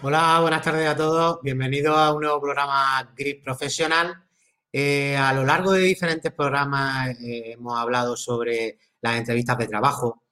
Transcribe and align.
Hola, 0.00 0.38
buenas 0.40 0.62
tardes 0.62 0.88
a 0.88 0.96
todos. 0.96 1.40
Bienvenidos 1.42 1.94
a 1.94 2.14
un 2.14 2.22
nuevo 2.22 2.40
programa 2.40 3.12
Grip 3.14 3.44
Profesional. 3.44 4.27
Eh, 4.72 5.16
a 5.16 5.32
lo 5.32 5.44
largo 5.44 5.72
de 5.72 5.80
diferentes 5.80 6.32
programas 6.32 7.16
eh, 7.20 7.52
hemos 7.52 7.78
hablado 7.78 8.16
sobre 8.16 8.78
las 9.00 9.16
entrevistas 9.16 9.58
de 9.58 9.66
trabajo. 9.66 10.22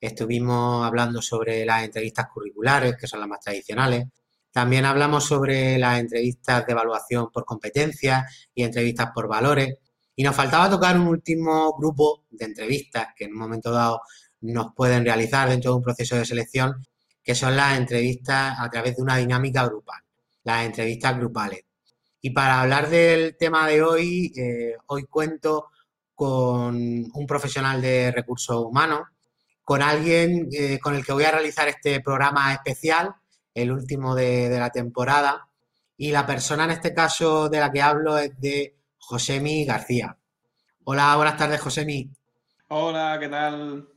Estuvimos 0.00 0.84
hablando 0.84 1.20
sobre 1.22 1.64
las 1.64 1.84
entrevistas 1.84 2.26
curriculares, 2.32 2.96
que 2.96 3.06
son 3.06 3.20
las 3.20 3.28
más 3.28 3.40
tradicionales. 3.40 4.06
También 4.50 4.84
hablamos 4.84 5.24
sobre 5.24 5.78
las 5.78 5.98
entrevistas 6.00 6.66
de 6.66 6.72
evaluación 6.72 7.30
por 7.30 7.44
competencias 7.44 8.48
y 8.54 8.64
entrevistas 8.64 9.10
por 9.14 9.28
valores. 9.28 9.76
Y 10.16 10.22
nos 10.22 10.36
faltaba 10.36 10.70
tocar 10.70 10.98
un 10.98 11.06
último 11.08 11.74
grupo 11.78 12.24
de 12.30 12.46
entrevistas 12.46 13.08
que 13.16 13.24
en 13.24 13.32
un 13.32 13.38
momento 13.38 13.70
dado 13.72 14.02
nos 14.40 14.74
pueden 14.74 15.04
realizar 15.04 15.48
dentro 15.48 15.72
de 15.72 15.76
un 15.78 15.82
proceso 15.82 16.16
de 16.16 16.24
selección 16.24 16.86
que 17.22 17.34
son 17.34 17.56
las 17.56 17.78
entrevistas 17.78 18.56
a 18.58 18.68
través 18.70 18.96
de 18.96 19.02
una 19.02 19.16
dinámica 19.16 19.64
grupal, 19.66 20.02
las 20.44 20.66
entrevistas 20.66 21.16
grupales. 21.16 21.64
Y 22.24 22.30
para 22.30 22.60
hablar 22.60 22.88
del 22.88 23.36
tema 23.36 23.66
de 23.66 23.82
hoy, 23.82 24.32
eh, 24.36 24.76
hoy 24.86 25.06
cuento 25.06 25.70
con 26.14 26.76
un 26.76 27.26
profesional 27.26 27.82
de 27.82 28.12
recursos 28.12 28.64
humanos, 28.64 29.08
con 29.64 29.82
alguien 29.82 30.48
eh, 30.52 30.78
con 30.78 30.94
el 30.94 31.04
que 31.04 31.12
voy 31.12 31.24
a 31.24 31.32
realizar 31.32 31.66
este 31.66 32.00
programa 32.00 32.52
especial, 32.54 33.12
el 33.52 33.72
último 33.72 34.14
de, 34.14 34.48
de, 34.48 34.58
la 34.60 34.70
temporada. 34.70 35.48
Y 35.96 36.12
la 36.12 36.24
persona 36.24 36.64
en 36.64 36.70
este 36.70 36.94
caso 36.94 37.48
de 37.48 37.58
la 37.58 37.72
que 37.72 37.82
hablo 37.82 38.16
es 38.16 38.38
de 38.40 38.76
Josemi 38.98 39.64
García. 39.64 40.16
Hola, 40.84 41.16
buenas 41.16 41.36
tardes, 41.36 41.60
Josemi. 41.60 42.08
Hola, 42.68 43.16
¿qué 43.18 43.28
tal? 43.28 43.88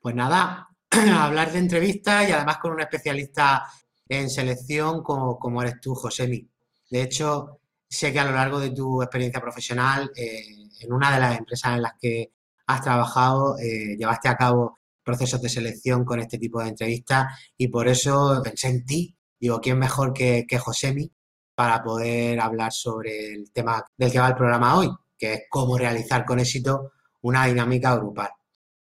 Pues 0.00 0.14
nada, 0.14 0.70
hablar 0.90 1.52
de 1.52 1.58
entrevistas 1.58 2.26
y 2.30 2.32
además 2.32 2.56
con 2.56 2.72
un 2.72 2.80
especialista 2.80 3.66
en 4.08 4.30
selección 4.30 5.02
como, 5.02 5.38
como 5.38 5.60
eres 5.60 5.82
tú, 5.82 5.94
Josemi. 5.94 6.48
De 6.90 7.02
hecho, 7.02 7.60
sé 7.94 8.12
que 8.12 8.20
a 8.20 8.24
lo 8.24 8.32
largo 8.32 8.60
de 8.60 8.70
tu 8.70 9.02
experiencia 9.02 9.40
profesional, 9.40 10.10
eh, 10.16 10.44
en 10.80 10.92
una 10.92 11.14
de 11.14 11.20
las 11.20 11.38
empresas 11.38 11.74
en 11.74 11.82
las 11.82 11.94
que 11.98 12.32
has 12.66 12.80
trabajado, 12.82 13.58
eh, 13.58 13.96
llevaste 13.96 14.28
a 14.28 14.36
cabo 14.36 14.78
procesos 15.02 15.40
de 15.40 15.48
selección 15.48 16.04
con 16.04 16.20
este 16.20 16.38
tipo 16.38 16.60
de 16.62 16.68
entrevistas 16.68 17.26
y 17.56 17.68
por 17.68 17.88
eso 17.88 18.40
pensé 18.42 18.68
en 18.68 18.84
ti. 18.84 19.16
Digo, 19.38 19.60
¿quién 19.60 19.78
mejor 19.78 20.12
que, 20.12 20.44
que 20.48 20.58
Josemi 20.58 21.10
para 21.54 21.82
poder 21.82 22.40
hablar 22.40 22.72
sobre 22.72 23.34
el 23.34 23.52
tema 23.52 23.84
del 23.96 24.10
que 24.10 24.18
va 24.18 24.28
el 24.28 24.34
programa 24.34 24.78
hoy, 24.78 24.90
que 25.18 25.34
es 25.34 25.42
cómo 25.48 25.78
realizar 25.78 26.24
con 26.24 26.40
éxito 26.40 26.92
una 27.22 27.46
dinámica 27.46 27.94
grupal? 27.96 28.30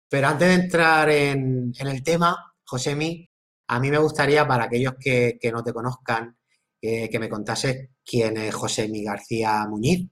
Pero 0.10 0.28
antes 0.28 0.48
de 0.48 0.54
entrar 0.64 1.10
en, 1.10 1.74
el 1.78 2.04
tema, 2.04 2.54
Josemi, 2.66 3.30
a 3.68 3.80
mí 3.80 3.92
me 3.92 3.98
gustaría, 3.98 4.48
para 4.48 4.66
aquellos 4.66 4.94
que, 5.00 5.40
no 5.52 5.64
te 5.64 5.74
conozcan, 5.74 6.38
que 6.80 7.18
me 7.20 7.30
contases 7.30 7.90
quién 8.06 8.38
es 8.38 8.54
Josemi 8.54 9.04
García 9.04 9.66
Muñiz. 9.70 10.08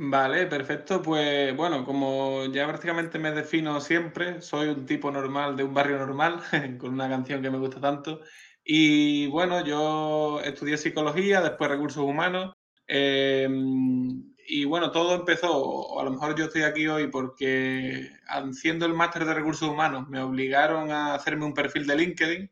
Vale, 0.00 0.46
perfecto. 0.46 1.02
Pues 1.02 1.56
bueno, 1.56 1.84
como 1.84 2.46
ya 2.52 2.66
prácticamente 2.68 3.18
me 3.18 3.32
defino 3.32 3.80
siempre, 3.80 4.40
soy 4.40 4.68
un 4.68 4.86
tipo 4.86 5.10
normal 5.10 5.56
de 5.56 5.64
un 5.64 5.74
barrio 5.74 5.98
normal, 5.98 6.40
con 6.78 6.92
una 6.94 7.08
canción 7.08 7.42
que 7.42 7.50
me 7.50 7.58
gusta 7.58 7.80
tanto. 7.80 8.20
Y 8.64 9.26
bueno, 9.28 9.64
yo 9.64 10.40
estudié 10.44 10.76
psicología, 10.78 11.40
después 11.40 11.70
recursos 11.70 12.04
humanos. 12.04 12.54
Em, 12.86 14.34
y 14.46 14.64
bueno, 14.64 14.90
todo 14.92 15.14
empezó, 15.14 16.00
a 16.00 16.04
lo 16.04 16.10
mejor 16.12 16.36
yo 16.36 16.46
estoy 16.46 16.62
aquí 16.62 16.86
hoy 16.86 17.08
porque 17.08 18.10
haciendo 18.28 18.86
el 18.86 18.94
máster 18.94 19.24
de 19.24 19.34
recursos 19.34 19.68
humanos 19.68 20.08
me 20.08 20.20
obligaron 20.20 20.90
a 20.90 21.14
hacerme 21.14 21.44
un 21.44 21.54
perfil 21.54 21.86
de 21.86 21.96
LinkedIn 21.96 22.50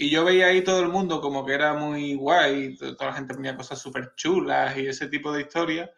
y 0.00 0.08
yo 0.08 0.24
veía 0.24 0.46
ahí 0.46 0.64
todo 0.64 0.80
el 0.80 0.88
mundo 0.88 1.20
como 1.20 1.44
que 1.44 1.52
era 1.52 1.74
muy 1.74 2.14
guay, 2.14 2.74
toda 2.74 3.10
la 3.10 3.12
gente 3.12 3.34
ponía 3.34 3.54
cosas 3.54 3.78
súper 3.78 4.14
chulas 4.16 4.74
y 4.78 4.86
ese 4.86 5.08
tipo 5.08 5.30
de 5.30 5.42
historias 5.42 5.90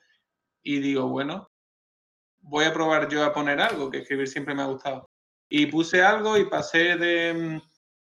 y 0.60 0.80
digo, 0.80 1.06
bueno, 1.06 1.52
voy 2.40 2.64
a 2.64 2.72
probar 2.72 3.08
yo 3.08 3.24
a 3.24 3.32
poner 3.32 3.60
algo, 3.60 3.92
que 3.92 3.98
escribir 3.98 4.26
siempre 4.26 4.56
me 4.56 4.62
ha 4.62 4.66
gustado. 4.66 5.08
Y 5.48 5.66
puse 5.66 6.02
algo 6.02 6.36
y 6.36 6.46
pasé 6.50 6.96
de 6.96 7.32
mm, 7.32 7.62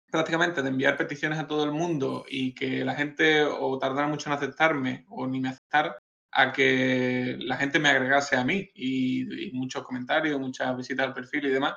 prácticamente 0.10 0.62
de 0.62 0.70
enviar 0.70 0.96
peticiones 0.96 1.40
a 1.40 1.48
todo 1.48 1.66
el 1.66 1.72
mundo 1.74 2.24
y 2.30 2.54
que 2.54 2.86
la 2.86 2.96
gente 2.96 3.44
o 3.44 3.78
tardara 3.78 4.08
mucho 4.08 4.30
en 4.30 4.36
aceptarme 4.36 5.06
o 5.10 5.28
ni 5.28 5.42
me 5.42 5.50
aceptara, 5.50 5.98
a 6.32 6.54
que 6.54 7.36
la 7.40 7.58
gente 7.58 7.80
me 7.80 7.90
agregase 7.90 8.38
a 8.38 8.46
mí 8.46 8.70
y, 8.76 9.52
muchos 9.52 9.84
comentarios, 9.84 10.40
muchas 10.40 10.78
visitas 10.78 11.08
al 11.08 11.14
perfil 11.14 11.48
y 11.48 11.50
demás. 11.50 11.76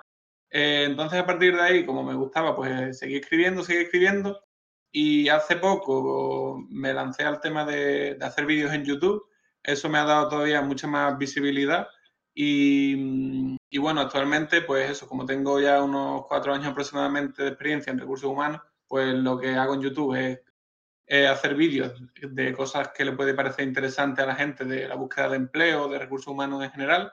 Eh, 0.55 0.85
entonces, 0.85 1.19
a 1.19 1.27
partir 1.27 1.57
de 1.57 1.63
ahí, 1.63 1.85
como 1.85 2.05
me 2.05 2.15
gustaba, 2.15 2.55
pues 2.55 2.99
seguí 2.99 3.17
escribiendo, 3.17 3.65
seguí 3.65 3.81
escribiendo. 3.83 4.41
Y 4.93 5.29
hace 5.29 5.57
poco 5.57 6.65
me 6.71 6.95
lancé 6.95 7.25
al 7.25 7.41
tema 7.41 7.65
de, 7.65 8.17
hacer 8.21 8.47
vídeos 8.47 8.73
en 8.73 8.85
YouTube. 8.85 9.27
Eso 9.65 9.89
me 9.89 9.99
ha 9.99 10.05
dado 10.05 10.29
todavía 10.29 10.63
mucha 10.63 10.87
más 10.87 11.19
visibilidad. 11.19 11.89
Y, 12.35 13.57
bueno, 13.79 14.01
actualmente, 14.01 14.63
pues 14.63 14.91
eso, 14.91 15.09
como 15.09 15.27
tengo 15.27 15.61
ya 15.61 15.83
unos 15.83 16.27
cuatro 16.29 16.55
años 16.55 16.69
aproximadamente 16.69 17.43
de 17.43 17.49
experiencia 17.49 17.93
en 17.93 17.99
recursos 17.99 18.31
humanos, 18.31 18.61
pues 18.87 19.13
lo 19.15 19.39
que 19.39 19.57
hago 19.57 19.75
en 19.75 19.83
YouTube 19.83 20.15
es 20.15 20.41
eh, 21.07 21.27
hacer 21.27 21.57
vídeos 21.57 22.01
de 22.23 22.53
cosas 22.55 22.91
que 22.97 23.05
le 23.05 23.13
puede 23.13 23.35
parecer 23.35 23.67
interesante 23.67 24.23
a 24.23 24.27
la 24.27 24.37
gente 24.37 24.65
de 24.65 24.89
la 24.89 24.95
búsqueda 24.95 25.31
de 25.31 25.37
empleo, 25.37 25.89
de 25.89 25.99
recursos 25.99 26.29
humanos 26.29 26.63
en 26.63 26.71
general. 26.71 27.13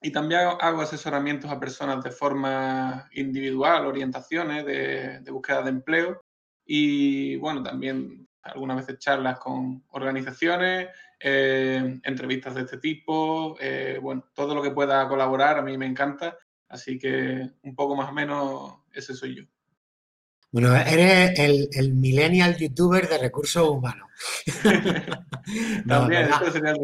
Y 0.00 0.12
también 0.12 0.42
hago 0.60 0.80
asesoramientos 0.80 1.50
a 1.50 1.58
personas 1.58 2.04
de 2.04 2.12
forma 2.12 3.08
individual, 3.12 3.86
orientaciones 3.86 4.64
de, 4.64 5.30
búsqueda 5.30 5.62
de 5.62 5.70
empleo. 5.70 6.20
Y 6.64 7.36
bueno, 7.36 7.62
también 7.62 8.28
algunas 8.42 8.76
veces 8.76 8.98
charlas 8.98 9.38
con 9.40 9.84
organizaciones, 9.90 10.88
eh, 11.18 12.00
entrevistas 12.04 12.54
de 12.54 12.60
este 12.62 12.78
tipo, 12.78 13.56
eh, 13.60 13.98
bueno, 14.00 14.24
todo 14.34 14.54
lo 14.54 14.62
que 14.62 14.70
pueda 14.70 15.08
colaborar 15.08 15.58
a 15.58 15.62
mí 15.62 15.76
me 15.76 15.86
encanta. 15.86 16.38
Así 16.68 16.98
que 16.98 17.50
un 17.62 17.74
poco 17.74 17.96
más 17.96 18.10
o 18.10 18.12
menos 18.12 18.74
ese 18.92 19.14
soy 19.14 19.34
yo. 19.36 19.57
Bueno, 20.50 20.74
eres 20.74 21.38
el, 21.38 21.68
el 21.72 21.94
millennial 21.94 22.56
youtuber 22.56 23.08
de 23.08 23.18
recursos 23.18 23.68
humanos. 23.68 24.08
También, 25.86 26.28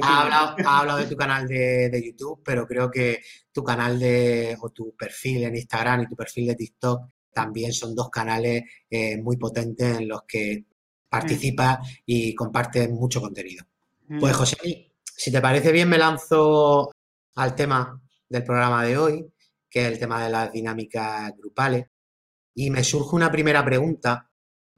ha, 0.03 0.23
hablado, 0.65 0.97
de 0.99 1.07
tu 1.07 1.17
canal 1.17 1.49
de, 1.49 2.03
YouTube, 2.05 2.43
pero 2.45 2.67
creo 2.67 2.91
que 2.91 3.23
tu 3.53 3.65
canal 3.65 3.99
de, 3.99 4.57
o 4.61 4.71
tu 4.71 4.95
perfil 4.95 5.45
en 5.45 5.57
Instagram 5.57 6.03
y 6.03 6.07
tu 6.07 6.17
perfil 6.17 6.47
de 6.49 6.55
TikTok 6.55 7.09
también 7.33 7.73
son 7.73 7.95
dos 7.95 8.11
canales 8.11 8.63
eh, 8.89 9.21
muy 9.21 9.37
potentes 9.37 9.99
en 9.99 10.09
los 10.09 10.23
que 10.23 10.65
participas 11.09 11.79
y 12.07 12.35
compartes 12.35 12.89
mucho 12.91 13.21
contenido. 13.21 13.65
Pues 14.21 14.37
José, 14.37 14.93
si 15.03 15.33
te 15.33 15.41
parece 15.41 15.73
bien, 15.73 15.89
me 15.89 15.99
lanzo 15.99 16.93
al 17.35 17.55
tema 17.55 18.01
del 18.29 18.45
programa 18.45 18.85
de 18.85 18.99
hoy, 18.99 19.27
que 19.69 19.83
es 19.83 19.87
el 19.89 19.99
tema 19.99 20.23
de 20.23 20.31
las 20.31 20.53
dinámicas 20.53 21.33
grupales. 21.37 21.87
Y 22.55 22.71
me 22.71 22.85
surge 22.85 23.17
una 23.17 23.31
primera 23.31 23.65
pregunta 23.65 24.31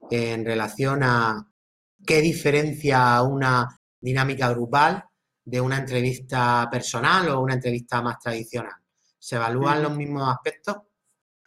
en 0.09 0.45
relación 0.45 1.03
a 1.03 1.47
qué 2.05 2.21
diferencia 2.21 3.21
una 3.21 3.67
dinámica 3.99 4.49
grupal 4.49 5.03
de 5.43 5.61
una 5.61 5.77
entrevista 5.77 6.67
personal 6.71 7.29
o 7.29 7.41
una 7.41 7.53
entrevista 7.53 8.01
más 8.01 8.19
tradicional. 8.19 8.73
¿Se 9.17 9.35
evalúan 9.35 9.83
los 9.83 9.95
mismos 9.95 10.27
aspectos? 10.29 10.77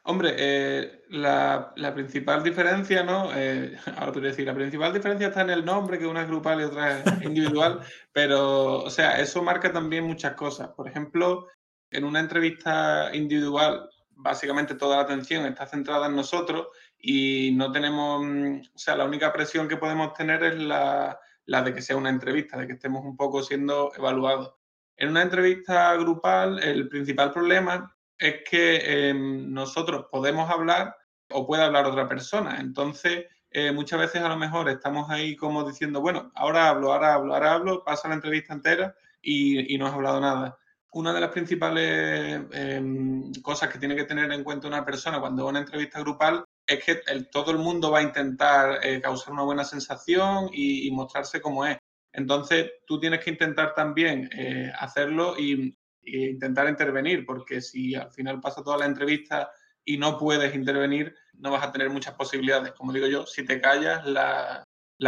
Hombre, 0.05 0.35
eh, 0.39 1.03
la, 1.11 1.75
principal 1.95 2.43
diferencia, 2.43 3.03
¿no? 3.03 3.31
Eh, 3.35 3.77
ahora 3.97 4.13
podría 4.13 4.31
decir, 4.31 4.47
la 4.47 4.55
principal 4.55 4.93
diferencia 4.93 5.29
está 5.29 5.43
en 5.43 5.51
el 5.51 5.65
nombre, 5.65 5.99
que 5.99 6.07
una 6.07 6.23
es 6.23 6.29
grupal 6.29 6.61
y 6.61 6.65
otra 6.65 6.99
es 6.99 7.05
individual, 7.23 7.81
pero, 8.13 8.79
o 8.79 8.91
sea, 8.91 9.21
eso 9.21 9.43
marca 9.43 9.71
también 9.73 10.05
muchas 10.05 10.35
cosas. 10.35 10.69
Por 10.71 10.89
ejemplo, 10.89 11.47
en 11.91 12.05
una 12.05 12.21
entrevista 12.21 13.15
individual, 13.15 13.91
básicamente 14.23 14.75
toda 14.75 14.97
la 14.97 15.03
atención 15.03 15.47
está 15.47 15.67
centrada 15.67 16.07
en 16.07 16.17
nosotros 16.17 16.69
y 16.99 17.53
no 17.57 17.73
tenemos, 17.73 18.23
mm, 18.25 18.61
o 18.75 18.79
sea, 18.79 18.97
la 18.97 19.05
única 19.05 19.33
presión 19.33 19.69
que 19.69 19.77
podemos 19.77 20.13
tener 20.15 20.43
es 20.45 20.59
la, 20.59 21.19
de 21.47 21.75
que 21.75 21.83
sea 21.83 21.97
una 21.97 22.11
entrevista, 22.11 22.57
de 22.59 22.67
que 22.67 22.75
estemos 22.75 23.05
un 23.05 23.17
poco 23.17 23.43
siendo 23.43 23.93
evaluados. 23.97 24.55
En 24.97 25.11
una 25.11 25.23
entrevista 25.23 25.95
grupal, 25.97 26.63
el 26.63 26.89
principal 26.89 27.33
problema 27.33 27.97
es 28.19 28.43
que 28.49 29.09
em, 29.09 29.51
nosotros 29.53 30.07
podemos 30.11 30.51
hablar 30.51 30.95
o 31.31 31.47
puede 31.47 31.63
hablar 31.63 31.87
otra 31.87 32.07
persona. 32.09 32.61
Entonces, 32.61 33.27
eh, 33.51 33.73
muchas 33.73 33.99
veces 33.99 34.23
a 34.23 34.29
lo 34.29 34.37
mejor 34.37 34.69
estamos 34.69 35.11
ahí 35.11 35.35
como 35.37 35.65
diciendo, 35.65 36.01
bueno, 36.01 36.31
ahora 36.35 36.69
hablo, 36.69 36.93
ahora 36.93 37.15
hablo, 37.15 37.35
ahora 37.35 37.53
hablo, 37.55 37.85
pasa 37.85 38.09
la 38.09 38.15
entrevista 38.15 38.53
entera 38.53 38.95
y, 39.23 39.75
y 39.75 39.79
no 39.79 39.87
has 39.87 39.95
hablado 39.95 40.21
nada. 40.21 40.60
Una 40.93 41.13
de 41.13 41.21
las 41.21 41.31
principales 41.31 42.41
em, 42.53 43.33
cosas 43.43 43.71
que 43.71 43.79
tiene 43.79 43.95
que 43.95 44.05
tener 44.05 44.31
en 44.33 44.43
cuenta 44.43 44.69
una 44.69 44.85
persona 44.85 45.21
cuando 45.21 45.45
va 45.45 45.51
a 45.51 45.53
una 45.53 45.61
entrevista 45.61 46.01
grupal 46.01 46.45
es 46.67 46.85
que 46.85 47.01
todo 47.31 47.53
el 47.53 47.59
mundo 47.59 47.91
va 47.91 47.99
a 47.99 48.03
intentar 48.03 48.85
eh, 48.85 49.01
causar 49.01 49.33
una 49.33 49.43
buena 49.43 49.65
sensación 49.65 50.51
y, 50.53 50.91
mostrarse 50.91 51.41
como 51.41 51.67
es. 51.67 51.79
Entonces, 52.13 52.71
tú 52.87 52.99
tienes 52.99 53.21
que 53.21 53.31
intentar 53.31 53.75
también 53.75 54.29
eh, 54.33 54.73
hacerlo 54.79 55.37
e 55.37 55.75
intentar 56.03 56.69
intervenir, 56.69 57.25
porque 57.25 57.61
si 57.61 57.95
al 57.95 58.11
final 58.13 58.41
pasa 58.41 58.63
toda 58.63 58.79
la 58.79 58.87
entrevista 58.87 59.51
y 59.85 59.97
no 59.97 60.19
puedes 60.19 60.55
intervenir, 60.55 61.15
no 61.35 61.51
vas 61.51 61.65
a 61.65 61.73
tener 61.73 61.91
muchas 61.91 62.15
posibilidades. 62.15 62.73
Como 62.73 62.93
digo 62.93 63.07
yo, 63.07 63.27
si 63.27 63.45
te 63.45 63.61
callas, 63.61 64.05
la, 64.07 64.65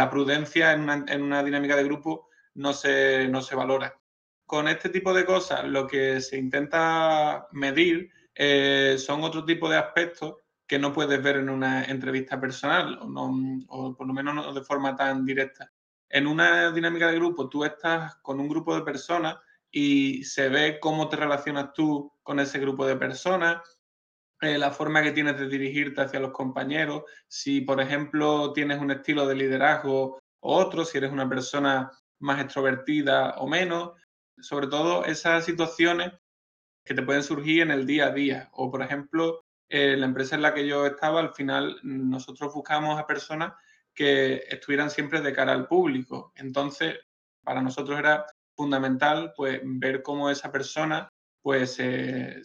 prudencia 0.09 0.73
en 0.73 0.81
una, 0.81 1.05
en 1.07 1.21
una, 1.21 1.43
dinámica 1.43 1.75
de 1.75 1.83
grupo 1.83 2.29
no 2.55 2.73
se, 2.73 3.27
no 3.29 3.41
se 3.41 3.55
valora. 3.55 3.97
Con 4.45 4.67
este 4.67 4.89
tipo 4.89 5.13
de 5.13 5.25
cosas, 5.25 5.63
lo 5.65 5.87
que 5.87 6.21
se 6.21 6.37
intenta 6.37 7.47
medir 7.51 8.11
eh, 8.35 8.95
son 8.97 9.23
otro 9.23 9.45
tipo 9.45 9.69
de 9.69 9.77
aspectos 9.77 10.35
que 10.67 10.79
no 10.79 10.93
puedes 10.93 11.21
ver 11.21 11.37
en 11.37 11.49
una 11.49 11.85
entrevista 11.85 12.39
personal 12.39 12.99
o, 13.01 13.95
por 13.95 14.07
lo 14.07 14.13
menos 14.13 14.33
no 14.33 14.53
de 14.53 14.63
forma 14.63 14.95
tan 14.95 15.25
directa. 15.25 15.71
En 16.09 16.27
una 16.27 16.71
dinámica 16.71 17.07
de 17.07 17.15
grupo, 17.15 17.49
tú 17.49 17.63
estás 17.63 18.15
con 18.17 18.39
un 18.39 18.47
grupo 18.47 18.75
de 18.75 18.83
personas 18.83 19.37
y 19.71 20.23
se 20.23 20.49
ve 20.49 20.79
cómo 20.79 21.09
te 21.09 21.15
relacionas 21.15 21.73
tú 21.73 22.11
con 22.21 22.39
ese 22.39 22.59
grupo 22.59 22.85
de 22.85 22.95
personas, 22.95 23.61
eh, 24.41 24.57
la 24.57 24.71
forma 24.71 25.01
que 25.01 25.11
tienes 25.11 25.39
de 25.39 25.47
dirigirte 25.47 26.01
hacia 26.01 26.19
los 26.19 26.31
compañeros, 26.31 27.03
si 27.27 27.61
por 27.61 27.79
ejemplo 27.81 28.53
tienes 28.53 28.79
un 28.79 28.91
estilo 28.91 29.25
de 29.27 29.35
liderazgo 29.35 30.19
o 30.39 30.55
otro, 30.55 30.85
si 30.85 30.97
eres 30.97 31.11
una 31.11 31.27
persona 31.27 31.91
más 32.19 32.41
extrovertida 32.41 33.35
o 33.37 33.47
menos, 33.47 33.91
sobre 34.39 34.67
todo 34.67 35.05
esas 35.05 35.45
situaciones 35.45 36.13
que 36.85 36.93
te 36.93 37.01
pueden 37.03 37.23
surgir 37.23 37.61
en 37.61 37.71
el 37.71 37.85
día 37.85 38.07
a 38.07 38.11
día. 38.11 38.49
O, 38.53 38.69
por 38.69 38.81
ejemplo, 38.81 39.41
eh, 39.69 39.95
la 39.97 40.05
empresa 40.05 40.35
en 40.35 40.41
la 40.41 40.53
que 40.53 40.67
yo 40.67 40.85
estaba, 40.85 41.19
al 41.19 41.33
final 41.33 41.79
nosotros 41.83 42.53
buscamos 42.53 42.99
a 42.99 43.07
personas 43.07 43.53
que 43.93 44.43
estuvieran 44.49 44.89
siempre 44.89 45.21
de 45.21 45.33
cara 45.33 45.53
al 45.53 45.67
público. 45.67 46.33
Entonces, 46.35 46.99
para 47.43 47.61
nosotros 47.61 47.97
era 47.97 48.25
fundamental 48.55 49.33
pues, 49.35 49.61
ver 49.63 50.01
cómo 50.01 50.29
esa 50.29 50.51
persona 50.51 51.09
pues, 51.41 51.73
se 51.73 52.41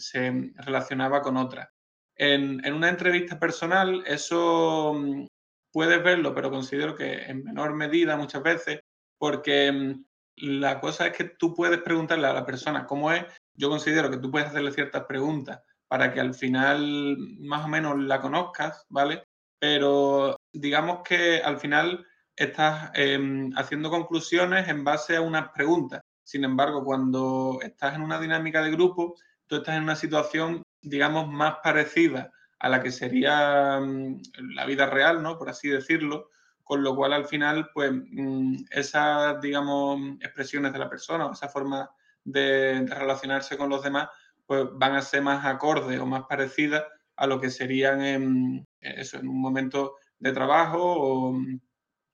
relacionaba 0.56 1.22
con 1.22 1.36
otra. 1.36 1.70
En, 2.14 2.64
en, 2.64 2.74
una 2.74 2.88
entrevista 2.88 3.38
personal, 3.38 4.02
eso 4.06 4.92
mm, 4.94 5.26
puedes 5.72 6.02
verlo, 6.02 6.34
pero 6.34 6.50
considero 6.50 6.96
que 6.96 7.22
en 7.22 7.44
menor 7.44 7.74
medida 7.74 8.16
muchas 8.16 8.42
veces, 8.42 8.80
porque 9.18 9.70
mm, 9.70 10.04
la 10.40 10.80
cosa 10.80 11.06
es 11.06 11.16
que 11.16 11.24
tú 11.24 11.54
puedes 11.54 11.80
preguntarle 11.80 12.26
a 12.26 12.32
la 12.32 12.46
persona 12.46 12.86
cómo 12.86 13.12
es. 13.12 13.24
Yo 13.54 13.68
considero 13.68 14.10
que 14.10 14.18
tú 14.18 14.30
puedes 14.30 14.48
hacerle 14.48 14.72
ciertas 14.72 15.04
preguntas 15.04 15.60
para 15.88 16.12
que 16.12 16.20
al 16.20 16.34
final 16.34 17.16
más 17.40 17.64
o 17.64 17.68
menos 17.68 17.98
la 17.98 18.20
conozcas, 18.20 18.84
¿vale? 18.88 19.24
Pero 19.58 20.36
digamos 20.52 21.00
que 21.02 21.42
al 21.42 21.58
final 21.58 22.06
estás 22.36 22.90
em, 22.94 23.50
haciendo 23.56 23.90
conclusiones 23.90 24.68
en 24.68 24.84
base 24.84 25.16
a 25.16 25.20
unas 25.20 25.48
preguntas. 25.50 26.00
Sin 26.22 26.44
embargo, 26.44 26.84
cuando 26.84 27.58
estás 27.62 27.96
en 27.96 28.02
una 28.02 28.20
dinámica 28.20 28.62
de 28.62 28.70
grupo, 28.70 29.16
tú 29.46 29.56
estás 29.56 29.76
en 29.76 29.82
una 29.82 29.96
situación, 29.96 30.62
digamos, 30.82 31.28
más 31.28 31.56
parecida 31.62 32.30
a 32.60 32.68
la 32.68 32.82
que 32.82 32.92
sería 32.92 33.80
mm, 33.80 34.20
la 34.54 34.66
vida 34.66 34.86
real, 34.86 35.22
¿no? 35.22 35.38
Por 35.38 35.48
así 35.48 35.68
decirlo, 35.68 36.30
con 36.68 36.82
lo 36.82 36.94
cual 36.94 37.14
al 37.14 37.24
final, 37.24 37.70
pues 37.72 37.90
mm, 37.92 38.56
esas, 38.70 39.40
digamos, 39.40 39.98
expresiones 40.20 40.70
de 40.70 40.78
la 40.78 40.90
persona 40.90 41.24
o 41.24 41.32
esa 41.32 41.48
forma 41.48 41.90
de, 42.22 42.84
relacionarse 42.86 43.56
con 43.56 43.70
los 43.70 43.82
demás, 43.82 44.10
pues 44.44 44.66
van 44.74 44.94
a 44.94 45.00
ser 45.00 45.22
más 45.22 45.46
acordes 45.46 45.98
o 45.98 46.04
más 46.04 46.24
parecidas 46.28 46.84
a 47.16 47.26
lo 47.26 47.40
que 47.40 47.48
serían 47.48 48.02
en, 48.02 48.68
eso, 48.80 49.16
en 49.16 49.28
un 49.28 49.40
momento 49.40 49.94
de 50.18 50.32
trabajo 50.32 51.32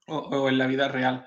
o, 0.07 0.49
en 0.49 0.59
la 0.59 0.69
vida 0.69 0.87
real. 0.87 1.27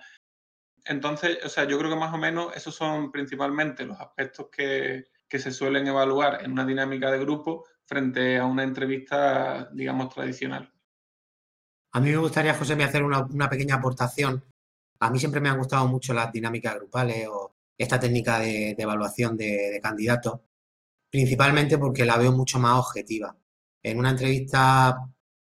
Entonces, 0.85 1.39
o 1.43 1.49
sea, 1.49 1.65
yo 1.65 1.77
creo 1.77 1.91
que 1.91 1.99
más 1.99 2.13
o 2.13 2.17
menos 2.17 2.55
esos 2.55 2.75
son 2.75 3.11
principalmente 3.11 3.85
los 3.85 3.99
aspectos 3.99 4.47
que, 4.49 5.07
que 5.27 5.39
se 5.39 5.51
suelen 5.51 5.85
evaluar 5.85 6.45
en 6.45 6.53
una 6.53 6.65
dinámica 6.65 7.11
de 7.11 7.19
grupo 7.19 7.65
frente 7.85 8.37
a 8.37 8.45
una 8.45 8.63
entrevista, 8.63 9.69
digamos, 9.73 10.13
tradicional. 10.13 10.71
A 11.97 11.99
mí 11.99 12.11
me 12.11 12.17
gustaría, 12.17 12.53
José, 12.53 12.75
me 12.75 12.83
hacer 12.83 13.01
una, 13.01 13.49
pequeña 13.49 13.75
aportación. 13.77 14.43
A 14.99 15.09
mí 15.09 15.17
siempre 15.17 15.41
me 15.41 15.49
han 15.49 15.57
gustado 15.57 15.87
mucho 15.87 16.13
las 16.13 16.31
dinámicas 16.31 16.75
grupales 16.75 17.27
o 17.27 17.55
esta 17.75 17.99
técnica 17.99 18.37
de, 18.37 18.75
evaluación 18.77 19.35
de, 19.35 19.79
candidatos, 19.81 20.41
principalmente 21.09 21.79
porque 21.79 22.05
la 22.05 22.19
veo 22.19 22.31
mucho 22.31 22.59
más 22.59 22.77
objetiva. 22.77 23.35
En 23.81 23.97
una 23.97 24.11
entrevista 24.11 24.95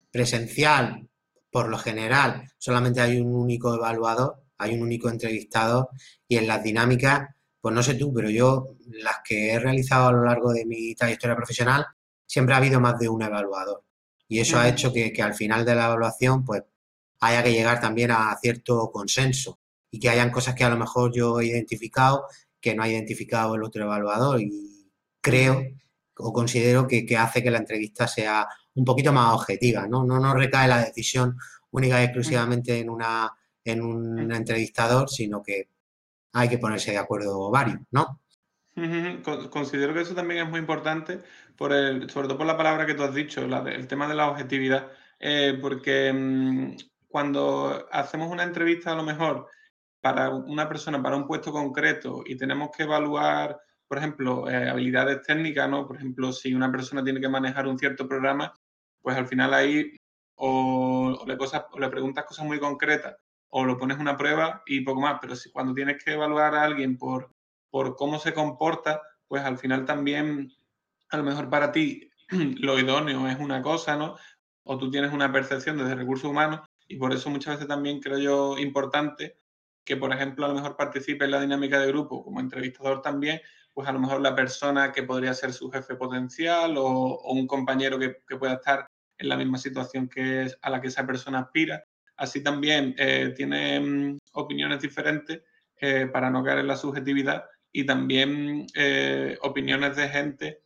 presencial, 0.10 1.10
por 1.52 1.68
lo 1.68 1.78
general, 1.78 2.50
solamente 2.58 3.02
hay 3.02 3.20
un 3.20 3.36
único 3.36 3.76
evaluador, 3.76 4.42
hay 4.60 4.76
un 4.76 4.84
único 4.84 5.10
entrevistador 5.10 5.90
y 6.26 6.38
en 6.38 6.48
las 6.48 6.64
dinámicas, 6.64 7.36
pues 7.60 7.76
no 7.76 7.84
sé 7.84 7.96
tú, 7.96 8.14
pero 8.14 8.30
yo 8.30 8.78
las 8.88 9.18
que 9.26 9.52
he 9.52 9.60
realizado 9.60 10.08
a 10.08 10.14
lo 10.14 10.24
largo 10.24 10.54
de 10.54 10.66
mi 10.66 10.96
trayectoria 10.96 11.36
profesional, 11.36 11.86
siempre 12.26 12.56
ha 12.56 12.60
habido 12.60 12.80
más 12.80 12.98
de 12.98 13.10
un 13.10 13.24
evaluador. 13.24 13.84
Y 14.30 14.40
eso 14.40 14.58
ha 14.60 14.70
hecho 14.70 14.94
que, 14.94 15.12
al 15.22 15.34
final 15.34 15.66
de 15.66 15.76
la 15.76 15.88
evaluación, 15.88 16.46
pues, 16.46 16.64
haya 17.20 17.44
que 17.44 17.52
llegar 17.52 17.82
también 17.82 18.12
a 18.12 18.38
cierto 18.42 18.92
consenso 18.92 19.60
y 19.92 20.00
que 20.00 20.10
hayan 20.10 20.32
cosas 20.32 20.56
que 20.56 20.64
a 20.64 20.70
lo 20.70 20.78
mejor 20.78 21.12
yo 21.14 21.42
he 21.42 21.48
identificado 21.48 22.28
que 22.62 22.76
no 22.76 22.84
ha 22.84 22.90
identificado 22.90 23.56
el 23.56 23.64
otro 23.64 23.84
evaluador 23.84 24.40
y 24.42 24.92
creo 25.22 25.64
o 26.18 26.34
considero 26.34 26.86
que, 26.88 27.06
hace 27.18 27.42
que 27.42 27.52
la 27.52 27.60
entrevista 27.60 28.08
sea 28.08 28.48
un 28.76 28.86
poquito 28.86 29.12
más 29.14 29.34
objetiva, 29.34 29.88
¿no? 29.88 30.04
No 30.04 30.20
nos 30.20 30.36
recae 30.36 30.68
la 30.68 30.84
decisión 30.84 31.38
única 31.72 32.02
y 32.02 32.06
exclusivamente 32.06 32.80
en, 32.80 32.90
una, 32.90 33.32
en 33.64 33.82
un 33.82 34.32
entrevistador, 34.32 35.10
sino 35.10 35.42
que 35.42 35.70
hay 36.34 36.50
que 36.50 36.58
ponerse 36.58 36.92
de 36.92 36.98
acuerdo 36.98 37.50
varios, 37.50 37.80
¿no? 37.92 38.22
Considero 39.50 39.94
que 39.94 40.02
eso 40.02 40.14
también 40.14 40.46
es 40.46 40.50
muy 40.50 40.60
importante, 40.60 41.22
por 41.60 41.74
el, 41.74 42.10
sobre 42.10 42.30
todo 42.30 42.38
por 42.38 42.48
la 42.48 42.56
palabra 42.56 42.86
que 42.86 42.94
tú 42.94 43.04
has 43.04 43.14
dicho, 43.14 43.42
el 43.42 43.88
tema 43.88 44.08
de 44.08 44.16
la 44.16 44.30
objetividad, 44.30 44.94
eh, 45.20 45.60
porque 45.62 46.14
mm, 46.14 46.78
cuando 47.10 47.86
hacemos 47.92 48.32
una 48.32 48.44
entrevista 48.44 48.94
a 48.94 48.96
lo 48.96 49.04
mejor 49.04 49.48
para 50.00 50.30
una 50.30 50.70
persona, 50.70 51.04
para 51.04 51.18
un 51.18 51.28
puesto 51.28 51.52
concreto 51.52 52.24
y 52.26 52.38
tenemos 52.38 52.70
que 52.72 52.84
evaluar, 52.84 53.60
por 53.90 53.98
ejemplo, 53.98 54.50
eh, 54.50 54.70
habilidades 54.70 55.22
técnicas, 55.24 55.70
¿no? 55.70 55.86
Por 55.86 55.98
ejemplo, 55.98 56.32
si 56.32 56.54
una 56.54 56.72
persona 56.72 57.04
tiene 57.04 57.20
que 57.20 57.28
manejar 57.28 57.68
un 57.68 57.78
cierto 57.78 58.08
programa, 58.08 58.54
pues 59.02 59.18
al 59.18 59.28
final 59.28 59.54
ahí 59.54 59.98
o, 60.36 61.26
le, 61.28 61.38
cosas, 61.38 61.66
o 61.72 61.80
le 61.80 61.90
preguntas 61.90 62.24
cosas 62.24 62.46
muy 62.46 62.60
concretas 62.60 63.18
o 63.50 63.66
lo 63.66 63.78
pones 63.78 63.98
una 64.00 64.16
prueba 64.16 64.64
y 64.66 64.82
poco 64.82 65.02
más, 65.02 65.18
pero 65.22 65.36
si 65.36 65.52
cuando 65.52 65.74
tienes 65.74 66.02
que 66.02 66.14
evaluar 66.14 66.56
a 66.56 66.64
alguien 66.64 66.98
por 66.98 67.32
por 67.70 67.96
cómo 67.96 68.20
se 68.20 68.34
comporta, 68.34 69.02
pues 69.28 69.44
al 69.44 69.58
final 69.58 69.86
también, 69.86 70.52
a 71.10 71.18
lo 71.18 71.24
mejor 71.24 71.50
para 71.50 71.72
ti, 71.72 72.10
lo 72.30 72.80
idóneo 72.80 73.28
es 73.28 73.40
una 73.40 73.62
cosa, 73.62 73.96
¿no? 73.96 74.18
O 74.64 74.78
tú 74.78 74.92
tienes 74.92 75.12
una 75.14 75.32
percepción 75.32 75.78
desde 75.78 75.96
recursos 75.96 76.30
humanos 76.30 76.62
y 76.88 76.98
por 76.98 77.14
eso 77.14 77.30
muchas 77.30 77.56
veces 77.56 77.68
también 77.68 78.00
creo 78.00 78.20
yo 78.20 78.58
importante 78.58 79.38
que, 79.84 79.98
por 79.98 80.14
ejemplo, 80.14 80.46
a 80.46 80.50
lo 80.50 80.56
mejor 80.56 80.76
participe 80.76 81.26
en 81.26 81.32
la 81.32 81.42
dinámica 81.42 81.80
de 81.80 81.88
grupo 81.88 82.24
como 82.24 82.40
entrevistador 82.40 83.02
también, 83.02 83.42
pues 83.74 83.88
a 83.88 83.92
lo 83.92 84.00
mejor 84.00 84.22
la 84.22 84.36
persona 84.36 84.92
que 84.92 85.04
podría 85.04 85.34
ser 85.34 85.54
su 85.54 85.72
jefe 85.72 85.96
potencial 85.96 86.76
o, 86.78 87.20
un 87.32 87.48
compañero 87.48 87.98
que, 87.98 88.18
pueda 88.38 88.56
estar 88.56 88.86
en 89.18 89.30
la 89.30 89.38
misma 89.38 89.58
situación 89.58 90.08
que 90.08 90.44
es 90.44 90.58
a 90.62 90.70
la 90.70 90.82
que 90.82 90.88
esa 90.88 91.08
persona 91.08 91.40
aspira. 91.40 91.84
Así 92.18 92.44
también 92.44 92.94
eh, 92.98 93.34
tiene 93.36 93.80
mm, 93.80 94.18
opiniones 94.34 94.82
diferentes 94.82 95.42
eh, 95.80 96.08
para 96.12 96.30
no 96.30 96.44
caer 96.44 96.60
en 96.60 96.68
la 96.68 96.76
subjetividad 96.76 97.46
y 97.72 97.86
también 97.86 98.68
eh, 98.76 99.38
opiniones 99.42 99.96
de 99.96 100.10
gente 100.10 100.62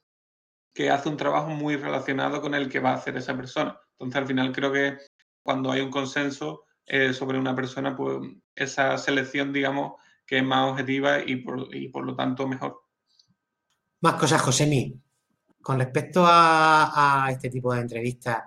que 0.74 0.89
hace 0.89 1.10
un 1.10 1.18
trabajo 1.18 1.50
muy 1.50 1.75
relacionado 1.75 2.42
con 2.42 2.56
el 2.56 2.70
que 2.70 2.80
va 2.80 2.92
a 2.92 2.96
hacer 2.96 3.15
esa 3.18 3.36
persona. 3.36 3.80
Entonces, 3.92 4.22
al 4.22 4.27
final 4.27 4.51
creo 4.51 4.72
que 4.72 4.98
cuando 5.42 5.72
hay 5.72 5.82
un 5.82 5.92
consenso 5.92 6.65
eh, 6.86 7.13
sobre 7.13 7.38
una 7.38 7.56
persona, 7.56 7.96
pues 7.96 8.18
esa 8.56 8.98
selección, 8.98 9.53
digamos, 9.53 9.94
que 10.25 10.38
es 10.38 10.44
más 10.44 10.72
objetiva 10.72 11.20
y 11.20 11.38
por, 11.38 12.06
lo 12.06 12.15
tanto 12.15 12.48
mejor. 12.48 12.82
Más 14.01 14.15
cosas, 14.15 14.42
Josemi. 14.42 15.00
Con 15.62 15.80
respecto 15.80 16.25
a, 16.25 17.25
a, 17.25 17.32
este 17.32 17.50
tipo 17.50 17.74
de 17.74 17.82
entrevistas, 17.82 18.44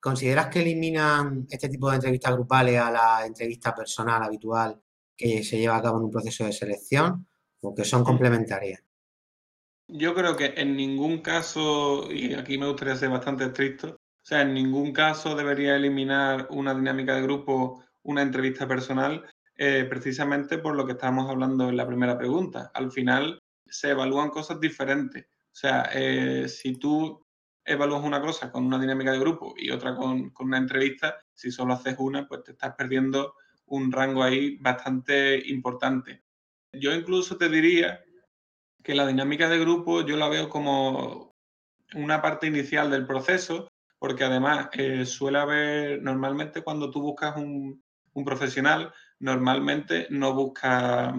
¿consideras 0.00 0.46
que 0.46 0.62
eliminan 0.62 1.46
este 1.50 1.68
tipo 1.68 1.90
de 1.90 1.96
entrevistas 1.96 2.32
grupales 2.32 2.80
a 2.80 2.90
la 2.90 3.26
entrevista 3.26 3.74
personal 3.74 4.22
habitual 4.22 4.80
que 5.16 5.42
se 5.44 5.58
lleva 5.58 5.76
a 5.76 5.82
cabo 5.82 5.98
en 5.98 6.04
un 6.04 6.10
proceso 6.10 6.44
de 6.44 6.52
selección? 6.52 7.26
que 7.72 7.84
son 7.84 8.02
complementarias. 8.02 8.82
Yo 9.88 10.14
creo 10.14 10.36
que 10.36 10.54
en 10.56 10.76
ningún 10.76 11.20
caso, 11.20 12.10
y 12.10 12.34
aquí 12.34 12.56
me 12.56 12.66
gustaría 12.66 12.96
ser 12.96 13.10
bastante 13.10 13.44
estricto, 13.44 13.88
o 13.90 14.26
sea, 14.26 14.40
en 14.40 14.54
ningún 14.54 14.92
caso 14.92 15.36
debería 15.36 15.76
eliminar 15.76 16.46
una 16.50 16.74
dinámica 16.74 17.14
de 17.14 17.22
grupo, 17.22 17.84
una 18.02 18.22
entrevista 18.22 18.66
personal, 18.66 19.24
eh, 19.56 19.86
precisamente 19.88 20.58
por 20.58 20.74
lo 20.74 20.86
que 20.86 20.92
estábamos 20.92 21.30
hablando 21.30 21.68
en 21.68 21.76
la 21.76 21.86
primera 21.86 22.16
pregunta. 22.16 22.70
Al 22.72 22.90
final, 22.90 23.38
se 23.66 23.90
evalúan 23.90 24.30
cosas 24.30 24.58
diferentes. 24.58 25.26
O 25.26 25.56
sea, 25.56 25.90
eh, 25.92 26.48
si 26.48 26.76
tú 26.76 27.24
evalúas 27.64 28.02
una 28.02 28.20
cosa 28.20 28.50
con 28.50 28.64
una 28.64 28.78
dinámica 28.78 29.12
de 29.12 29.18
grupo 29.18 29.54
y 29.56 29.70
otra 29.70 29.94
con, 29.94 30.30
con, 30.30 30.46
una 30.48 30.58
entrevista, 30.58 31.16
si 31.34 31.50
solo 31.50 31.74
haces 31.74 31.96
una, 31.98 32.26
pues 32.26 32.42
te 32.44 32.52
estás 32.52 32.74
perdiendo 32.74 33.34
un 33.66 33.92
rango 33.92 34.22
ahí 34.22 34.56
bastante 34.56 35.42
importante. 35.48 36.24
Yo 36.72 36.92
incluso 36.94 37.36
te 37.36 37.48
diría 37.48 38.03
que 38.84 38.94
la 38.94 39.06
dinámica 39.06 39.48
de 39.48 39.58
grupo 39.58 40.02
yo 40.02 40.16
la 40.16 40.28
veo 40.28 40.48
como 40.48 41.32
una 41.94 42.20
parte 42.20 42.46
inicial 42.46 42.90
del 42.90 43.06
proceso, 43.06 43.66
porque 43.98 44.24
además 44.24 44.68
eh, 44.72 45.06
suele 45.06 45.38
haber, 45.38 46.02
normalmente 46.02 46.62
cuando 46.62 46.90
tú 46.90 47.00
buscas 47.00 47.36
un, 47.36 47.82
un 48.12 48.24
profesional, 48.24 48.92
normalmente 49.18 50.06
no 50.10 50.34
buscas 50.34 51.14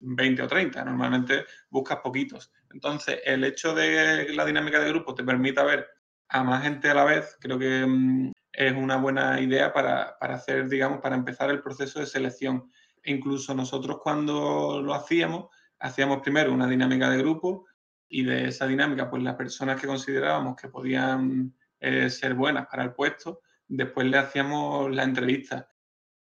20 0.00 0.42
o 0.42 0.46
30, 0.46 0.84
normalmente 0.84 1.46
buscas 1.70 2.00
poquitos. 2.00 2.52
Entonces, 2.70 3.20
el 3.24 3.44
hecho 3.44 3.74
de 3.74 4.26
que 4.26 4.34
la 4.34 4.44
dinámica 4.44 4.78
de 4.78 4.90
grupo 4.90 5.14
te 5.14 5.24
permita 5.24 5.64
ver 5.64 5.88
a 6.28 6.44
más 6.44 6.62
gente 6.62 6.90
a 6.90 6.94
la 6.94 7.04
vez, 7.04 7.36
creo 7.40 7.58
que 7.58 7.86
mm, 7.86 8.32
es 8.52 8.72
una 8.74 8.96
buena 8.96 9.40
idea 9.40 9.72
para, 9.72 10.18
para, 10.18 10.34
hacer, 10.34 10.68
digamos, 10.68 11.00
para 11.00 11.16
empezar 11.16 11.50
el 11.50 11.62
proceso 11.62 12.00
de 12.00 12.06
selección. 12.06 12.70
E 13.02 13.12
incluso 13.12 13.54
nosotros 13.54 14.00
cuando 14.02 14.82
lo 14.82 14.94
hacíamos, 14.94 15.46
hacíamos 15.78 16.20
primero 16.20 16.52
una 16.52 16.66
dinámica 16.66 17.10
de 17.10 17.18
grupo 17.18 17.66
y 18.08 18.24
de 18.24 18.48
esa 18.48 18.66
dinámica, 18.66 19.10
pues 19.10 19.22
las 19.22 19.34
personas 19.34 19.80
que 19.80 19.86
considerábamos 19.86 20.56
que 20.56 20.68
podían 20.68 21.54
eh, 21.80 22.08
ser 22.10 22.34
buenas 22.34 22.66
para 22.66 22.84
el 22.84 22.92
puesto, 22.92 23.42
después 23.68 24.06
le 24.06 24.18
hacíamos 24.18 24.94
la 24.94 25.02
entrevista. 25.02 25.70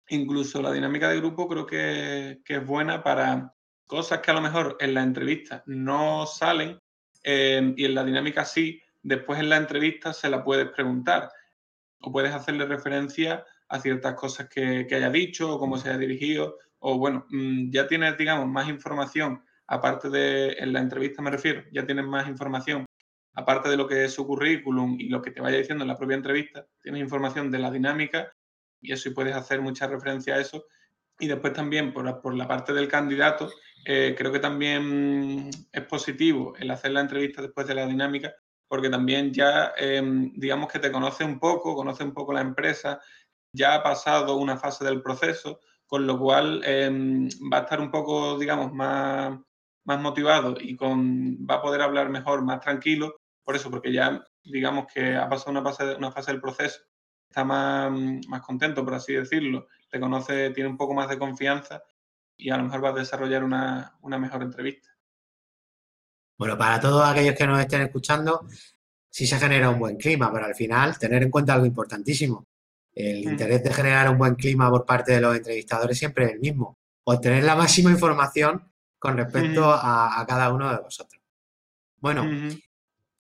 Incluso 0.09 0.63
la 0.63 0.73
dinámica 0.73 1.09
de 1.09 1.17
grupo 1.17 1.49
creo 1.49 1.67
que, 1.67 2.43
es 2.47 2.67
buena 2.67 3.03
para 3.03 3.55
cosas 3.87 4.21
que 4.21 4.31
a 4.31 4.35
lo 4.35 4.41
mejor 4.41 4.77
en 4.81 4.95
la 4.95 5.03
entrevista 5.03 5.63
no 5.67 6.27
salen 6.27 6.79
eh, 7.23 7.75
y 7.77 7.85
en 7.85 7.95
la 7.95 8.05
dinámica 8.05 8.45
sí, 8.45 8.81
después 9.03 9.41
en 9.41 9.49
la 9.49 9.57
entrevista 9.57 10.13
se 10.13 10.31
la 10.31 10.45
puedes 10.45 10.69
preguntar 10.71 11.31
o 12.01 12.13
puedes 12.13 12.35
hacerle 12.35 12.67
referencia 12.67 13.45
a 13.69 13.81
ciertas 13.81 14.15
cosas 14.15 14.49
que, 14.49 14.87
que 14.87 14.95
haya 14.95 15.11
dicho 15.11 15.55
o 15.55 15.59
cómo 15.59 15.77
se 15.79 15.89
haya 15.89 15.99
dirigido 15.99 16.59
o 16.87 16.99
bueno, 16.99 17.25
mm, 17.31 17.71
ya 17.71 17.87
tienes, 17.87 18.19
digamos, 18.19 18.47
más 18.47 18.69
información, 18.69 19.43
aparte 19.67 20.11
de, 20.11 20.53
en 20.59 20.75
la 20.75 20.81
entrevista 20.81 21.23
me 21.23 21.31
refiero, 21.31 21.63
ya 21.73 21.87
tienes 21.87 22.05
más 22.05 22.29
información, 22.29 22.85
aparte 23.33 23.71
de 23.71 23.79
lo 23.79 23.89
que 23.89 24.05
es 24.05 24.13
su 24.13 24.27
currículum 24.27 24.97
y 25.01 25.09
lo 25.09 25.23
que 25.23 25.31
te 25.31 25.41
vaya 25.41 25.57
diciendo 25.57 25.83
en 25.83 25.89
la 25.89 25.97
propia 25.97 26.17
entrevista, 26.17 26.67
tienes 26.83 27.01
información 27.01 27.51
de 27.51 27.59
la 27.59 27.71
dinámica 27.71 28.31
y 28.83 28.93
eso 28.93 29.09
y 29.09 29.15
puedes 29.15 29.35
hacer 29.35 29.63
mucha 29.63 29.87
referencia 29.87 30.35
a 30.35 30.41
eso. 30.41 30.67
Y 31.19 31.27
después 31.27 31.55
también 31.55 31.95
por, 31.95 32.21
por 32.21 32.35
la 32.35 32.47
parte 32.47 32.75
del 32.75 32.89
candidato, 32.89 33.51
eh, 33.87 34.15
creo 34.17 34.31
que 34.31 34.41
también 34.41 35.49
es 35.73 35.83
positivo 35.87 36.55
el 36.59 36.71
hacer 36.71 36.91
la 36.91 37.01
entrevista 37.01 37.41
después 37.41 37.67
de 37.67 37.77
la 37.77 37.87
dinámica, 37.87 38.35
porque 38.69 38.91
también 38.91 39.33
ya, 39.33 39.73
eh, 39.79 40.03
digamos 40.35 40.71
que 40.71 40.81
te 40.81 40.93
conoce 40.93 41.25
un 41.25 41.39
poco, 41.39 41.75
conoce 41.75 42.05
un 42.05 42.13
poco 42.13 42.35
la 42.35 42.43
empresa, 42.43 43.01
ya 43.55 43.75
ha 43.75 43.83
pasado 43.83 44.37
una 44.37 44.59
fase 44.59 44.85
del 44.85 45.01
proceso, 45.01 45.61
con 45.87 46.07
lo 46.07 46.19
cual 46.19 46.63
em, 46.65 47.29
va 47.53 47.59
a 47.59 47.61
estar 47.63 47.81
un 47.81 47.91
poco, 47.91 48.39
digamos, 48.39 48.73
más, 48.73 49.39
más 49.85 50.01
motivado 50.01 50.57
y 50.59 50.77
con, 50.77 51.37
va 51.49 51.57
a 51.57 51.63
poder 51.63 51.83
hablar 51.83 52.09
mejor, 52.11 52.43
más 52.43 52.61
tranquilo, 52.61 53.17
por 53.43 53.57
eso, 53.57 53.71
porque 53.71 53.93
ya, 53.93 54.25
digamos 54.43 54.87
que 54.93 55.17
ha 55.17 55.29
pasado 55.29 55.53
una 55.53 55.63
fase, 55.63 55.95
una 55.97 56.11
fase 56.11 56.33
del 56.33 56.41
proceso, 56.41 56.81
está 57.29 57.45
más, 57.45 57.93
más 58.29 58.41
contento, 58.43 58.85
por 58.85 58.95
así 58.95 59.13
decirlo, 59.13 59.69
te 59.91 60.01
conoce, 60.01 60.51
tiene 60.51 60.71
un 60.71 60.77
poco 60.77 60.95
más 60.95 61.09
de 61.09 61.19
confianza 61.19 61.83
y 62.37 62.51
a 62.51 62.57
lo 62.57 62.65
mejor 62.65 62.85
va 62.85 62.89
a 62.91 62.95
desarrollar 62.95 63.45
una, 63.45 63.97
una 64.01 64.19
mejor 64.19 64.43
entrevista. 64.43 64.91
Bueno, 66.37 66.59
para 66.59 66.81
todos 66.81 67.07
aquellos 67.07 67.37
que 67.37 67.47
nos 67.47 67.61
estén 67.61 67.83
escuchando, 67.83 68.47
sí 69.09 69.27
se 69.27 69.39
genera 69.39 69.71
un 69.71 69.79
buen 69.79 69.97
clima, 69.97 70.33
pero 70.33 70.47
al 70.47 70.55
final 70.55 70.99
tener 70.99 71.23
en 71.23 71.31
cuenta 71.31 71.55
algo 71.55 71.67
importantísimo. 71.67 72.47
El 72.95 73.27
mm. 73.27 73.31
interés 73.31 73.65
de 73.65 73.73
generar 73.73 74.09
un 74.11 74.19
buen 74.19 74.35
clima 74.35 74.71
por 74.71 74.85
parte 74.85 75.13
de 75.13 75.21
los 75.21 75.37
entrevistadores 75.37 75.99
siempre 75.99 76.27
es 76.27 76.33
el 76.33 76.41
mismo. 76.41 76.79
Obtener 77.05 77.45
la 77.45 77.57
máxima 77.57 77.91
información 77.91 78.71
con 78.99 79.17
respecto 79.17 79.71
a, 79.71 80.25
cada 80.27 80.53
uno 80.53 80.71
de 80.71 80.79
vosotros. 80.79 81.21
Bueno, 81.99 82.25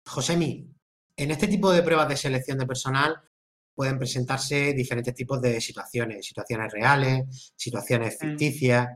Josemi, 0.05 0.73
en 1.17 1.31
este 1.31 1.47
tipo 1.47 1.71
de 1.71 1.83
pruebas 1.83 2.07
de 2.07 2.17
selección 2.17 2.57
de 2.57 2.65
personal 2.65 3.21
pueden 3.75 3.97
presentarse 3.97 4.73
diferentes 4.73 5.13
tipos 5.13 5.41
de 5.41 5.59
situaciones, 5.59 6.25
situaciones 6.25 6.71
reales, 6.71 7.53
situaciones 7.55 8.15
mm. 8.15 8.25
ficticias. 8.25 8.87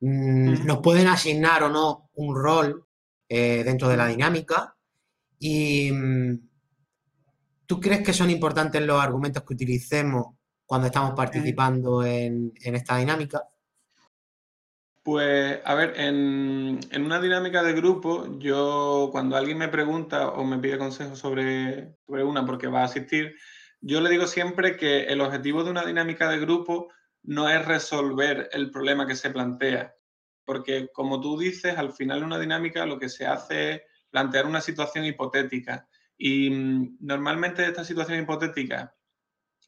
Mm, 0.00 0.66
nos 0.66 0.78
pueden 0.78 1.06
asignar 1.06 1.62
o 1.62 1.68
no 1.68 2.10
un 2.14 2.34
rol 2.34 2.86
eh, 3.28 3.62
dentro 3.64 3.88
de 3.88 3.96
la 3.96 4.06
dinámica 4.06 4.76
y 5.38 5.90
¿Tú 7.66 7.80
crees 7.80 8.04
que 8.04 8.12
son 8.12 8.30
importantes 8.30 8.82
los 8.82 9.00
argumentos 9.00 9.42
que 9.42 9.54
utilicemos 9.54 10.34
cuando 10.66 10.86
estamos 10.86 11.12
participando 11.14 12.04
en, 12.04 12.52
esta 12.62 12.96
dinámica? 12.96 13.42
Pues, 15.02 15.60
a 15.64 15.74
ver, 15.74 15.94
en, 15.98 16.80
una 16.96 17.20
dinámica 17.20 17.62
de 17.62 17.74
grupo, 17.74 18.38
yo 18.38 19.10
cuando 19.12 19.36
alguien 19.36 19.58
me 19.58 19.68
pregunta 19.68 20.28
o 20.28 20.44
me 20.44 20.58
pide 20.58 20.78
consejo 20.78 21.14
sobre, 21.16 21.96
sobre 22.06 22.24
una 22.24 22.46
porque 22.46 22.68
va 22.68 22.80
a 22.80 22.84
asistir, 22.84 23.34
yo 23.80 24.00
le 24.00 24.08
digo 24.08 24.26
siempre 24.26 24.76
que 24.76 25.04
el 25.04 25.20
objetivo 25.20 25.62
de 25.62 25.70
una 25.70 25.84
dinámica 25.84 26.30
de 26.30 26.40
grupo 26.40 26.88
no 27.22 27.48
es 27.48 27.64
resolver 27.64 28.48
el 28.52 28.70
problema 28.70 29.06
que 29.06 29.16
se 29.16 29.30
plantea, 29.30 29.94
porque 30.46 30.88
como 30.92 31.20
tú 31.20 31.38
dices, 31.38 31.76
al 31.76 31.92
final 31.92 32.20
de 32.20 32.26
una 32.26 32.38
dinámica 32.38 32.86
lo 32.86 32.98
que 32.98 33.10
se 33.10 33.26
hace 33.26 33.72
es 33.72 33.82
plantear 34.10 34.46
una 34.46 34.60
situación 34.60 35.04
hipotética 35.04 35.86
y 36.18 36.50
mm, 36.50 36.98
normalmente 37.00 37.64
esta 37.64 37.84
situación 37.84 38.20
hipotética 38.20 38.94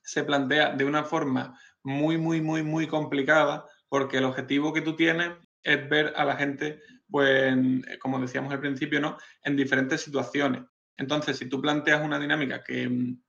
se 0.02 0.24
plantea 0.24 0.74
de 0.74 0.84
una 0.84 1.04
forma 1.04 1.58
muy, 1.82 2.18
muy, 2.18 2.40
muy, 2.40 2.62
muy 2.62 2.86
complicada 2.86 3.66
porque 3.88 4.18
el 4.18 4.24
objetivo 4.24 4.72
que 4.72 4.82
tú 4.82 4.96
tienes 4.96 5.32
es 5.62 5.88
ver 5.88 6.12
a 6.16 6.24
la 6.24 6.36
gente, 6.36 6.80
pues, 7.10 7.56
como 8.00 8.20
decíamos 8.20 8.52
al 8.52 8.60
principio, 8.60 9.00
¿no? 9.00 9.16
En 9.42 9.56
diferentes 9.56 10.00
situaciones. 10.00 10.62
Entonces, 10.96 11.36
si 11.38 11.48
tú 11.48 11.60
planteas 11.60 12.04
una 12.04 12.18
dinámica 12.18 12.62
que 12.62 12.88
mm, 12.88 13.20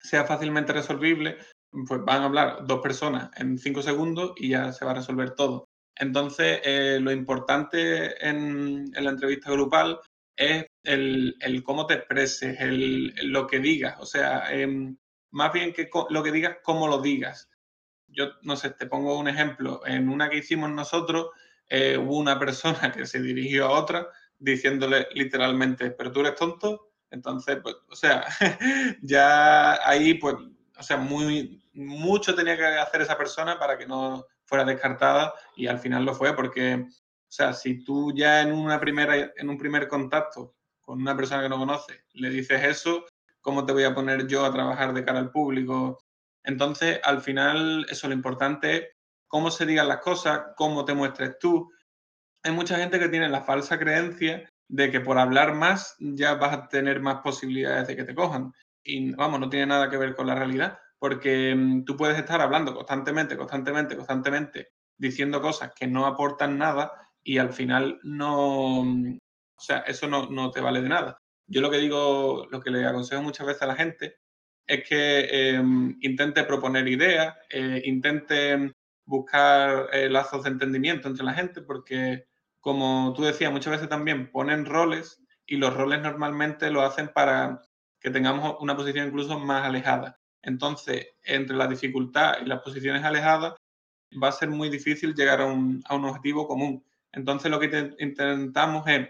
sea 0.00 0.24
fácilmente 0.24 0.72
resolvible, 0.72 1.38
pues 1.86 2.00
van 2.04 2.22
a 2.22 2.24
hablar 2.26 2.66
dos 2.66 2.80
personas 2.80 3.30
en 3.36 3.58
cinco 3.58 3.82
segundos 3.82 4.32
y 4.36 4.50
ya 4.50 4.72
se 4.72 4.84
va 4.84 4.92
a 4.92 4.94
resolver 4.94 5.32
todo. 5.32 5.68
Entonces, 5.94 6.60
eh, 6.64 6.98
lo 7.00 7.12
importante 7.12 8.26
en, 8.26 8.90
en, 8.94 9.04
la 9.04 9.10
entrevista 9.10 9.50
grupal 9.50 10.00
es 10.36 10.66
el, 10.86 11.62
cómo 11.64 11.86
te 11.86 11.94
expreses, 11.94 12.60
el, 12.60 13.14
lo 13.30 13.46
que 13.46 13.58
digas. 13.60 13.96
O 14.00 14.06
sea, 14.06 14.52
em, 14.52 14.96
más 15.30 15.52
bien 15.52 15.72
que 15.72 15.88
lo 16.10 16.22
que 16.22 16.32
digas, 16.32 16.58
cómo 16.62 16.88
lo 16.88 17.00
digas. 17.00 17.50
Yo, 18.08 18.30
no 18.42 18.56
sé, 18.56 18.70
te 18.70 18.86
pongo 18.86 19.18
un 19.18 19.28
ejemplo. 19.28 19.82
En 19.86 20.08
una 20.08 20.30
que 20.30 20.38
hicimos 20.38 20.70
nosotros, 20.70 21.30
eh, 21.68 21.96
hubo 21.98 22.18
una 22.18 22.38
persona 22.38 22.92
que 22.92 23.06
se 23.06 23.20
dirigió 23.20 23.66
a 23.66 23.78
otra 23.80 24.08
diciéndole 24.38 25.08
literalmente, 25.14 25.90
pero 25.90 26.12
tú 26.12 26.20
eres 26.20 26.36
tonto. 26.36 26.92
Entonces, 27.10 27.58
pues, 27.62 27.76
o 27.88 27.96
sea, 27.96 28.24
ya 29.02 29.88
ahí, 29.88 30.14
pues, 30.14 30.36
o 30.78 30.82
sea, 30.82 30.96
muy, 30.96 31.64
mucho 31.72 32.34
tenía 32.34 32.56
que 32.56 32.64
hacer 32.64 33.02
esa 33.02 33.16
persona 33.16 33.58
para 33.58 33.78
que 33.78 33.86
no 33.86 34.26
fuera 34.44 34.64
descartada 34.64 35.34
y 35.56 35.66
al 35.66 35.78
final 35.78 36.04
lo 36.04 36.14
fue 36.14 36.34
porque 36.34 36.86
o 37.28 37.32
sea, 37.36 37.52
si 37.52 37.82
tú 37.84 38.12
ya 38.14 38.40
en, 38.40 38.52
una 38.52 38.80
primera, 38.80 39.32
en 39.36 39.50
un 39.50 39.58
primer 39.58 39.88
contacto 39.88 40.55
con 40.86 41.02
una 41.02 41.16
persona 41.16 41.42
que 41.42 41.48
no 41.48 41.58
conoces 41.58 42.00
le 42.14 42.30
dices 42.30 42.62
eso, 42.64 43.04
¿cómo 43.42 43.66
te 43.66 43.72
voy 43.72 43.84
a 43.84 43.94
poner 43.94 44.26
yo 44.26 44.44
a 44.44 44.52
trabajar 44.52 44.94
de 44.94 45.04
cara 45.04 45.18
al 45.18 45.30
público? 45.30 45.98
Entonces, 46.44 47.00
al 47.02 47.20
final, 47.20 47.84
eso 47.90 48.08
lo 48.08 48.14
importante 48.14 48.76
es 48.76 48.88
cómo 49.26 49.50
se 49.50 49.66
digan 49.66 49.88
las 49.88 49.98
cosas, 49.98 50.42
cómo 50.56 50.84
te 50.84 50.94
muestres 50.94 51.38
tú. 51.38 51.70
Hay 52.44 52.52
mucha 52.52 52.78
gente 52.78 53.00
que 53.00 53.08
tiene 53.08 53.28
la 53.28 53.42
falsa 53.42 53.78
creencia 53.78 54.48
de 54.68 54.90
que 54.90 55.00
por 55.00 55.18
hablar 55.18 55.54
más 55.54 55.96
ya 55.98 56.34
vas 56.34 56.52
a 56.52 56.68
tener 56.68 57.00
más 57.00 57.16
posibilidades 57.16 57.88
de 57.88 57.96
que 57.96 58.04
te 58.04 58.14
cojan. 58.14 58.52
Y 58.84 59.12
vamos, 59.12 59.40
no 59.40 59.48
tiene 59.50 59.66
nada 59.66 59.90
que 59.90 59.96
ver 59.96 60.14
con 60.14 60.28
la 60.28 60.36
realidad, 60.36 60.78
porque 61.00 61.52
mm, 61.54 61.84
tú 61.84 61.96
puedes 61.96 62.18
estar 62.18 62.40
hablando 62.40 62.74
constantemente, 62.74 63.36
constantemente, 63.36 63.96
constantemente, 63.96 64.68
diciendo 64.96 65.42
cosas 65.42 65.72
que 65.74 65.88
no 65.88 66.06
aportan 66.06 66.56
nada 66.56 66.92
y 67.24 67.38
al 67.38 67.52
final 67.52 67.98
no, 68.04 68.84
o 69.56 69.60
sea, 69.60 69.78
eso 69.80 70.06
no, 70.08 70.50
te 70.50 70.60
vale 70.60 70.80
de 70.80 70.88
nada. 70.88 71.18
Yo 71.46 71.60
lo 71.60 71.70
que 71.70 71.78
digo, 71.78 72.46
lo 72.50 72.60
que 72.60 72.70
le 72.70 72.84
aconsejo 72.86 73.22
muchas 73.22 73.46
veces 73.46 73.62
a 73.62 73.66
la 73.66 73.76
gente 73.76 74.16
es 74.66 74.88
que 74.88 75.50
em, 75.54 75.96
intente 76.00 76.44
proponer 76.44 76.88
ideas, 76.88 77.36
eh, 77.50 77.82
intente 77.84 78.74
buscar 79.04 79.88
eh, 79.92 80.08
lazos 80.10 80.42
de 80.42 80.50
entendimiento 80.50 81.08
entre 81.08 81.24
la 81.24 81.34
gente, 81.34 81.62
porque 81.62 82.26
como 82.60 83.12
tú 83.14 83.22
decías, 83.22 83.52
muchas 83.52 83.72
veces 83.72 83.88
también 83.88 84.30
ponen 84.32 84.66
roles 84.66 85.22
y 85.46 85.56
los 85.56 85.72
roles 85.74 86.02
normalmente 86.02 86.70
lo 86.70 86.82
hacen 86.82 87.08
para 87.08 87.62
que 88.00 88.10
tengamos 88.10 88.56
una 88.60 88.76
posición 88.76 89.06
incluso 89.06 89.38
más 89.38 89.64
alejada. 89.64 90.18
Entonces, 90.42 91.08
entre 91.22 91.56
la 91.56 91.68
dificultad 91.68 92.34
y 92.42 92.46
las 92.46 92.60
posiciones 92.62 93.04
alejadas, 93.04 93.54
va 94.22 94.28
a 94.28 94.32
ser 94.32 94.50
muy 94.50 94.68
difícil 94.68 95.14
llegar 95.14 95.40
a 95.40 95.46
un, 95.46 95.82
a 95.86 95.94
un 95.94 96.04
objetivo 96.04 96.46
común. 96.46 96.84
Entonces 97.12 97.50
lo 97.50 97.58
que 97.58 97.94
intentamos 97.98 98.86
es 98.88 99.08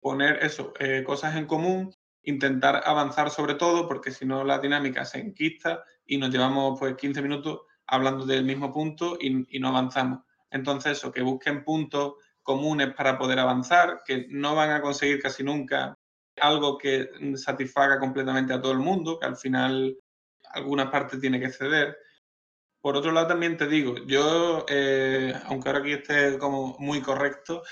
poner 0.00 0.42
eso, 0.42 0.72
eh, 0.78 1.02
cosas 1.04 1.36
en 1.36 1.46
común, 1.46 1.94
intentar 2.22 2.82
avanzar 2.84 3.30
sobre 3.30 3.54
todo, 3.54 3.86
porque 3.88 4.10
si 4.10 4.24
no 4.26 4.44
la 4.44 4.58
dinámica 4.58 5.04
se 5.04 5.18
enquista 5.18 5.84
y 6.04 6.18
nos 6.18 6.30
llevamos 6.30 6.78
pues 6.78 6.96
15 6.96 7.22
minutos 7.22 7.60
hablando 7.86 8.26
del 8.26 8.44
mismo 8.44 8.72
punto 8.72 9.16
y, 9.20 9.56
y 9.56 9.60
no 9.60 9.68
avanzamos. 9.68 10.20
Entonces, 10.50 10.98
eso, 10.98 11.12
que 11.12 11.22
busquen 11.22 11.64
puntos 11.64 12.14
comunes 12.42 12.94
para 12.94 13.18
poder 13.18 13.38
avanzar, 13.38 14.02
que 14.04 14.26
no 14.30 14.54
van 14.54 14.70
a 14.70 14.80
conseguir 14.80 15.20
casi 15.20 15.42
nunca 15.42 15.94
algo 16.40 16.78
que 16.78 17.10
satisfaga 17.36 17.98
completamente 17.98 18.52
a 18.52 18.60
todo 18.60 18.72
el 18.72 18.78
mundo, 18.78 19.18
que 19.18 19.26
al 19.26 19.36
final 19.36 19.96
alguna 20.52 20.90
parte 20.90 21.18
tiene 21.18 21.40
que 21.40 21.50
ceder. 21.50 21.96
Por 22.80 22.96
otro 22.96 23.10
lado, 23.10 23.26
también 23.26 23.56
te 23.56 23.66
digo, 23.66 23.96
yo, 24.06 24.64
eh, 24.68 25.34
aunque 25.46 25.68
ahora 25.68 25.80
aquí 25.80 25.92
esté 25.92 26.38
como 26.38 26.76
muy 26.78 27.00
correcto, 27.00 27.62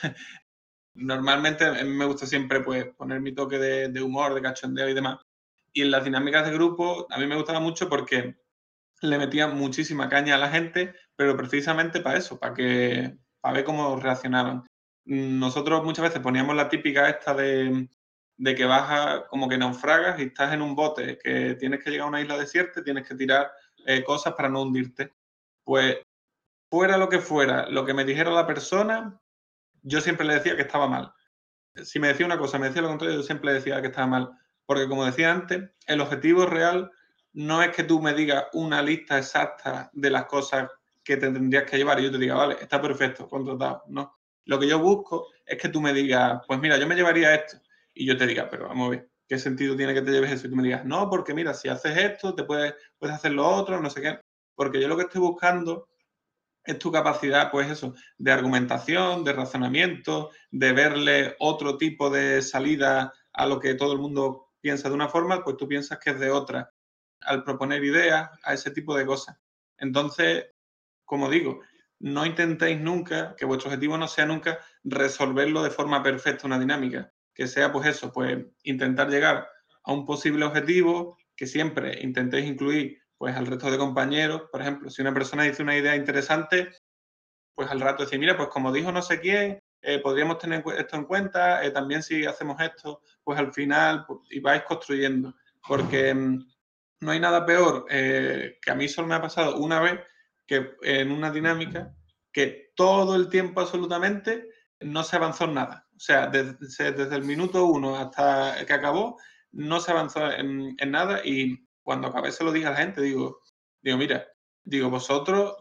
normalmente 0.94 1.84
me 1.84 2.04
gusta 2.04 2.26
siempre 2.26 2.60
pues, 2.60 2.86
poner 2.96 3.20
mi 3.20 3.34
toque 3.34 3.58
de, 3.58 4.02
humor, 4.02 4.34
de 4.34 4.42
cachondeo 4.42 4.88
y 4.88 4.94
demás. 4.94 5.18
Y 5.72 5.82
en 5.82 5.90
las 5.90 6.04
dinámicas 6.04 6.46
de 6.46 6.52
grupo, 6.52 7.06
a 7.10 7.18
mí 7.18 7.26
me 7.26 7.36
gustaba 7.36 7.60
mucho 7.60 7.88
porque 7.88 8.36
le 9.00 9.18
metía 9.18 9.48
muchísima 9.48 10.08
caña 10.08 10.36
a 10.36 10.38
la 10.38 10.50
gente, 10.50 10.94
pero 11.16 11.36
precisamente 11.36 12.00
para 12.00 12.18
eso, 12.18 12.38
para 12.38 12.54
que 12.54 13.16
para 13.40 13.54
ver 13.54 13.64
cómo 13.64 13.96
reaccionaban. 13.96 14.64
Nosotros 15.04 15.84
muchas 15.84 16.04
veces 16.04 16.20
poníamos 16.20 16.56
la 16.56 16.68
típica 16.68 17.10
esta 17.10 17.34
de, 17.34 17.88
de 18.36 18.54
que 18.54 18.64
vas 18.64 19.22
como 19.28 19.48
que 19.48 19.58
naufragas 19.58 20.18
y 20.18 20.24
estás 20.24 20.54
en 20.54 20.62
un 20.62 20.74
bote, 20.74 21.18
que 21.18 21.54
tienes 21.56 21.82
que 21.82 21.90
llegar 21.90 22.06
a 22.06 22.08
una 22.08 22.20
isla 22.22 22.38
desierta 22.38 22.82
tienes 22.82 23.06
que 23.06 23.14
tirar 23.14 23.50
eh, 23.86 24.02
cosas 24.02 24.34
para 24.34 24.48
no 24.48 24.62
hundirte. 24.62 25.12
Pues 25.62 25.98
fuera 26.70 26.96
lo 26.96 27.08
que 27.08 27.18
fuera, 27.18 27.68
lo 27.68 27.84
que 27.84 27.94
me 27.94 28.04
dijera 28.04 28.30
la 28.30 28.46
persona, 28.46 29.20
yo 29.84 30.00
siempre 30.00 30.26
le 30.26 30.34
decía 30.34 30.56
que 30.56 30.62
estaba 30.62 30.88
mal. 30.88 31.12
Si 31.84 32.00
me 32.00 32.08
decía 32.08 32.26
una 32.26 32.38
cosa, 32.38 32.58
me 32.58 32.66
decía 32.66 32.82
lo 32.82 32.88
contrario, 32.88 33.16
yo 33.16 33.22
siempre 33.22 33.50
le 33.50 33.54
decía 33.54 33.80
que 33.80 33.88
estaba 33.88 34.06
mal. 34.06 34.30
Porque 34.66 34.88
como 34.88 35.04
decía 35.04 35.30
antes, 35.30 35.70
el 35.86 36.00
objetivo 36.00 36.46
real 36.46 36.90
no 37.34 37.62
es 37.62 37.74
que 37.74 37.84
tú 37.84 38.00
me 38.00 38.14
digas 38.14 38.46
una 38.54 38.80
lista 38.80 39.18
exacta 39.18 39.90
de 39.92 40.10
las 40.10 40.24
cosas 40.24 40.70
que 41.02 41.16
te 41.16 41.30
tendrías 41.30 41.64
que 41.64 41.76
llevar 41.76 42.00
y 42.00 42.04
yo 42.04 42.10
te 42.10 42.18
diga, 42.18 42.34
vale, 42.34 42.56
está 42.60 42.80
perfecto, 42.80 43.28
contratado. 43.28 43.82
No. 43.88 44.16
Lo 44.46 44.58
que 44.58 44.68
yo 44.68 44.78
busco 44.78 45.28
es 45.44 45.60
que 45.60 45.68
tú 45.68 45.80
me 45.80 45.92
digas, 45.92 46.40
pues 46.46 46.58
mira, 46.60 46.78
yo 46.78 46.86
me 46.86 46.94
llevaría 46.94 47.34
esto 47.34 47.58
y 47.92 48.06
yo 48.06 48.16
te 48.16 48.26
diga, 48.26 48.48
pero 48.48 48.68
vamos 48.68 48.86
a 48.86 48.90
ver, 48.90 49.10
¿qué 49.28 49.38
sentido 49.38 49.76
tiene 49.76 49.92
que 49.92 50.02
te 50.02 50.10
lleves 50.10 50.32
eso? 50.32 50.46
Y 50.46 50.50
tú 50.50 50.56
me 50.56 50.62
digas, 50.62 50.84
no, 50.84 51.10
porque 51.10 51.34
mira, 51.34 51.52
si 51.52 51.68
haces 51.68 51.96
esto, 51.96 52.34
te 52.34 52.44
puedes, 52.44 52.74
puedes 52.98 53.16
hacer 53.16 53.32
lo 53.32 53.46
otro, 53.46 53.80
no 53.80 53.90
sé 53.90 54.00
qué. 54.00 54.18
Porque 54.54 54.80
yo 54.80 54.88
lo 54.88 54.96
que 54.96 55.02
estoy 55.02 55.20
buscando 55.20 55.88
es 56.64 56.78
tu 56.78 56.90
capacidad, 56.90 57.50
pues 57.50 57.70
eso, 57.70 57.94
de 58.16 58.32
argumentación, 58.32 59.24
de 59.24 59.32
razonamiento, 59.32 60.30
de 60.50 60.72
verle 60.72 61.36
otro 61.38 61.76
tipo 61.76 62.10
de 62.10 62.42
salida 62.42 63.12
a 63.32 63.46
lo 63.46 63.60
que 63.60 63.74
todo 63.74 63.92
el 63.92 63.98
mundo 63.98 64.52
piensa 64.60 64.88
de 64.88 64.94
una 64.94 65.08
forma, 65.08 65.44
pues 65.44 65.56
tú 65.56 65.68
piensas 65.68 65.98
que 65.98 66.10
es 66.10 66.20
de 66.20 66.30
otra. 66.30 66.70
Al 67.20 67.44
proponer 67.44 67.82
ideas, 67.84 68.30
a 68.42 68.54
ese 68.54 68.70
tipo 68.70 68.96
de 68.96 69.06
cosas. 69.06 69.36
Entonces, 69.78 70.46
como 71.04 71.28
digo, 71.28 71.60
no 72.00 72.24
intentéis 72.24 72.80
nunca, 72.80 73.34
que 73.36 73.44
vuestro 73.44 73.70
objetivo 73.70 73.96
no 73.98 74.08
sea 74.08 74.26
nunca 74.26 74.58
resolverlo 74.82 75.62
de 75.62 75.70
forma 75.70 76.02
perfecta 76.02 76.46
una 76.46 76.58
dinámica 76.58 77.12
que 77.34 77.48
sea 77.48 77.72
pues 77.72 77.88
eso, 77.88 78.12
pues 78.12 78.38
intentar 78.62 79.10
llegar 79.10 79.48
a 79.82 79.92
un 79.92 80.06
posible 80.06 80.44
objetivo, 80.44 81.18
que 81.36 81.46
siempre 81.46 82.00
intentéis 82.00 82.46
incluir 82.46 83.02
pues 83.18 83.36
al 83.36 83.46
resto 83.46 83.70
de 83.70 83.78
compañeros. 83.78 84.42
Por 84.50 84.60
ejemplo, 84.60 84.90
si 84.90 85.02
una 85.02 85.14
persona 85.14 85.44
dice 85.44 85.62
una 85.62 85.76
idea 85.76 85.96
interesante, 85.96 86.70
pues 87.54 87.70
al 87.70 87.80
rato 87.80 88.04
decir, 88.04 88.18
mira, 88.18 88.36
pues 88.36 88.48
como 88.48 88.72
dijo 88.72 88.92
no 88.92 89.02
sé 89.02 89.20
quién, 89.20 89.60
eh, 89.82 89.98
podríamos 89.98 90.38
tener 90.38 90.64
esto 90.76 90.96
en 90.96 91.04
cuenta, 91.04 91.64
eh, 91.64 91.70
también 91.70 92.02
si 92.02 92.24
hacemos 92.24 92.60
esto, 92.60 93.02
pues 93.22 93.38
al 93.38 93.52
final 93.52 94.04
pues, 94.06 94.20
y 94.30 94.40
vais 94.40 94.62
construyendo. 94.62 95.34
Porque 95.66 96.14
mm, 96.14 96.46
no 97.00 97.10
hay 97.10 97.20
nada 97.20 97.44
peor 97.44 97.86
eh, 97.90 98.58
que 98.60 98.70
a 98.70 98.74
mí 98.74 98.88
solo 98.88 99.08
me 99.08 99.14
ha 99.14 99.20
pasado 99.22 99.58
una 99.58 99.80
vez 99.80 100.00
que 100.46 100.74
en 100.82 101.10
una 101.10 101.30
dinámica 101.30 101.94
que 102.32 102.72
todo 102.74 103.14
el 103.14 103.28
tiempo 103.28 103.60
absolutamente 103.60 104.48
no 104.80 105.04
se 105.04 105.16
avanzó 105.16 105.44
en 105.44 105.54
nada. 105.54 105.86
O 105.96 106.00
sea, 106.00 106.26
desde, 106.26 107.14
el 107.14 107.22
minuto 107.22 107.66
uno 107.66 107.96
hasta 107.96 108.64
que 108.66 108.72
acabó, 108.72 109.18
no 109.52 109.80
se 109.80 109.92
avanzó 109.92 110.30
en, 110.32 110.76
nada 110.86 111.20
y 111.24 111.66
cuando 111.84 112.08
acabé 112.08 112.32
se 112.32 112.42
lo 112.42 112.50
dije 112.50 112.66
a 112.66 112.70
la 112.70 112.76
gente, 112.78 113.00
digo, 113.00 113.42
digo, 113.82 113.98
mira, 113.98 114.26
digo, 114.64 114.90
vosotros 114.90 115.56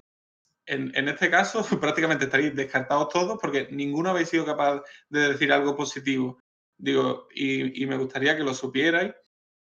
en, 0.66 1.08
este 1.08 1.30
caso 1.30 1.64
prácticamente 1.80 2.26
estaréis 2.26 2.56
descartados 2.56 3.10
todos 3.10 3.38
porque 3.40 3.68
ninguno 3.72 4.10
habéis 4.10 4.30
sido 4.30 4.46
capaz 4.46 4.82
de 5.10 5.30
decir 5.30 5.52
algo 5.52 5.76
positivo. 5.76 6.40
Digo, 6.78 7.28
y, 7.36 7.86
me 7.86 7.98
gustaría 7.98 8.36
que 8.36 8.44
lo 8.44 8.54
supierais 8.54 9.14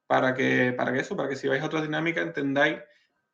para 0.08 0.34
que, 0.34 0.74
para 0.74 0.94
que 0.94 1.00
eso, 1.00 1.16
para 1.16 1.30
que 1.30 1.36
si 1.36 1.48
vais 1.48 1.62
a 1.62 1.66
otra 1.66 1.82
dinámica 1.82 2.22
entendáis 2.22 2.80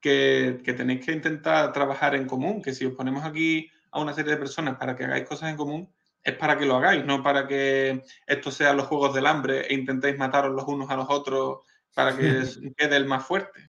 que, 0.02 0.62
que 0.63 0.73
tenéis 0.73 1.06
que 1.06 1.13
intentar 1.13 1.71
trabajar 1.71 2.15
en 2.15 2.28
común, 2.28 2.62
que 2.62 2.73
si 2.73 2.86
os 2.86 2.93
ponemos 2.93 3.23
aquí 3.23 3.69
a 3.91 4.02
una 4.02 4.13
serie 4.13 4.34
de 4.34 4.39
personas 4.39 4.78
para 4.78 4.95
que 4.95 5.06
hagáis 5.06 5.28
cosas 5.28 5.49
en 5.49 5.58
común, 5.58 5.93
es 6.23 6.36
para 6.36 6.58
que 6.58 6.65
lo 6.65 6.78
hagáis, 6.78 7.06
no 7.06 7.21
para 7.21 7.47
que 7.47 8.04
esto 8.26 8.49
sea 8.49 8.73
los 8.73 8.88
juegos 8.88 9.13
del 9.13 9.28
hambre 9.28 9.67
e 9.67 9.73
intentéis 9.73 10.17
mataros 10.17 10.54
los 10.54 10.67
unos 10.67 10.89
a 10.89 10.95
los 10.95 11.10
otros 11.10 11.60
para 11.93 12.15
que 12.15 12.43
quede 12.77 12.95
el 12.95 13.06
más 13.06 13.25
fuerte. 13.25 13.69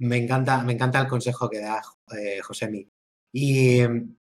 Me 0.00 0.16
encanta, 0.16 0.62
me 0.62 0.74
encanta 0.74 1.00
el 1.00 1.08
consejo 1.08 1.48
que 1.50 1.60
da 1.60 1.82
eh, 2.16 2.40
José 2.40 2.68
Mí. 2.68 2.88
Y 3.32 3.80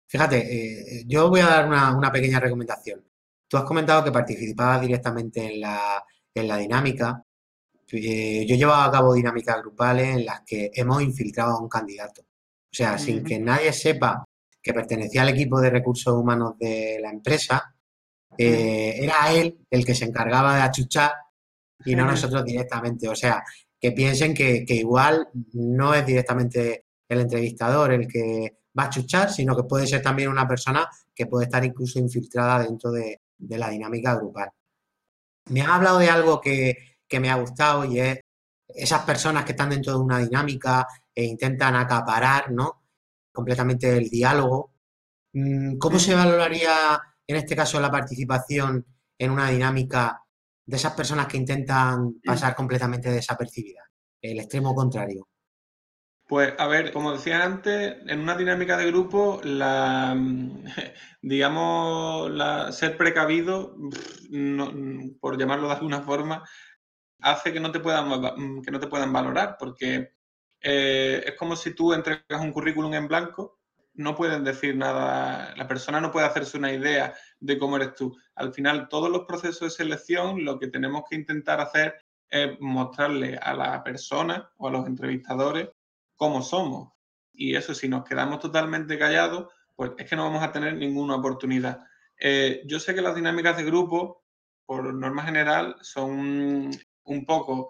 fíjate, 0.07 0.99
eh, 0.99 1.03
yo 1.07 1.29
voy 1.29 1.41
a 1.41 1.47
dar 1.47 1.67
una, 1.67 2.11
pequeña 2.11 2.39
recomendación. 2.39 3.03
Tú 3.47 3.57
has 3.57 3.63
comentado 3.63 4.03
que 4.03 4.11
participabas 4.11 4.81
directamente 4.81 5.45
en 5.45 5.61
la, 5.61 6.03
en 6.33 6.47
la 6.47 6.57
dinámica. 6.57 7.23
Eh, 7.91 8.45
yo 8.47 8.55
he 8.55 8.57
llevado 8.57 8.83
a 8.83 8.91
cabo 8.91 9.13
dinámicas 9.13 9.61
grupales 9.61 10.15
en 10.15 10.25
las 10.25 10.41
que 10.41 10.71
hemos 10.73 11.01
infiltrado 11.01 11.53
a 11.53 11.61
un 11.61 11.69
candidato. 11.69 12.21
O 12.21 12.75
sea, 12.75 12.97
sin 12.97 13.23
que 13.23 13.39
nadie 13.39 13.71
sepa 13.73 14.25
que 14.61 14.73
pertenecía 14.73 15.21
al 15.21 15.29
equipo 15.29 15.61
de 15.61 15.69
recursos 15.69 16.13
humanos 16.13 16.57
de 16.59 16.97
la 17.01 17.09
empresa, 17.09 17.75
eh, 18.37 18.95
era 18.99 19.31
él 19.31 19.59
el 19.69 19.85
que 19.85 19.95
se 19.95 20.05
encargaba 20.05 20.55
de 20.55 20.61
achuchar 20.63 21.11
y 21.85 21.95
no 21.95 22.05
nosotros 22.05 22.43
directamente. 22.43 23.07
O 23.07 23.15
sea, 23.15 23.43
que 23.79 23.91
piensen 23.91 24.33
que, 24.33 24.65
igual 24.69 25.27
no 25.53 25.93
es 25.93 26.05
directamente 26.05 26.85
el 27.07 27.21
entrevistador 27.21 27.93
el 27.93 28.07
que 28.07 28.59
va 28.77 28.83
a 28.83 28.87
achuchar, 28.87 29.31
sino 29.31 29.55
que 29.55 29.63
puede 29.63 29.87
ser 29.87 30.01
también 30.01 30.29
una 30.29 30.47
persona 30.47 30.89
que 31.13 31.27
puede 31.27 31.45
estar 31.45 31.63
incluso 31.63 31.99
infiltrada 31.99 32.63
dentro 32.63 32.91
de, 32.91 33.21
la 33.37 33.69
dinámica 33.69 34.15
grupal. 34.15 34.49
Me 35.49 35.61
ha 35.61 35.75
hablado 35.75 35.99
de 35.99 36.09
algo 36.09 36.41
que, 36.41 36.97
que, 37.07 37.19
me 37.19 37.29
ha 37.29 37.35
gustado 37.35 37.85
y 37.85 37.99
es 37.99 38.19
esas 38.67 39.03
personas 39.03 39.45
que 39.45 39.51
están 39.51 39.69
dentro 39.69 39.93
de 39.93 39.99
una 39.99 40.19
dinámica 40.19 40.87
e 41.13 41.23
intentan 41.23 41.75
acaparar, 41.75 42.51
¿no? 42.51 42.85
completamente 43.35 43.95
el 43.95 44.09
diálogo. 44.09 44.73
Mm, 45.33 45.77
¿Cómo 45.77 45.99
se 45.99 46.15
valoraría 46.15 46.99
en 47.27 47.35
este 47.35 47.55
caso 47.55 47.79
la 47.79 47.91
participación 47.91 48.83
en 49.19 49.31
una 49.31 49.49
dinámica 49.49 50.24
de 50.65 50.77
esas 50.77 50.93
personas 50.93 51.27
que 51.27 51.37
intentan 51.37 52.15
pasar 52.23 52.55
completamente 52.55 53.11
desapercibidas? 53.11 53.85
El 54.21 54.39
extremo 54.39 54.73
contrario. 54.73 55.27
Pues 56.27 56.53
a 56.57 56.65
ver, 56.65 56.91
como 56.91 57.13
decía 57.13 57.43
antes, 57.43 57.97
en 58.07 58.19
una 58.19 58.35
dinámica 58.35 58.77
de 58.77 58.87
grupo, 58.87 59.39
la 59.43 60.15
digamos, 61.21 62.31
la, 62.31 62.71
ser 62.71 62.97
precavido, 62.97 63.75
por 65.19 65.37
llamarlo 65.37 65.67
de 65.67 65.73
alguna 65.73 66.01
forma, 66.01 66.43
hace 67.19 67.53
que 67.53 67.59
no 67.59 67.71
te 67.71 67.79
puedan 67.79 68.61
que 68.63 68.71
no 68.71 68.79
te 68.79 68.87
puedan 68.87 69.13
valorar, 69.13 69.57
porque 69.59 70.13
eh, 70.61 71.23
es 71.27 71.35
como 71.35 71.55
si 71.55 71.75
tú 71.75 71.93
entregas 71.93 72.41
un 72.41 72.51
currículum 72.51 72.93
en 72.95 73.07
blanco, 73.07 73.59
no 73.95 74.15
pueden 74.15 74.43
decir 74.43 74.75
nada, 74.75 75.53
la 75.55 75.67
persona 75.67 76.01
no 76.01 76.11
puede 76.11 76.25
hacerse 76.25 76.57
una 76.57 76.71
idea 76.71 77.13
de 77.39 77.57
cómo 77.57 77.77
eres 77.77 77.95
tú. 77.95 78.15
Al 78.35 78.53
final, 78.53 78.87
todos 78.89 79.09
los 79.09 79.25
procesos 79.25 79.61
de 79.61 79.69
selección, 79.69 80.43
lo 80.43 80.59
que 80.59 80.67
tenemos 80.67 81.03
que 81.09 81.15
intentar 81.15 81.61
hacer 81.61 81.95
es 82.29 82.59
mostrarle 82.59 83.37
a 83.37 83.53
la 83.53 83.83
persona 83.83 84.49
o 84.57 84.67
a 84.67 84.71
los 84.71 84.87
entrevistadores 84.87 85.69
cómo 86.15 86.41
somos. 86.41 86.93
Y 87.33 87.55
eso, 87.55 87.73
si 87.73 87.87
nos 87.87 88.03
quedamos 88.03 88.39
totalmente 88.39 88.97
callados, 88.97 89.53
pues 89.75 89.91
es 89.97 90.09
que 90.09 90.15
no 90.15 90.23
vamos 90.23 90.43
a 90.43 90.51
tener 90.51 90.75
ninguna 90.75 91.15
oportunidad. 91.15 91.81
Eh, 92.17 92.63
yo 92.65 92.79
sé 92.79 92.95
que 92.95 93.01
las 93.01 93.15
dinámicas 93.15 93.57
de 93.57 93.65
grupo, 93.65 94.23
por 94.65 94.93
norma 94.93 95.23
general, 95.23 95.75
son 95.81 96.71
un 97.03 97.25
poco 97.25 97.69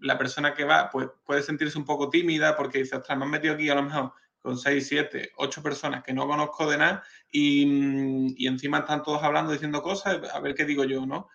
la 0.00 0.18
persona 0.18 0.54
que 0.54 0.64
va 0.64 0.90
pues, 0.90 1.08
puede 1.24 1.42
sentirse 1.42 1.78
un 1.78 1.84
poco 1.84 2.10
tímida 2.10 2.56
porque 2.56 2.78
dice, 2.78 2.96
ostras, 2.96 3.18
me 3.18 3.24
han 3.24 3.30
metido 3.30 3.54
aquí 3.54 3.68
a 3.68 3.74
lo 3.74 3.82
mejor 3.82 4.12
con 4.46 4.56
6, 4.56 4.86
7, 4.86 5.32
8 5.38 5.60
personas 5.60 6.04
que 6.04 6.12
no 6.12 6.28
conozco 6.28 6.70
de 6.70 6.78
nada 6.78 7.02
y, 7.32 8.46
encima 8.46 8.78
están 8.78 9.02
todos 9.02 9.20
hablando, 9.24 9.50
diciendo 9.50 9.82
cosas, 9.82 10.20
a 10.32 10.38
ver 10.38 10.54
qué 10.54 10.64
digo 10.64 10.84
yo, 10.84 11.04
¿no? 11.04 11.28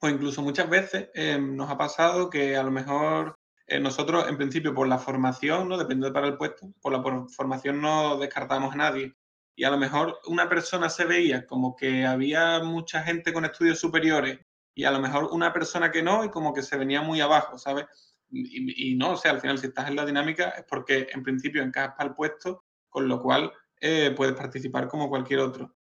O 0.00 0.08
incluso 0.08 0.42
muchas 0.42 0.68
veces 0.68 1.10
eh, 1.14 1.38
nos 1.40 1.70
ha 1.70 1.78
pasado 1.78 2.28
que 2.28 2.56
a 2.56 2.64
lo 2.64 2.72
mejor 2.72 3.36
eh, 3.68 3.78
nosotros, 3.78 4.28
en 4.28 4.36
principio, 4.36 4.74
por 4.74 4.88
la 4.88 4.98
formación, 4.98 5.68
¿no? 5.68 5.78
Dependiendo 5.78 6.12
para 6.12 6.26
el 6.26 6.36
puesto, 6.36 6.72
por 6.80 6.92
la 6.92 7.28
formación 7.28 7.80
no 7.80 8.18
descartamos 8.18 8.74
a 8.74 8.78
nadie. 8.78 9.14
y 9.54 9.62
a 9.62 9.70
lo 9.70 9.78
mejor 9.78 10.18
una 10.26 10.48
persona 10.48 10.88
se 10.88 11.04
veía 11.04 11.46
como 11.46 11.76
que 11.76 12.04
había 12.04 12.60
mucha 12.64 13.02
gente 13.04 13.32
con 13.32 13.44
estudios 13.44 13.78
superiores 13.78 14.40
y 14.74 14.84
a 14.84 14.90
lo 14.90 14.98
mejor 14.98 15.28
una 15.30 15.52
persona 15.52 15.92
que 15.92 16.02
no 16.02 16.24
y 16.24 16.30
como 16.30 16.52
que 16.52 16.62
se 16.62 16.76
venía 16.76 17.00
muy 17.02 17.20
abajo, 17.20 17.58
¿sabes? 17.58 17.86
Y, 18.32 18.94
no, 18.96 19.12
o 19.12 19.16
sea, 19.16 19.32
al 19.32 19.40
final 19.40 19.58
si 19.58 19.66
estás 19.66 19.88
en 19.88 19.96
la 19.96 20.06
dinámica 20.06 20.50
es 20.50 20.64
porque 20.68 21.08
en 21.12 21.22
principio 21.22 21.62
encajas 21.62 21.94
para 21.96 22.10
el 22.10 22.14
puesto, 22.14 22.64
con 22.88 23.08
lo 23.08 23.20
cual 23.20 23.52
eh, 23.80 24.12
puedes 24.16 24.34
participar 24.34 24.88
como 24.88 25.08
cualquier 25.08 25.40
otro. 25.40 25.74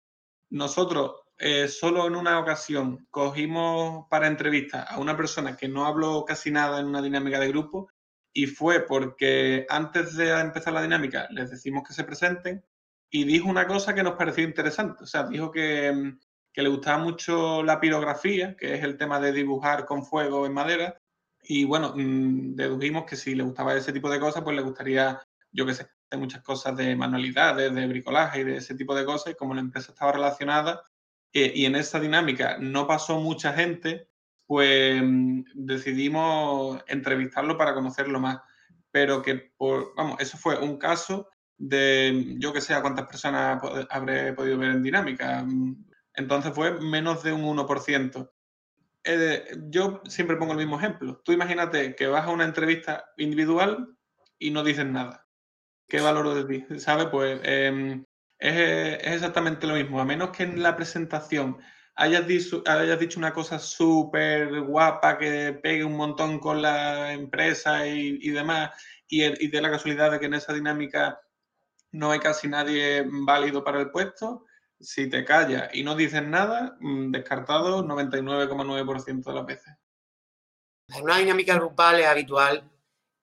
Nosotros 0.51 1.13
eh, 1.37 1.69
solo 1.69 2.07
en 2.07 2.17
una 2.17 2.39
ocasión 2.39 3.07
cogimos 3.11 4.07
para 4.11 4.27
entrevista 4.27 4.83
a 4.83 4.99
una 4.99 5.17
persona 5.17 5.57
que 5.57 5.69
no 5.69 5.87
habló 5.87 6.25
casi 6.25 6.51
nada 6.51 6.81
en 6.81 6.87
una 6.87 7.03
dinámica 7.03 7.39
de 7.39 7.49
grupo 7.49 7.91
y 8.33 8.47
fue 8.47 8.87
porque 8.87 9.67
antes 9.69 10.17
de 10.17 10.31
empezar 10.31 10.73
la 10.73 10.83
dinámica 10.83 11.29
les 11.31 11.51
decimos 11.51 11.83
que 11.87 11.95
se 11.95 12.05
presenten 12.05 12.65
y 13.11 13.25
dijo 13.25 13.49
una 13.49 13.67
cosa 13.67 13.95
que 13.95 14.03
nos 14.03 14.15
pareció 14.15 14.45
interesante. 14.45 15.05
O 15.05 15.07
sea, 15.07 15.25
dijo 15.25 15.51
que, 15.51 16.15
que 16.53 16.63
le 16.63 16.69
gustaba 16.69 16.99
mucho 16.99 17.63
la 17.63 17.81
pirografía, 17.81 18.57
que 18.57 18.75
es 18.75 18.83
el 18.83 18.97
tema 18.97 19.21
de 19.21 19.33
dibujar 19.33 19.87
con 19.87 20.05
fuego 20.05 20.47
en 20.47 20.55
madera. 20.55 21.01
Y 21.51 21.65
bueno, 21.65 21.95
mm, 21.97 22.57
dedujimos 22.57 23.07
que 23.07 23.17
si 23.17 23.35
le 23.35 23.43
gustaba 23.43 23.75
ese 23.75 23.91
tipo 23.91 24.11
de 24.11 24.21
cosas, 24.21 24.45
pues 24.45 24.55
le 24.55 24.63
gustaría, 24.63 25.19
yo 25.51 25.65
qué 25.65 25.73
sé, 25.73 25.89
de 26.11 26.19
muchas 26.19 26.43
cosas 26.43 26.77
de 26.77 26.95
manualidades, 26.95 27.75
de 27.75 27.87
bricolaje 27.87 28.41
y 28.41 28.45
de 28.45 28.57
ese 28.59 28.75
tipo 28.75 28.95
de 28.95 29.07
cosas. 29.07 29.33
Y 29.33 29.37
como 29.37 29.55
la 29.55 29.63
empresa 29.63 29.93
estaba 29.93 30.13
relacionada 30.13 30.83
eh, 31.33 31.51
y 31.55 31.65
en 31.65 31.75
esa 31.75 31.99
dinámica 32.01 32.59
no 32.61 32.87
pasó 32.87 33.19
mucha 33.19 33.55
gente, 33.55 34.09
pues 34.47 35.03
mm, 35.03 35.45
decidimos 35.55 36.83
entrevistarlo 36.87 37.57
para 37.57 37.73
conocerlo 37.73 38.21
más. 38.21 38.41
Pero 38.91 39.23
que, 39.23 39.53
por, 39.57 39.95
vamos, 39.97 40.21
eso 40.21 40.37
fue 40.37 40.59
un 40.59 40.77
caso 40.77 41.31
de 41.57 42.37
yo 42.39 42.53
que 42.53 42.61
sé 42.61 42.75
a 42.75 42.83
cuántas 42.83 43.07
personas 43.07 43.59
habré 43.89 44.35
podido 44.35 44.59
ver 44.59 44.73
en 44.73 44.83
dinámica. 44.83 45.47
Entonces 46.13 46.53
fue 46.55 46.79
menos 46.79 47.23
de 47.23 47.33
un 47.33 47.57
1%. 47.57 48.31
Yo 49.71 50.03
siempre 50.07 50.37
pongo 50.37 50.53
el 50.53 50.59
mismo 50.59 50.79
ejemplo. 50.79 51.21
Tú 51.25 51.33
imagínate 51.33 51.95
que 51.95 52.07
vas 52.07 52.27
a 52.27 52.31
una 52.31 52.45
entrevista 52.45 53.07
individual 53.17 53.97
y 54.39 54.51
no 54.51 54.65
dices 54.65 54.87
nada. 54.87 55.27
¿Qué 55.89 56.01
valoro 56.01 56.35
de 56.35 56.45
ti? 56.45 56.79
¿Sabes? 56.79 57.07
Pues 57.11 57.41
em, 57.45 58.05
es, 58.39 58.99
exactamente 59.15 59.67
lo 59.67 59.75
mismo. 59.75 60.01
A 60.01 60.05
menos 60.05 60.31
que 60.31 60.43
en 60.43 60.63
la 60.63 60.77
presentación 60.77 61.59
hayas 61.95 62.27
dicho, 62.27 62.63
hayas 62.67 63.01
dicho 63.01 63.19
una 63.19 63.33
cosa 63.33 63.59
súper 63.59 64.61
guapa 64.63 65.19
que 65.19 65.59
pegue 65.63 65.85
un 65.85 65.97
montón 65.97 66.39
con 66.39 66.61
la 66.63 67.13
empresa 67.13 67.87
y, 67.87 68.29
demás, 68.31 68.71
y, 69.09 69.25
y 69.45 69.49
de 69.49 69.61
la 69.63 69.71
casualidad 69.71 70.13
de 70.13 70.21
que 70.21 70.27
en 70.27 70.35
esa 70.35 70.53
dinámica 70.53 71.21
no 71.93 72.11
hay 72.11 72.21
casi 72.21 72.49
nadie 72.49 73.05
válido 73.09 73.65
para 73.65 73.81
el 73.81 73.91
puesto. 73.91 74.45
Si 74.81 75.09
te 75.09 75.25
callas 75.25 75.71
y 75.75 75.83
no 75.83 75.97
dices 75.97 76.23
nada, 76.23 76.77
mm, 76.81 77.11
descartado 77.11 77.83
99,9% 77.83 79.31
de 79.31 79.37
las 79.37 79.47
veces. 79.47 79.75
En 80.89 81.03
una 81.03 81.19
dinámica 81.19 81.55
grupal 81.55 82.01
es 82.01 82.07
habitual 82.07 82.71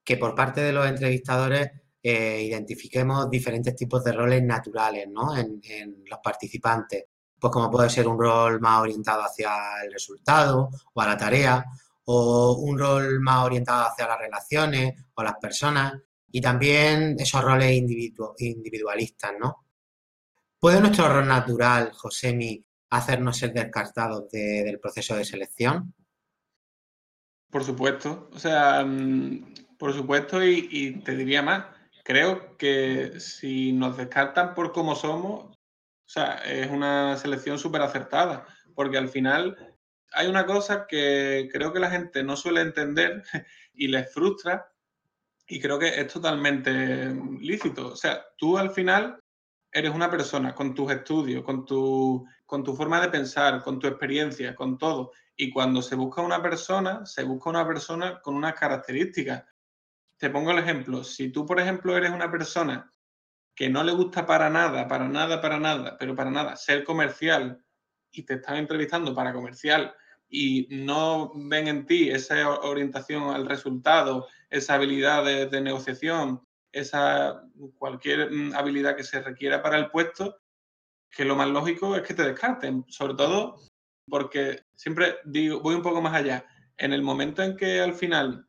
que 0.04 0.18
por 0.18 0.36
parte 0.36 0.62
de 0.62 0.72
los 0.72 0.86
entrevistadores 0.86 1.72
eh, 2.02 2.44
identifiquemos 2.44 3.30
diferentes 3.32 3.76
tipos 3.76 4.04
de 4.04 4.12
roles 4.12 4.44
naturales 4.44 5.08
¿no? 5.10 5.36
en, 5.36 5.60
los 6.06 6.20
participantes. 6.24 7.06
Pues 7.40 7.52
como 7.52 7.72
puede 7.72 7.90
ser 7.90 8.08
un 8.08 8.20
rol 8.20 8.62
más 8.62 8.82
orientado 8.82 9.24
hacia 9.24 9.50
el 9.84 9.92
resultado 9.92 10.70
o 10.94 11.02
a 11.02 11.08
la 11.08 11.18
tarea, 11.18 11.66
o 12.06 12.54
un 12.54 12.78
rol 12.78 13.20
más 13.20 13.46
orientado 13.46 13.88
hacia 13.88 14.08
las 14.08 14.20
relaciones 14.20 14.94
o 15.16 15.24
las 15.24 15.36
personas 15.42 15.94
y 16.32 16.40
también 16.40 17.16
esos 17.18 17.44
roles 17.44 17.72
individualistas, 17.74 19.34
¿no? 19.40 19.65
¿Puede 20.66 20.82
nuestro 20.82 21.08
rol 21.08 21.28
natural, 21.28 21.92
Josemi, 21.94 22.66
hacernos 22.90 23.38
ser 23.38 23.54
descartados 23.54 24.32
del 24.32 24.80
proceso 24.80 25.16
de 25.16 25.24
selección? 25.24 25.94
Por 27.52 27.64
supuesto, 27.64 28.32
o 28.34 28.40
sea, 28.40 28.84
mm, 28.84 29.54
por 29.78 29.94
supuesto 29.94 30.44
y, 30.44 31.04
te 31.06 31.16
diría 31.16 31.44
más, 31.44 31.66
creo 32.04 32.58
que 32.58 33.20
si 33.20 33.74
nos 33.74 33.96
descartan 33.96 34.56
por 34.56 34.72
cómo 34.72 34.96
somos, 34.96 35.52
o 35.52 36.08
sea, 36.08 36.38
es 36.38 36.72
una 36.72 37.16
selección 37.18 37.60
súper 37.60 37.84
acertada, 37.84 38.48
porque 38.74 38.98
al 38.98 39.10
final 39.10 39.76
hay 40.14 40.26
una 40.26 40.48
cosa 40.48 40.88
que 40.88 41.48
creo 41.54 41.74
que 41.74 41.80
la 41.80 41.92
gente 41.92 42.24
no 42.24 42.36
suele 42.36 42.62
entender 42.62 43.22
y 43.76 43.88
les 43.88 44.12
frustra, 44.12 44.68
y 45.48 45.62
creo 45.62 45.78
que 45.78 46.02
es 46.02 46.12
totalmente 46.12 47.14
lícito. 47.40 47.90
O 47.90 47.96
sea, 47.96 48.26
tú 48.40 48.58
al 48.58 48.72
final 48.72 49.20
eres 49.76 49.94
una 49.94 50.10
persona 50.10 50.56
con 50.56 50.74
tus 50.74 50.90
estudios, 50.90 51.44
con 51.44 51.66
tu, 51.66 52.26
con 52.46 52.64
tu 52.64 52.74
forma 52.74 53.02
de 53.02 53.10
pensar, 53.10 53.62
con 53.62 53.78
tu 53.78 53.88
experiencia, 53.88 54.56
con 54.56 54.78
todo. 54.78 55.12
Y 55.36 55.52
cuando 55.52 55.82
se 55.82 55.96
busca 55.96 56.22
una 56.22 56.42
persona, 56.42 57.06
se 57.06 57.24
busca 57.24 57.50
una 57.50 57.68
persona 57.68 58.22
con 58.22 58.36
unas 58.36 58.54
características. 58.54 59.44
Te 60.18 60.30
pongo 60.30 60.52
el 60.52 60.60
ejemplo. 60.60 61.04
Si 61.04 61.30
tú, 61.30 61.46
por 61.46 61.60
ejemplo, 61.60 61.98
eres 61.98 62.12
una 62.12 62.32
persona 62.32 62.90
que 63.54 63.70
no 63.70 63.84
le 63.84 63.92
gusta 63.92 64.26
para 64.26 64.50
nada, 64.50 64.88
para 64.88 65.10
nada, 65.10 65.42
para 65.42 65.60
nada, 65.60 65.98
pero 66.00 66.16
para 66.16 66.32
nada, 66.32 66.56
ser 66.56 66.86
comercial 66.86 67.62
y 68.12 68.24
te 68.24 68.36
están 68.36 68.56
entrevistando 68.56 69.14
para 69.14 69.34
comercial 69.34 69.94
y 70.30 70.70
no 70.72 71.34
ven 71.36 71.68
en 71.68 71.86
ti 71.86 72.10
esa 72.10 72.50
orientación 72.62 73.24
al 73.24 73.46
resultado, 73.46 74.30
esa 74.50 74.76
habilidad 74.76 75.26
de, 75.26 75.60
negociación, 75.60 76.48
esa 76.76 77.42
cualquier 77.78 78.32
mm, 78.32 78.54
habilidad 78.54 78.96
que 78.96 79.04
se 79.04 79.22
requiera 79.22 79.64
para 79.64 79.78
el 79.78 79.90
puesto, 79.90 80.38
que 81.10 81.26
lo 81.26 81.36
más 81.36 81.48
lógico 81.50 81.96
es 81.96 82.04
que 82.04 82.14
te 82.14 82.24
descarten, 82.24 82.86
sobre 82.90 83.16
todo 83.16 83.58
porque 84.08 84.62
siempre 84.76 85.16
digo, 85.26 85.62
voy 85.62 85.76
un 85.76 85.82
poco 85.82 86.02
más 86.02 86.14
allá. 86.14 86.46
En 86.78 86.94
el 86.94 87.02
momento 87.02 87.42
en 87.42 87.56
que 87.56 87.80
al 87.80 87.94
final, 87.94 88.48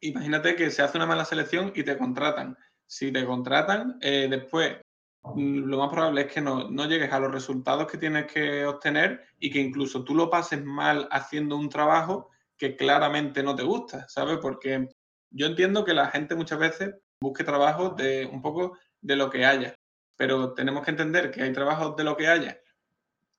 imagínate 0.00 0.56
que 0.56 0.70
se 0.70 0.82
hace 0.82 0.96
una 0.96 1.06
mala 1.06 1.24
selección 1.24 1.72
y 1.74 1.82
te 1.82 1.98
contratan. 1.98 2.56
Si 2.86 3.12
te 3.12 3.26
contratan, 3.26 3.98
eh, 4.00 4.28
después 4.30 4.78
mm, 5.22 5.64
lo 5.64 5.78
más 5.78 5.90
probable 5.90 6.22
es 6.22 6.32
que 6.32 6.40
no, 6.40 6.70
no, 6.70 6.86
llegues 6.86 7.12
a 7.12 7.20
los 7.20 7.32
resultados 7.32 7.90
que 7.90 7.98
tienes 7.98 8.32
que 8.32 8.64
obtener 8.64 9.26
y 9.38 9.50
que 9.50 9.58
incluso 9.58 10.04
tú 10.04 10.14
lo 10.14 10.30
pases 10.30 10.64
mal 10.64 11.08
haciendo 11.10 11.56
un 11.56 11.68
trabajo 11.68 12.30
que 12.56 12.76
claramente 12.76 13.42
no 13.42 13.54
te 13.54 13.64
gusta, 13.64 14.08
¿sabes? 14.08 14.38
Porque 14.40 14.88
yo 15.30 15.46
entiendo 15.46 15.84
que 15.84 15.94
la 15.94 16.08
gente 16.08 16.34
muchas 16.34 16.58
veces 16.58 16.94
busque 17.20 17.44
trabajo 17.44 17.90
de 17.90 18.26
un 18.26 18.42
poco 18.42 18.78
de 19.00 19.16
lo 19.16 19.30
que 19.30 19.44
haya, 19.44 19.74
pero 20.16 20.54
tenemos 20.54 20.84
que 20.84 20.90
entender 20.90 21.30
que 21.30 21.42
hay 21.42 21.52
trabajos 21.52 21.96
de 21.96 22.04
lo 22.04 22.16
que 22.16 22.28
haya 22.28 22.60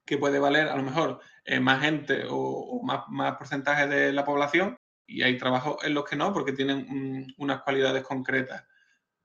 que 0.10 0.18
puede 0.18 0.40
valer 0.40 0.68
a 0.68 0.76
lo 0.76 0.82
mejor 0.82 1.20
eh, 1.46 1.60
más 1.60 1.82
gente 1.82 2.26
o, 2.28 2.82
más, 2.82 3.38
porcentaje 3.38 3.86
de 3.86 4.12
la 4.12 4.26
población 4.26 4.76
y 5.08 5.22
hay 5.22 5.38
trabajos 5.38 5.78
en 5.84 5.94
los 5.94 6.04
que 6.04 6.16
no 6.16 6.34
porque 6.34 6.52
tienen 6.52 7.28
unas 7.38 7.62
cualidades 7.62 8.04
concretas. 8.04 8.66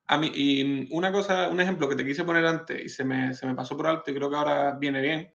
A 0.06 0.18
mí, 0.18 0.30
y 0.34 0.94
una 0.94 1.10
cosa, 1.10 1.48
un 1.48 1.60
ejemplo 1.62 1.88
que 1.88 1.96
te 1.96 2.04
quise 2.04 2.24
poner 2.24 2.44
antes 2.44 2.84
y 2.84 2.90
se 2.90 3.02
me, 3.02 3.32
se 3.32 3.46
me 3.46 3.54
pasó 3.54 3.76
por 3.76 3.86
alto 3.86 4.10
y 4.10 4.14
creo 4.14 4.28
que 4.28 4.36
ahora 4.36 4.72
viene 4.72 5.00
bien. 5.00 5.34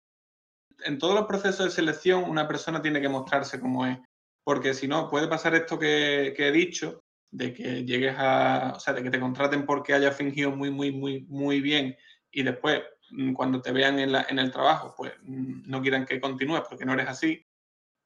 En 0.84 0.98
todos 0.98 1.14
los 1.14 1.28
procesos 1.28 1.66
de 1.66 1.72
selección 1.72 2.24
una 2.24 2.48
persona 2.48 2.82
tiene 2.82 3.00
que 3.00 3.10
mostrarse 3.10 3.60
como 3.60 3.86
es, 3.86 4.00
porque 4.44 4.74
si 4.74 4.88
no 4.88 5.10
puede 5.12 5.28
pasar 5.28 5.54
esto 5.54 5.78
que 5.78 6.34
he 6.36 6.52
dicho, 6.52 7.05
de 7.32 7.54
que 7.54 7.84
llegues 7.84 8.16
a, 8.18 8.74
o 8.76 8.80
sea, 8.80 8.94
de 8.94 9.04
que 9.04 9.10
te 9.10 9.20
contraten 9.20 9.66
porque 9.66 9.94
hayas 9.94 10.16
fingido 10.16 10.52
muy, 10.52 10.72
muy, 10.72 10.92
muy, 10.92 11.26
muy 11.28 11.62
bien 11.62 11.96
y 12.32 12.44
después 12.44 12.82
mm, 13.12 13.34
cuando 13.34 13.62
te 13.62 13.72
vean 13.72 14.00
en, 14.00 14.12
la, 14.12 14.26
en 14.30 14.40
el 14.40 14.52
trabajo, 14.52 14.94
pues 14.96 15.14
mm, 15.24 15.70
no 15.70 15.82
quieran 15.82 16.06
que 16.06 16.20
continúes 16.20 16.64
porque 16.68 16.86
no 16.86 16.94
eres 16.94 17.08
así. 17.08 17.46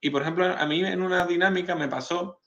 Y 0.01 0.09
por 0.09 0.21
ejemplo, 0.21 0.45
a 0.45 0.65
mí 0.65 0.83
en 0.83 1.01
una 1.01 1.25
dinámica 1.25 1.75
me 1.75 1.87
pasó 1.87 2.41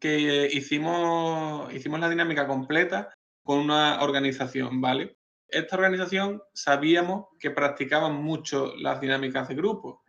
que 0.00 0.48
hicimos, 0.50 1.72
hicimos 1.74 2.00
la 2.00 2.08
dinámica 2.08 2.46
completa 2.46 3.12
con 3.42 3.58
una 3.58 4.02
organización, 4.02 4.80
¿vale? 4.80 5.18
Esta 5.48 5.76
organización 5.76 6.42
sabíamos 6.54 7.26
que 7.38 7.50
practicaban 7.50 8.14
mucho 8.14 8.74
las 8.76 9.00
dinámicas 9.00 9.48
de 9.48 9.56
grupo 9.56 10.02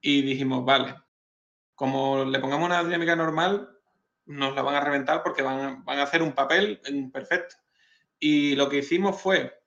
y 0.00 0.22
dijimos, 0.22 0.64
vale, 0.64 0.94
como 1.74 2.24
le 2.24 2.38
pongamos 2.38 2.66
una 2.66 2.84
dinámica 2.84 3.16
normal, 3.16 3.73
nos 4.26 4.54
la 4.54 4.62
van 4.62 4.74
a 4.76 4.80
reventar 4.80 5.22
porque 5.22 5.42
van, 5.42 5.84
a 5.86 6.02
hacer 6.02 6.22
un 6.22 6.32
papel 6.32 6.80
perfecto. 7.12 7.56
Y 8.18 8.54
lo 8.56 8.68
que 8.68 8.78
hicimos 8.78 9.20
fue 9.20 9.60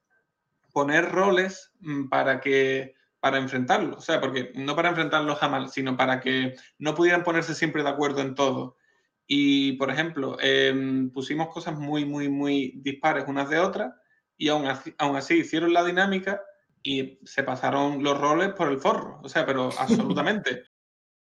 poner 0.72 1.12
roles 1.12 1.72
mm, 1.80 2.10
para 2.10 2.39
que 2.39 2.96
para 3.20 3.39
enfrentarlos, 3.39 3.98
o 3.98 4.02
sea, 4.02 4.22
porque 4.22 4.52
no 4.56 4.76
para 4.76 4.89
enfrentarlos 4.89 5.39
jamás, 5.39 5.74
sino 5.74 5.98
para 5.98 6.20
que 6.20 6.56
no 6.78 6.93
pudieran 6.93 7.24
ponerse 7.24 7.56
siempre 7.56 7.84
de 7.84 7.89
acuerdo 7.89 8.22
en 8.22 8.36
todo. 8.36 8.78
Y, 9.26 9.74
por 9.74 9.89
ejemplo, 9.91 10.38
em, 10.39 11.10
pusimos 11.12 11.50
cosas 11.50 11.78
muy, 11.78 12.06
muy, 12.06 12.30
muy 12.30 12.74
dispares 12.78 13.26
unas 13.28 13.50
de 13.50 13.60
otras 13.60 13.93
y 14.38 14.50
aún 14.50 14.67
así, 14.67 14.93
aún 14.98 15.17
así 15.17 15.39
hicieron 15.39 15.74
la 15.74 15.84
dinámica 15.84 16.41
y 16.84 17.20
se 17.26 17.43
pasaron 17.43 18.04
los 18.04 18.17
roles 18.20 18.54
por 18.54 18.70
el 18.70 18.78
forro, 18.78 19.20
o 19.24 19.30
sea, 19.30 19.46
pero 19.46 19.70
absolutamente. 19.80 20.63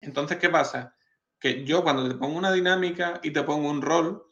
Entonces, 0.00 0.38
¿qué 0.38 0.48
pasa? 0.48 0.94
Que 1.38 1.64
yo 1.64 1.82
cuando 1.82 2.08
te 2.08 2.14
pongo 2.14 2.36
una 2.36 2.52
dinámica 2.52 3.20
y 3.22 3.30
te 3.30 3.42
pongo 3.42 3.68
un 3.68 3.82
rol, 3.82 4.24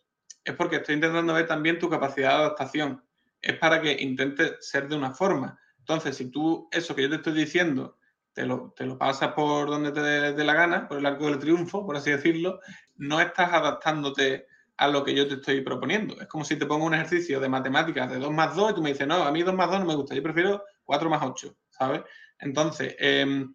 es 0.44 0.54
porque 0.54 0.76
estoy 0.76 0.96
intentando 0.96 1.34
ver 1.34 1.46
también 1.46 1.78
tu 1.78 1.88
capacidad 1.88 2.30
de 2.30 2.34
adaptación. 2.36 3.04
Es 3.40 3.58
para 3.58 3.80
que 3.80 3.92
intentes 4.00 4.56
ser 4.60 4.88
de 4.88 4.96
una 4.96 5.12
forma. 5.12 5.58
Entonces, 5.78 6.16
si 6.16 6.30
tú 6.30 6.68
eso 6.70 6.94
que 6.94 7.02
yo 7.02 7.10
te 7.10 7.16
estoy 7.16 7.34
diciendo 7.34 7.98
te 8.34 8.44
lo, 8.44 8.74
te 8.76 8.84
lo 8.84 8.98
pasas 8.98 9.32
por 9.32 9.68
donde 9.68 9.92
te 9.92 10.00
dé 10.00 10.44
la 10.44 10.54
gana, 10.54 10.88
por 10.88 10.98
el 10.98 11.06
arco 11.06 11.26
del 11.26 11.38
triunfo, 11.38 11.86
por 11.86 11.96
así 11.96 12.10
decirlo, 12.10 12.60
no 12.96 13.20
estás 13.20 13.52
adaptándote 13.52 14.46
a 14.76 14.88
lo 14.88 15.04
que 15.04 15.14
yo 15.14 15.28
te 15.28 15.34
estoy 15.34 15.60
proponiendo. 15.60 16.20
Es 16.20 16.26
como 16.26 16.44
si 16.44 16.56
te 16.56 16.66
pongo 16.66 16.84
un 16.84 16.94
ejercicio 16.94 17.38
de 17.38 17.48
matemáticas 17.48 18.10
de 18.10 18.18
2 18.18 18.32
más 18.32 18.56
2 18.56 18.72
y 18.72 18.74
tú 18.74 18.82
me 18.82 18.90
dices, 18.90 19.06
no, 19.06 19.22
a 19.22 19.30
mí 19.30 19.42
2 19.42 19.54
más 19.54 19.70
2 19.70 19.80
no 19.80 19.86
me 19.86 19.94
gusta, 19.94 20.16
yo 20.16 20.22
prefiero 20.22 20.64
4 20.82 21.08
más 21.08 21.22
8, 21.22 21.56
¿sabes? 21.70 22.02
Entonces, 22.40 22.96
em, 22.98 23.54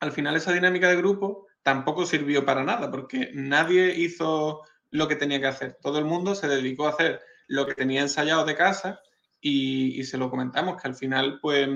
al 0.00 0.10
final 0.10 0.34
esa 0.34 0.52
dinámica 0.52 0.88
de 0.88 0.96
grupo 0.96 1.45
tampoco 1.66 2.06
sirvió 2.06 2.44
para 2.44 2.62
nada, 2.62 2.92
porque 2.92 3.32
nadie 3.34 3.92
hizo 3.96 4.62
lo 4.92 5.08
que 5.08 5.16
tenía 5.16 5.40
que 5.40 5.48
hacer. 5.48 5.76
Todo 5.82 5.98
el 5.98 6.04
mundo 6.04 6.36
se 6.36 6.46
dedicó 6.46 6.86
a 6.86 6.90
hacer 6.90 7.20
lo 7.48 7.66
que 7.66 7.74
tenía 7.74 8.02
ensayado 8.02 8.44
de 8.44 8.54
casa 8.54 9.00
y, 9.40 10.04
se 10.04 10.16
lo 10.16 10.30
comentamos, 10.30 10.80
que 10.80 10.86
al 10.86 10.94
final, 10.94 11.40
pues 11.42 11.68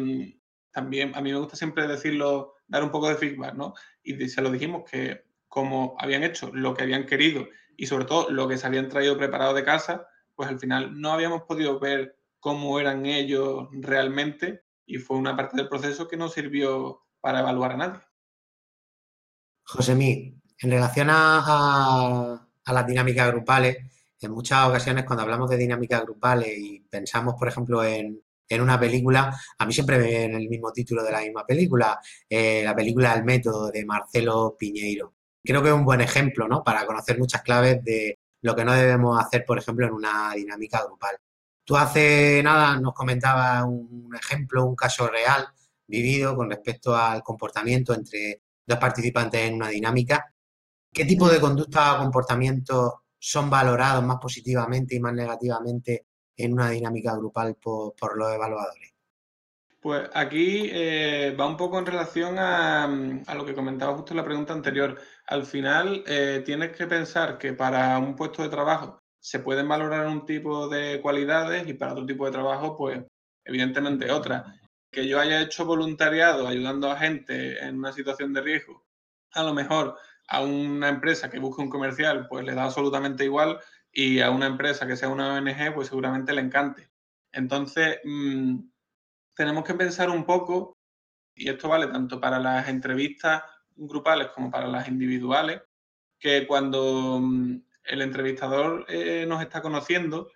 también 0.70 1.10
a 1.16 1.20
mí 1.20 1.32
me 1.32 1.40
gusta 1.40 1.56
siempre 1.56 1.88
decirlo, 1.88 2.54
dar 2.68 2.84
un 2.84 2.92
poco 2.92 3.08
de 3.08 3.16
feedback, 3.16 3.54
¿no? 3.54 3.74
Y 4.04 4.28
se 4.28 4.40
lo 4.40 4.52
dijimos 4.52 4.88
que 4.88 5.24
como 5.48 5.96
habían 5.98 6.22
hecho 6.22 6.52
lo 6.54 6.72
que 6.72 6.84
habían 6.84 7.04
querido 7.04 7.48
y 7.76 7.86
sobre 7.86 8.04
todo 8.04 8.30
lo 8.30 8.46
que 8.46 8.58
se 8.58 8.68
habían 8.68 8.88
traído 8.88 9.18
preparado 9.18 9.54
de 9.54 9.64
casa, 9.64 10.06
pues 10.36 10.48
al 10.48 10.60
final 10.60 11.00
no 11.00 11.10
habíamos 11.10 11.42
podido 11.42 11.80
ver 11.80 12.16
cómo 12.38 12.78
eran 12.78 13.06
ellos 13.06 13.66
realmente 13.72 14.62
y 14.86 14.98
fue 14.98 15.16
una 15.16 15.34
parte 15.34 15.56
del 15.56 15.68
proceso 15.68 16.06
que 16.06 16.16
no 16.16 16.28
sirvió 16.28 17.02
para 17.20 17.40
evaluar 17.40 17.72
a 17.72 17.76
nadie. 17.76 18.09
José 19.72 19.92
en 19.92 20.70
relación 20.70 21.08
a, 21.10 22.46
las 22.66 22.86
dinámicas 22.86 23.28
grupales, 23.30 23.78
en 24.20 24.30
muchas 24.32 24.68
ocasiones 24.68 25.04
cuando 25.04 25.22
hablamos 25.22 25.48
de 25.50 25.56
dinámicas 25.56 26.02
grupales 26.02 26.56
y 26.56 26.80
pensamos, 26.80 27.34
por 27.38 27.48
ejemplo, 27.48 27.82
en, 27.84 28.20
en 28.48 28.60
una 28.60 28.78
película, 28.78 29.34
a 29.58 29.66
mí 29.66 29.72
siempre 29.72 29.98
me 29.98 30.06
viene 30.06 30.36
el 30.36 30.48
mismo 30.48 30.72
título 30.72 31.02
de 31.02 31.12
la 31.12 31.20
misma 31.20 31.46
película, 31.46 31.98
eh, 32.28 32.62
la 32.64 32.74
película 32.74 33.14
El 33.14 33.24
método 33.24 33.70
de 33.70 33.84
Marcelo 33.84 34.56
Piñeiro. 34.58 35.14
Creo 35.42 35.62
que 35.62 35.68
es 35.68 35.74
un 35.74 35.84
buen 35.84 36.00
ejemplo, 36.00 36.48
¿no? 36.48 36.62
Para 36.62 36.84
conocer 36.84 37.18
muchas 37.18 37.42
claves 37.42 37.82
de 37.84 38.18
lo 38.42 38.54
que 38.54 38.64
no 38.64 38.72
debemos 38.72 39.18
hacer, 39.20 39.44
por 39.46 39.58
ejemplo, 39.58 39.86
en 39.86 39.92
una 39.94 40.32
dinámica 40.34 40.84
grupal. 40.84 41.16
Tú 41.64 41.76
hace 41.76 42.42
nada 42.42 42.78
nos 42.80 42.92
comentabas 42.94 43.64
un 43.64 44.10
ejemplo, 44.20 44.64
un 44.66 44.76
caso 44.76 45.08
real 45.08 45.46
vivido 45.86 46.36
con 46.36 46.50
respecto 46.50 46.96
al 46.96 47.22
comportamiento 47.22 47.94
entre 47.94 48.42
dos 48.70 48.78
participantes 48.78 49.40
en 49.40 49.54
una 49.56 49.68
dinámica. 49.68 50.32
¿Qué 50.92 51.04
tipo 51.04 51.28
de 51.28 51.40
conducta 51.40 51.94
o 51.94 51.98
comportamientos 51.98 52.94
son 53.18 53.50
valorados 53.50 54.02
más 54.02 54.16
positivamente 54.16 54.96
y 54.96 55.00
más 55.00 55.12
negativamente 55.12 56.06
en 56.36 56.54
una 56.54 56.70
dinámica 56.70 57.14
grupal 57.16 57.56
por, 57.56 58.16
los 58.16 58.32
evaluadores? 58.32 58.94
Pues 59.80 60.10
aquí 60.12 60.68
eh, 60.72 61.34
va 61.38 61.46
un 61.46 61.56
poco 61.56 61.78
en 61.78 61.86
relación 61.86 62.38
a, 62.38 62.86
lo 63.34 63.46
que 63.46 63.54
comentaba 63.54 63.94
justo 63.94 64.12
en 64.12 64.18
la 64.18 64.24
pregunta 64.24 64.52
anterior. 64.52 64.98
Al 65.26 65.44
final, 65.44 66.02
eh, 66.06 66.42
tienes 66.44 66.76
que 66.76 66.86
pensar 66.86 67.38
que 67.38 67.52
para 67.52 67.98
un 67.98 68.14
puesto 68.14 68.42
de 68.42 68.48
trabajo 68.48 68.98
se 69.18 69.40
pueden 69.40 69.68
valorar 69.68 70.06
un 70.06 70.24
tipo 70.24 70.68
de 70.68 71.00
cualidades 71.00 71.66
y 71.68 71.74
para 71.74 71.92
otro 71.92 72.06
tipo 72.06 72.26
de 72.26 72.32
trabajo, 72.32 72.76
pues 72.76 73.00
evidentemente 73.44 74.10
otra. 74.10 74.59
Que 74.90 75.06
yo 75.06 75.20
haya 75.20 75.40
hecho 75.40 75.64
voluntariado 75.64 76.48
ayudando 76.48 76.90
a 76.90 76.96
gente 76.96 77.58
en 77.64 77.78
una 77.78 77.92
situación 77.92 78.32
de 78.32 78.40
riesgo, 78.40 78.84
a 79.32 79.42
lo 79.42 79.54
mejor 79.54 79.96
a 80.28 80.42
una 80.42 80.88
empresa 80.88 81.30
que 81.30 81.38
busque 81.38 81.62
un 81.62 81.70
comercial, 81.70 82.26
pues 82.28 82.44
le 82.44 82.54
da 82.54 82.64
absolutamente 82.64 83.24
igual 83.24 83.60
y 83.92 84.20
a 84.20 84.30
una 84.30 84.46
empresa 84.46 84.86
que 84.86 84.96
sea 84.96 85.08
una 85.08 85.34
ONG, 85.34 85.74
pues 85.74 85.88
seguramente 85.88 86.32
le 86.32 86.40
encante. 86.40 86.90
Entonces, 87.32 87.98
mm, 88.04 88.58
tenemos 89.34 89.64
que 89.64 89.74
pensar 89.74 90.10
un 90.10 90.24
poco, 90.24 90.78
y 91.34 91.48
esto 91.48 91.68
vale 91.68 91.88
tanto 91.88 92.20
para 92.20 92.38
las 92.38 92.68
entrevistas 92.68 93.42
grupales 93.74 94.28
como 94.28 94.50
para 94.50 94.68
las 94.68 94.88
individuales, 94.88 95.62
que 96.18 96.46
cuando 96.46 97.18
mm, 97.20 97.62
el 97.84 98.02
entrevistador 98.02 98.86
eh, 98.88 99.24
nos 99.26 99.42
está 99.42 99.62
conociendo, 99.62 100.30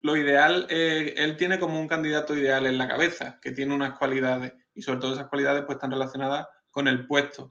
lo 0.00 0.16
ideal, 0.16 0.66
eh, 0.70 1.14
él 1.16 1.36
tiene 1.36 1.58
como 1.58 1.80
un 1.80 1.88
candidato 1.88 2.36
ideal 2.36 2.66
en 2.66 2.78
la 2.78 2.88
cabeza, 2.88 3.38
que 3.42 3.52
tiene 3.52 3.74
unas 3.74 3.98
cualidades, 3.98 4.52
y 4.74 4.82
sobre 4.82 5.00
todo 5.00 5.14
esas 5.14 5.28
cualidades 5.28 5.64
pues 5.64 5.76
están 5.76 5.90
relacionadas 5.90 6.46
con 6.70 6.88
el 6.88 7.06
puesto. 7.06 7.50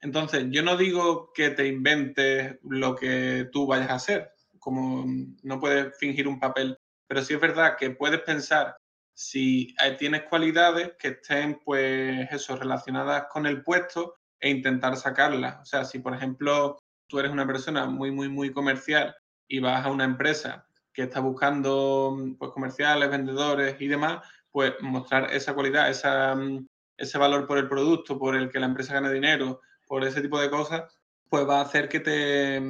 Entonces, 0.00 0.46
yo 0.50 0.62
no 0.62 0.76
digo 0.76 1.32
que 1.32 1.50
te 1.50 1.66
inventes 1.66 2.56
lo 2.62 2.94
que 2.94 3.48
tú 3.52 3.66
vayas 3.66 3.90
a 3.90 3.94
hacer, 3.94 4.30
como 4.58 5.04
no 5.42 5.58
puedes 5.58 5.98
fingir 5.98 6.28
un 6.28 6.38
papel, 6.38 6.78
pero 7.08 7.22
sí 7.22 7.34
es 7.34 7.40
verdad 7.40 7.76
que 7.76 7.90
puedes 7.90 8.20
pensar 8.20 8.76
si 9.14 9.74
tienes 9.98 10.22
cualidades 10.24 10.92
que 10.96 11.08
estén, 11.08 11.58
pues, 11.64 12.30
eso, 12.30 12.54
relacionadas 12.56 13.24
con 13.28 13.46
el 13.46 13.62
puesto 13.64 14.14
e 14.38 14.50
intentar 14.50 14.96
sacarlas. 14.96 15.60
O 15.62 15.64
sea, 15.64 15.84
si 15.84 15.98
por 15.98 16.14
ejemplo 16.14 16.78
tú 17.08 17.18
eres 17.18 17.32
una 17.32 17.46
persona 17.46 17.86
muy, 17.86 18.12
muy, 18.12 18.28
muy 18.28 18.52
comercial 18.52 19.16
y 19.48 19.58
vas 19.58 19.84
a 19.84 19.90
una 19.90 20.04
empresa 20.04 20.67
que 20.98 21.04
está 21.04 21.20
buscando 21.20 22.34
pues, 22.40 22.50
comerciales, 22.50 23.08
vendedores 23.08 23.76
y 23.78 23.86
demás, 23.86 24.18
pues 24.50 24.74
mostrar 24.80 25.32
esa 25.32 25.54
cualidad, 25.54 25.88
esa, 25.88 26.36
ese 26.96 27.18
valor 27.18 27.46
por 27.46 27.56
el 27.56 27.68
producto, 27.68 28.18
por 28.18 28.34
el 28.34 28.50
que 28.50 28.58
la 28.58 28.66
empresa 28.66 28.94
gane 28.94 29.12
dinero, 29.12 29.60
por 29.86 30.02
ese 30.02 30.20
tipo 30.20 30.40
de 30.40 30.50
cosas, 30.50 30.92
pues 31.28 31.48
va 31.48 31.60
a 31.60 31.62
hacer 31.62 31.88
que 31.88 32.00
te, 32.00 32.60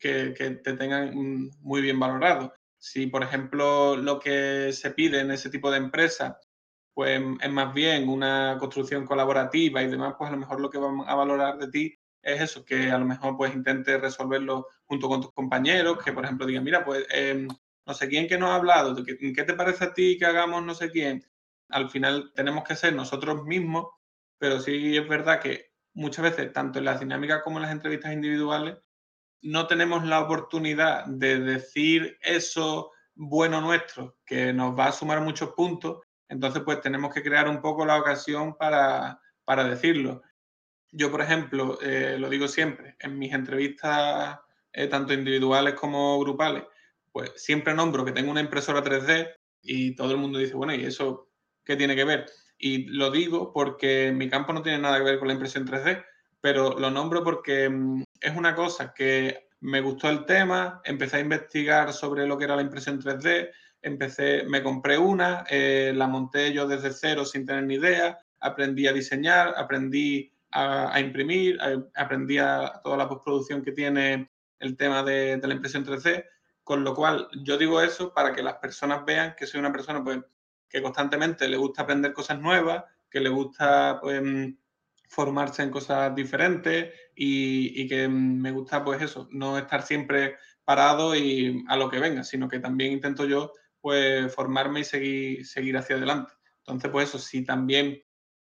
que, 0.00 0.30
te 0.64 0.72
tengan 0.78 1.50
muy 1.60 1.82
bien 1.82 2.00
valorado. 2.00 2.54
Si, 2.78 3.06
por 3.08 3.22
ejemplo, 3.22 3.96
lo 3.96 4.18
que 4.18 4.72
se 4.72 4.92
pide 4.92 5.20
en 5.20 5.30
ese 5.30 5.50
tipo 5.50 5.70
de 5.70 5.76
empresa 5.76 6.40
pues 6.94 7.20
es 7.38 7.50
más 7.50 7.74
bien 7.74 8.08
una 8.08 8.56
construcción 8.58 9.04
colaborativa 9.04 9.82
y 9.82 9.88
demás, 9.88 10.14
pues 10.16 10.28
a 10.28 10.32
lo 10.32 10.38
mejor 10.38 10.58
lo 10.58 10.70
que 10.70 10.78
van 10.78 11.02
a 11.06 11.14
valorar 11.14 11.58
de 11.58 11.68
ti 11.68 11.98
es 12.34 12.40
eso, 12.40 12.64
que 12.64 12.90
a 12.90 12.98
lo 12.98 13.04
mejor 13.04 13.36
pues 13.36 13.54
intentes 13.54 14.00
resolverlo 14.00 14.66
junto 14.84 15.08
con 15.08 15.20
tus 15.20 15.32
compañeros, 15.32 16.02
que 16.02 16.12
por 16.12 16.24
ejemplo 16.24 16.46
digan, 16.46 16.64
mira, 16.64 16.84
pues 16.84 17.06
em, 17.10 17.48
no 17.86 17.94
sé 17.94 18.08
quién 18.08 18.28
que 18.28 18.38
nos 18.38 18.50
ha 18.50 18.56
hablado, 18.56 18.94
¿qué, 19.04 19.16
¿qué 19.16 19.44
te 19.44 19.54
parece 19.54 19.84
a 19.84 19.94
ti 19.94 20.16
que 20.18 20.26
hagamos 20.26 20.62
no 20.64 20.74
sé 20.74 20.90
quién? 20.90 21.24
Al 21.70 21.90
final 21.90 22.32
tenemos 22.34 22.64
que 22.64 22.76
ser 22.76 22.94
nosotros 22.94 23.44
mismos, 23.44 23.86
pero 24.38 24.60
sí 24.60 24.96
es 24.96 25.08
verdad 25.08 25.40
que 25.40 25.72
muchas 25.94 26.22
veces, 26.22 26.52
tanto 26.52 26.78
en 26.78 26.84
las 26.86 27.00
dinámicas 27.00 27.42
como 27.42 27.58
en 27.58 27.62
las 27.62 27.72
entrevistas 27.72 28.12
individuales, 28.12 28.78
no 29.42 29.66
tenemos 29.66 30.04
la 30.04 30.20
oportunidad 30.20 31.06
de 31.06 31.40
decir 31.40 32.18
eso 32.22 32.92
bueno 33.14 33.60
nuestro, 33.60 34.16
que 34.24 34.52
nos 34.52 34.78
va 34.78 34.86
a 34.86 34.92
sumar 34.92 35.20
muchos 35.20 35.50
puntos, 35.50 36.00
entonces 36.28 36.62
pues 36.64 36.80
tenemos 36.80 37.12
que 37.12 37.22
crear 37.22 37.48
un 37.48 37.60
poco 37.60 37.84
la 37.84 37.98
ocasión 37.98 38.56
para, 38.56 39.20
decirlo. 39.68 40.22
Yo, 40.90 41.10
por 41.10 41.20
ejemplo, 41.20 41.78
eh, 41.82 42.16
lo 42.18 42.30
digo 42.30 42.48
siempre, 42.48 42.96
en 43.00 43.18
mis 43.18 43.32
entrevistas, 43.32 44.38
eh, 44.72 44.86
tanto 44.86 45.12
individuales 45.12 45.74
como 45.74 46.18
grupales, 46.20 46.64
pues 47.12 47.32
siempre 47.36 47.74
nombro 47.74 48.04
que 48.04 48.12
tengo 48.12 48.30
una 48.30 48.40
impresora 48.40 48.82
3D 48.82 49.34
y 49.62 49.94
todo 49.94 50.12
el 50.12 50.18
mundo 50.18 50.38
dice, 50.38 50.54
bueno, 50.54 50.74
¿y 50.74 50.84
eso 50.84 51.28
qué 51.64 51.76
tiene 51.76 51.96
que 51.96 52.04
ver? 52.04 52.26
Y 52.58 52.86
lo 52.86 53.10
digo 53.10 53.52
porque 53.52 54.12
mi 54.12 54.28
campo 54.28 54.52
no 54.52 54.62
tiene 54.62 54.78
nada 54.78 54.98
que 54.98 55.04
ver 55.04 55.18
con 55.18 55.28
la 55.28 55.34
impresión 55.34 55.66
3D, 55.66 56.04
pero 56.40 56.78
lo 56.78 56.90
nombro 56.90 57.22
porque 57.22 57.68
mm, 57.68 58.04
es 58.20 58.36
una 58.36 58.54
cosa 58.54 58.92
que 58.94 59.48
me 59.60 59.80
gustó 59.80 60.08
el 60.08 60.24
tema, 60.24 60.80
empecé 60.84 61.18
a 61.18 61.20
investigar 61.20 61.92
sobre 61.92 62.26
lo 62.26 62.38
que 62.38 62.44
era 62.44 62.56
la 62.56 62.62
impresión 62.62 63.00
3D, 63.00 63.50
empecé, 63.82 64.44
me 64.44 64.62
compré 64.62 64.98
una, 64.98 65.44
eh, 65.50 65.92
la 65.94 66.06
monté 66.06 66.52
yo 66.52 66.66
desde 66.66 66.92
cero 66.92 67.24
sin 67.24 67.46
tener 67.46 67.64
ni 67.64 67.74
idea, 67.74 68.18
aprendí 68.40 68.86
a 68.86 68.92
diseñar, 68.92 69.54
aprendí 69.56 70.32
a, 70.50 70.98
imprimir, 71.00 71.58
aprendí 71.94 72.38
a 72.38 72.80
toda 72.82 72.96
la 72.96 73.08
postproducción 73.08 73.62
que 73.62 73.72
tiene 73.72 74.30
el 74.58 74.76
tema 74.76 75.02
de, 75.02 75.36
de, 75.36 75.48
la 75.48 75.54
impresión 75.54 75.84
3D, 75.84 76.24
con 76.64 76.84
lo 76.84 76.94
cual 76.94 77.28
yo 77.42 77.56
digo 77.56 77.80
eso 77.80 78.12
para 78.12 78.34
que 78.34 78.42
las 78.42 78.54
personas 78.56 79.04
vean 79.04 79.34
que 79.36 79.46
soy 79.46 79.60
una 79.60 79.72
persona 79.72 80.02
pues 80.02 80.18
que 80.68 80.82
constantemente 80.82 81.48
le 81.48 81.56
gusta 81.56 81.82
aprender 81.82 82.12
cosas 82.12 82.40
nuevas, 82.40 82.84
que 83.10 83.20
le 83.20 83.30
gusta 83.30 83.98
pues, 84.00 84.22
formarse 85.08 85.62
en 85.62 85.70
cosas 85.70 86.14
diferentes 86.14 86.92
y, 87.14 87.88
que 87.88 88.08
me 88.08 88.52
gusta 88.52 88.84
pues 88.84 89.02
eso, 89.02 89.28
no 89.32 89.58
estar 89.58 89.82
siempre 89.82 90.36
parado 90.64 91.16
y 91.16 91.64
a 91.68 91.76
lo 91.76 91.88
que 91.88 91.98
venga, 91.98 92.22
sino 92.22 92.48
que 92.48 92.60
también 92.60 92.92
intento 92.92 93.24
yo 93.24 93.52
pues 93.80 94.32
formarme 94.34 94.80
y 94.80 94.84
seguir, 94.84 95.46
seguir 95.46 95.76
hacia 95.76 95.96
adelante. 95.96 96.34
Entonces, 96.58 96.90
pues 96.90 97.08
eso, 97.08 97.18
si 97.18 97.44
también 97.44 98.02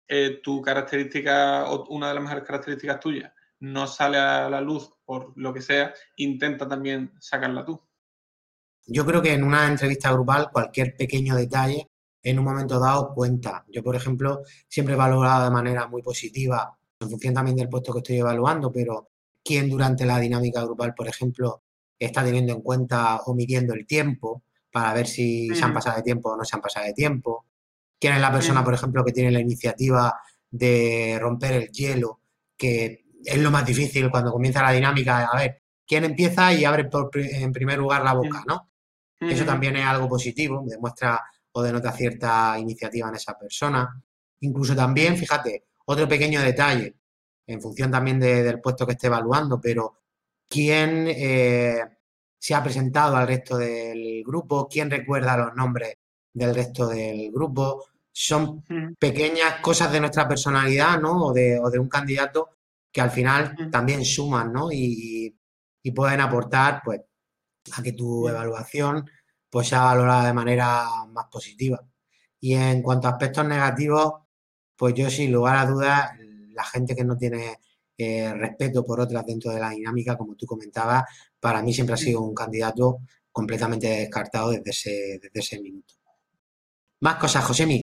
eh, 0.08 0.40
tu 0.42 0.62
característica 0.62 1.70
o 1.70 1.86
una 1.88 2.08
de 2.08 2.14
las 2.14 2.22
mejores 2.22 2.44
características 2.44 3.00
tuyas 3.00 3.32
no 3.60 3.86
sale 3.86 4.18
a 4.18 4.48
la 4.48 4.60
luz 4.60 4.90
por 5.04 5.32
lo 5.36 5.52
que 5.52 5.60
sea, 5.60 5.92
intenta 6.16 6.68
también 6.68 7.12
sacarla 7.18 7.64
tú. 7.64 7.80
Yo 8.86 9.04
creo 9.04 9.20
que 9.20 9.32
en 9.34 9.44
una 9.44 9.66
entrevista 9.66 10.12
grupal 10.12 10.50
cualquier 10.50 10.96
pequeño 10.96 11.34
detalle 11.34 11.88
en 12.22 12.38
un 12.38 12.44
momento 12.44 12.78
dado 12.78 13.12
cuenta. 13.14 13.64
Yo, 13.68 13.82
por 13.82 13.96
ejemplo, 13.96 14.42
siempre 14.68 14.94
he 14.94 14.96
valorado 14.98 15.44
de 15.44 15.50
manera 15.50 15.86
muy 15.86 16.02
positiva, 16.02 16.78
en 17.00 17.10
función 17.10 17.34
también 17.34 17.56
del 17.56 17.68
puesto 17.68 17.92
que 17.92 17.98
estoy 17.98 18.16
evaluando, 18.16 18.72
pero 18.72 19.10
quién 19.44 19.68
durante 19.68 20.04
la 20.04 20.18
dinámica 20.18 20.62
grupal, 20.62 20.94
por 20.94 21.08
ejemplo, 21.08 21.62
está 21.98 22.24
teniendo 22.24 22.52
en 22.52 22.62
cuenta 22.62 23.20
o 23.26 23.34
midiendo 23.34 23.74
el 23.74 23.86
tiempo 23.86 24.44
para 24.70 24.92
ver 24.94 25.06
si 25.06 25.48
se 25.54 25.64
han 25.64 25.72
pasado 25.72 25.96
de 25.96 26.02
tiempo 26.02 26.30
o 26.30 26.36
no 26.36 26.44
se 26.44 26.56
han 26.56 26.62
pasado 26.62 26.86
de 26.86 26.92
tiempo. 26.92 27.46
Quién 27.98 28.14
es 28.14 28.20
la 28.20 28.32
persona, 28.32 28.64
por 28.64 28.74
ejemplo, 28.74 29.04
que 29.04 29.12
tiene 29.12 29.30
la 29.30 29.40
iniciativa 29.40 30.20
de 30.50 31.18
romper 31.20 31.52
el 31.52 31.70
hielo, 31.70 32.20
que 32.56 33.04
es 33.24 33.38
lo 33.38 33.50
más 33.50 33.66
difícil 33.66 34.10
cuando 34.10 34.32
comienza 34.32 34.62
la 34.62 34.72
dinámica, 34.72 35.26
a 35.26 35.36
ver, 35.36 35.62
quién 35.86 36.04
empieza 36.04 36.52
y 36.52 36.64
abre 36.64 36.88
en 37.14 37.52
primer 37.52 37.78
lugar 37.78 38.04
la 38.04 38.14
boca, 38.14 38.44
¿no? 38.46 38.70
Eso 39.20 39.44
también 39.44 39.76
es 39.76 39.84
algo 39.84 40.08
positivo, 40.08 40.62
demuestra 40.64 41.20
o 41.52 41.62
denota 41.62 41.90
cierta 41.92 42.56
iniciativa 42.58 43.08
en 43.08 43.16
esa 43.16 43.36
persona. 43.36 44.00
Incluso 44.40 44.76
también, 44.76 45.16
fíjate, 45.16 45.64
otro 45.86 46.06
pequeño 46.06 46.40
detalle, 46.40 46.94
en 47.46 47.60
función 47.60 47.90
también 47.90 48.20
del 48.20 48.60
puesto 48.60 48.86
que 48.86 48.92
esté 48.92 49.08
evaluando, 49.08 49.60
pero 49.60 50.02
quién 50.48 51.08
eh, 51.08 51.80
se 52.38 52.54
ha 52.54 52.62
presentado 52.62 53.16
al 53.16 53.26
resto 53.26 53.56
del 53.56 54.22
grupo, 54.24 54.68
quién 54.68 54.90
recuerda 54.90 55.36
los 55.36 55.54
nombres 55.56 55.96
del 56.32 56.54
resto 56.54 56.86
del 56.88 57.30
grupo. 57.32 57.84
Son 58.12 58.64
pequeñas 58.98 59.60
cosas 59.60 59.92
de 59.92 60.00
nuestra 60.00 60.26
personalidad, 60.28 61.00
¿no? 61.00 61.26
O 61.26 61.32
de, 61.32 61.60
un 61.78 61.88
candidato 61.88 62.50
que 62.92 63.00
al 63.00 63.10
final 63.10 63.70
también 63.70 64.04
suman, 64.04 64.52
¿no? 64.52 64.72
Y, 64.72 65.34
y, 65.82 65.90
pueden 65.92 66.20
aportar, 66.20 66.82
pues, 66.84 67.00
a 67.76 67.82
que 67.82 67.92
tu 67.92 68.28
evaluación 68.28 69.08
pues 69.50 69.68
sea 69.68 69.82
valorada 69.82 70.26
de 70.26 70.34
manera 70.34 70.84
más 71.08 71.26
positiva. 71.30 71.80
Y 72.40 72.54
en 72.54 72.82
cuanto 72.82 73.08
a 73.08 73.12
aspectos 73.12 73.46
negativos, 73.46 74.14
pues 74.76 74.94
yo 74.94 75.10
sin 75.10 75.32
lugar 75.32 75.56
a 75.56 75.66
dudas, 75.66 76.10
la 76.52 76.64
gente 76.64 76.94
que 76.94 77.04
no 77.04 77.16
tiene 77.16 77.58
eh, 77.96 78.32
respeto 78.34 78.84
por 78.84 79.00
otras 79.00 79.26
dentro 79.26 79.50
de 79.52 79.60
la 79.60 79.70
dinámica, 79.70 80.16
como 80.16 80.36
tú 80.36 80.46
comentabas, 80.46 81.04
para 81.40 81.62
mí 81.62 81.72
siempre 81.72 81.94
ha 81.94 81.96
sido 81.98 82.20
un 82.20 82.34
candidato 82.34 82.98
completamente 83.32 83.88
descartado 83.88 84.50
desde 84.50 84.70
ese, 84.70 85.18
desde 85.22 85.40
ese 85.40 85.60
minuto. 85.60 85.94
Más 87.00 87.16
cosas, 87.16 87.44
Josemi. 87.44 87.80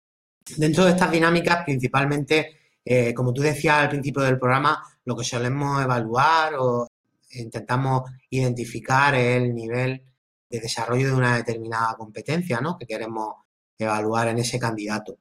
Dentro 0.57 0.85
de 0.85 0.93
estas 0.93 1.11
dinámicas, 1.11 1.65
principalmente, 1.65 2.61
eh, 2.85 3.13
como 3.15 3.33
tú 3.33 3.43
decías 3.43 3.77
al 3.77 3.89
principio 3.91 4.23
del 4.23 4.39
programa, 4.39 4.83
lo 5.05 5.17
que 5.17 5.25
solemos 5.25 5.83
evaluar 5.83 6.55
o 6.59 6.89
intentamos 7.31 8.11
identificar 8.31 9.15
es 9.15 9.37
el 9.37 9.55
nivel 9.55 10.03
de 10.49 10.61
desarrollo 10.61 11.09
de 11.09 11.15
una 11.15 11.37
determinada 11.37 11.95
competencia 11.97 12.61
¿no? 12.61 12.79
que 12.79 12.87
queremos 12.87 13.35
evaluar 13.79 14.29
en 14.29 14.39
ese 14.39 14.59
candidato. 14.59 15.19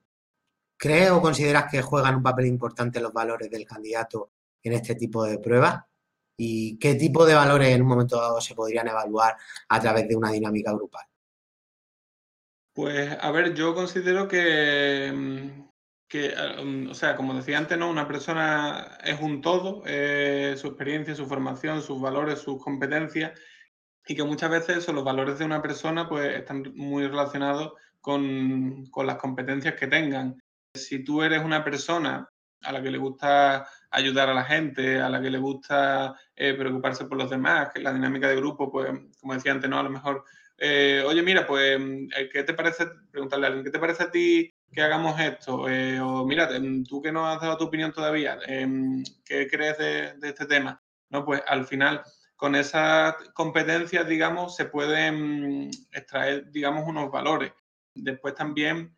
¿Crees 0.78 1.12
o 1.12 1.22
consideras 1.22 1.70
que 1.70 1.82
juegan 1.82 2.16
un 2.16 2.24
papel 2.24 2.48
importante 2.48 3.00
los 3.00 3.14
valores 3.14 3.50
del 3.50 3.66
candidato 3.66 4.32
en 4.64 4.74
este 4.74 4.96
tipo 4.96 5.24
de 5.26 5.38
pruebas? 5.38 5.84
¿Y 6.38 6.78
qué 6.80 6.96
tipo 6.96 7.26
de 7.26 7.36
valores 7.36 7.70
en 7.70 7.82
un 7.82 7.88
momento 7.88 8.20
dado 8.20 8.42
se 8.42 8.56
podrían 8.56 8.88
evaluar 8.88 9.38
a 9.70 9.80
través 9.80 10.08
de 10.08 10.16
una 10.16 10.32
dinámica 10.32 10.72
grupal? 10.74 11.06
Pues, 12.74 13.18
a 13.20 13.32
ver, 13.32 13.54
yo 13.54 13.74
considero 13.76 14.28
que, 14.28 15.12
mm, 15.14 15.70
que 16.08 16.34
mm, 16.64 16.90
o 16.90 16.94
sea, 16.94 17.16
como 17.16 17.34
decía 17.34 17.58
antes, 17.58 17.78
¿no? 17.78 17.90
Una 17.90 18.08
persona 18.08 18.98
es 19.04 19.20
un 19.20 19.42
todo, 19.42 19.84
su 19.84 20.68
experiencia, 20.68 21.16
su 21.16 21.26
formación, 21.28 21.82
sus 21.82 22.02
valores, 22.02 22.40
sus 22.40 22.64
competencias, 22.64 23.40
y 24.08 24.16
que 24.16 24.24
muchas 24.24 24.50
veces 24.50 24.88
los 24.90 25.04
valores 25.04 25.40
de 25.40 25.46
una 25.46 25.62
persona 25.62 26.10
pues 26.10 26.36
están 26.36 26.74
muy 26.76 27.08
relacionados 27.08 27.74
con, 28.00 28.86
con 28.88 29.06
las 29.08 29.18
competencias 29.18 29.76
que 29.76 29.88
tengan 29.88 30.42
si 30.74 31.04
tú 31.04 31.22
eres 31.22 31.44
una 31.44 31.64
persona 31.64 32.30
a 32.64 32.72
la 32.72 32.82
que 32.82 32.92
le 32.92 32.98
gusta 32.98 33.68
ayudar 33.90 34.30
a 34.30 34.34
la 34.34 34.44
gente, 34.44 35.00
a 35.00 35.10
la 35.10 35.22
que 35.22 35.30
le 35.30 35.40
gusta 35.40 36.16
eh, 36.36 36.54
preocuparse 36.54 37.06
por 37.06 37.18
los 37.18 37.30
demás, 37.30 37.70
la 37.76 37.94
dinámica 37.94 38.28
de 38.28 38.36
grupo, 38.36 38.72
pues, 38.72 38.92
como 39.20 39.34
decía 39.34 39.52
antes, 39.52 39.70
¿no? 39.70 39.80
A 39.80 39.84
lo 39.84 39.90
mejor, 39.90 40.24
eh, 40.64 41.04
oye, 41.08 41.24
mira, 41.24 41.48
pues, 41.48 41.82
eh, 42.16 42.30
¿qué 42.32 42.44
te 42.44 42.54
parece? 42.54 42.86
Preguntarle 43.10 43.46
a 43.46 43.48
alguien, 43.48 43.66
¿qué 43.66 43.72
te 43.72 43.80
parece 43.80 44.04
a 44.04 44.12
ti 44.12 44.54
que 44.72 44.82
hagamos 44.82 45.20
esto? 45.20 45.64
o 45.64 46.26
mira, 46.28 46.48
tú 46.88 47.02
que 47.02 47.12
no 47.12 47.28
has 47.28 47.42
dado 47.42 47.58
tu 47.58 47.64
opinión 47.66 47.92
todavía, 47.92 48.38
¿qué 49.26 49.48
crees 49.50 49.78
de, 49.80 50.16
este 50.22 50.46
tema? 50.46 50.80
No, 51.10 51.26
pues 51.26 51.42
al 51.48 51.66
final, 51.66 52.04
con 52.36 52.54
esas 52.56 53.16
competencias, 53.34 54.08
digamos, 54.08 54.56
se 54.56 54.66
pueden 54.66 55.72
extraer, 55.92 56.52
digamos, 56.52 56.88
unos 56.88 57.10
valores. 57.10 57.52
Después 57.96 58.36
también 58.36 58.96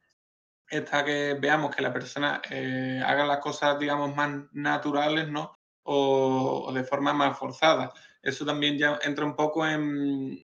está 0.70 1.06
que 1.06 1.38
veamos 1.40 1.74
que 1.74 1.82
la 1.82 1.94
persona 1.94 2.42
eh, 2.50 3.02
haga 3.06 3.26
las 3.26 3.40
cosas, 3.40 3.80
digamos, 3.80 4.14
más 4.16 4.32
naturales, 4.52 5.30
¿no? 5.30 5.56
O, 5.84 6.72
de 6.74 6.84
forma 6.84 7.14
más 7.14 7.38
forzada. 7.38 7.94
Eso 8.22 8.46
también 8.46 8.78
ya 8.78 9.00
entra 9.04 9.26
un 9.26 9.36
poco 9.36 9.66
en 9.66 10.44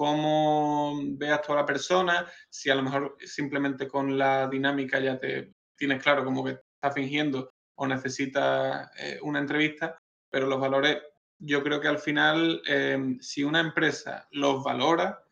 cómo 0.00 0.98
veas 1.18 1.42
toda 1.42 1.60
la 1.60 1.66
persona, 1.66 2.26
si 2.48 2.70
a 2.70 2.74
lo 2.74 2.82
mejor 2.82 3.18
simplemente 3.20 3.86
con 3.86 4.16
la 4.16 4.48
dinámica 4.48 4.98
ya 4.98 5.20
te 5.20 5.52
tienes 5.76 6.02
claro 6.02 6.24
como 6.24 6.42
que 6.42 6.52
está 6.52 6.90
fingiendo 6.90 7.52
o 7.74 7.86
necesita 7.86 8.90
eh, 8.96 9.18
una 9.20 9.40
entrevista, 9.40 9.98
pero 10.30 10.46
los 10.46 10.58
valores, 10.58 11.02
yo 11.38 11.62
creo 11.62 11.82
que 11.82 11.88
al 11.88 11.98
final, 11.98 12.62
eh, 12.66 13.18
si 13.20 13.44
una 13.44 13.60
empresa 13.60 14.26
los 14.30 14.64
valora, 14.64 15.22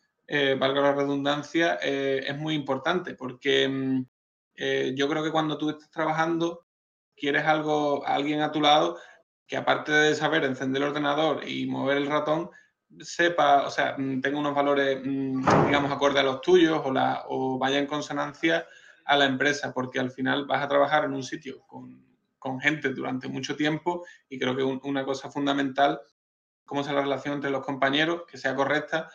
valga 0.58 0.82
la 0.82 0.92
redundancia, 0.92 1.76
es 1.76 2.36
muy 2.36 2.54
importante 2.54 3.14
porque 3.14 4.04
eh, 4.54 4.92
yo 4.94 5.08
creo 5.08 5.24
que 5.24 5.30
cuando 5.30 5.56
tú 5.56 5.70
estás 5.70 5.90
trabajando, 5.90 6.66
quieres 7.16 7.46
algo, 7.46 8.04
alguien 8.06 8.42
a 8.42 8.52
tu 8.52 8.60
lado 8.60 8.98
que 9.46 9.56
aparte 9.56 9.92
de 9.92 10.14
saber 10.14 10.44
encender 10.44 10.82
el 10.82 10.88
ordenador 10.88 11.48
y 11.48 11.64
mover 11.66 11.96
el 11.96 12.06
ratón, 12.06 12.50
sepa, 13.00 13.66
o 13.66 13.70
sea, 13.70 13.94
mm, 13.98 14.20
tenga 14.20 14.38
unos 14.38 14.54
valores, 14.54 15.00
mm, 15.04 15.66
digamos, 15.66 15.92
acorde 15.92 16.20
a 16.20 16.22
los 16.22 16.40
tuyos 16.40 16.80
o, 16.84 16.92
la, 16.92 17.24
o 17.28 17.58
vaya 17.58 17.78
en 17.78 17.86
consonancia 17.86 18.66
a 19.04 19.16
la 19.16 19.26
empresa, 19.26 19.72
porque 19.72 20.00
al 20.00 20.10
final 20.10 20.46
vas 20.46 20.62
a 20.62 20.68
trabajar 20.68 21.04
en 21.04 21.12
un 21.12 21.22
sitio 21.22 21.60
con, 21.66 22.04
con 22.38 22.60
gente 22.60 22.90
durante 22.90 23.28
mucho 23.28 23.56
tiempo 23.56 24.06
y 24.28 24.38
creo 24.38 24.56
que 24.56 24.62
una 24.62 25.04
cosa 25.04 25.30
fundamental, 25.30 26.00
cómo 26.64 26.84
sea 26.84 26.92
la 26.92 27.02
relación 27.02 27.34
entre 27.34 27.50
los 27.50 27.64
compañeros, 27.64 28.22
que 28.30 28.38
sea 28.38 28.54
correcta 28.54 29.08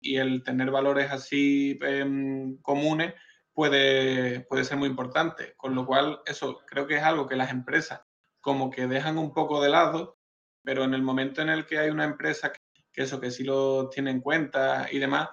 y 0.00 0.16
el 0.16 0.42
tener 0.42 0.70
valores 0.70 1.10
así 1.10 1.78
em, 1.82 2.56
comunes 2.62 3.14
puede, 3.52 4.40
puede 4.40 4.64
ser 4.64 4.78
muy 4.78 4.88
importante. 4.88 5.54
Con 5.56 5.74
lo 5.74 5.86
cual, 5.86 6.20
eso 6.26 6.60
creo 6.66 6.86
que 6.86 6.96
es 6.96 7.02
algo 7.02 7.26
que 7.26 7.36
las 7.36 7.50
empresas 7.50 8.00
como 8.40 8.70
que 8.70 8.86
dejan 8.86 9.18
un 9.18 9.34
poco 9.34 9.62
de 9.62 9.68
lado, 9.68 10.18
pero 10.62 10.84
en 10.84 10.94
el 10.94 11.02
momento 11.02 11.42
en 11.42 11.50
el 11.50 11.66
que 11.66 11.78
hay 11.78 11.90
una 11.90 12.04
empresa 12.04 12.52
que, 12.52 12.58
eso, 12.94 13.20
que 13.20 13.30
sí 13.30 13.44
lo 13.44 13.88
tiene 13.88 14.10
en 14.10 14.20
cuenta 14.20 14.88
y 14.90 14.98
demás, 14.98 15.28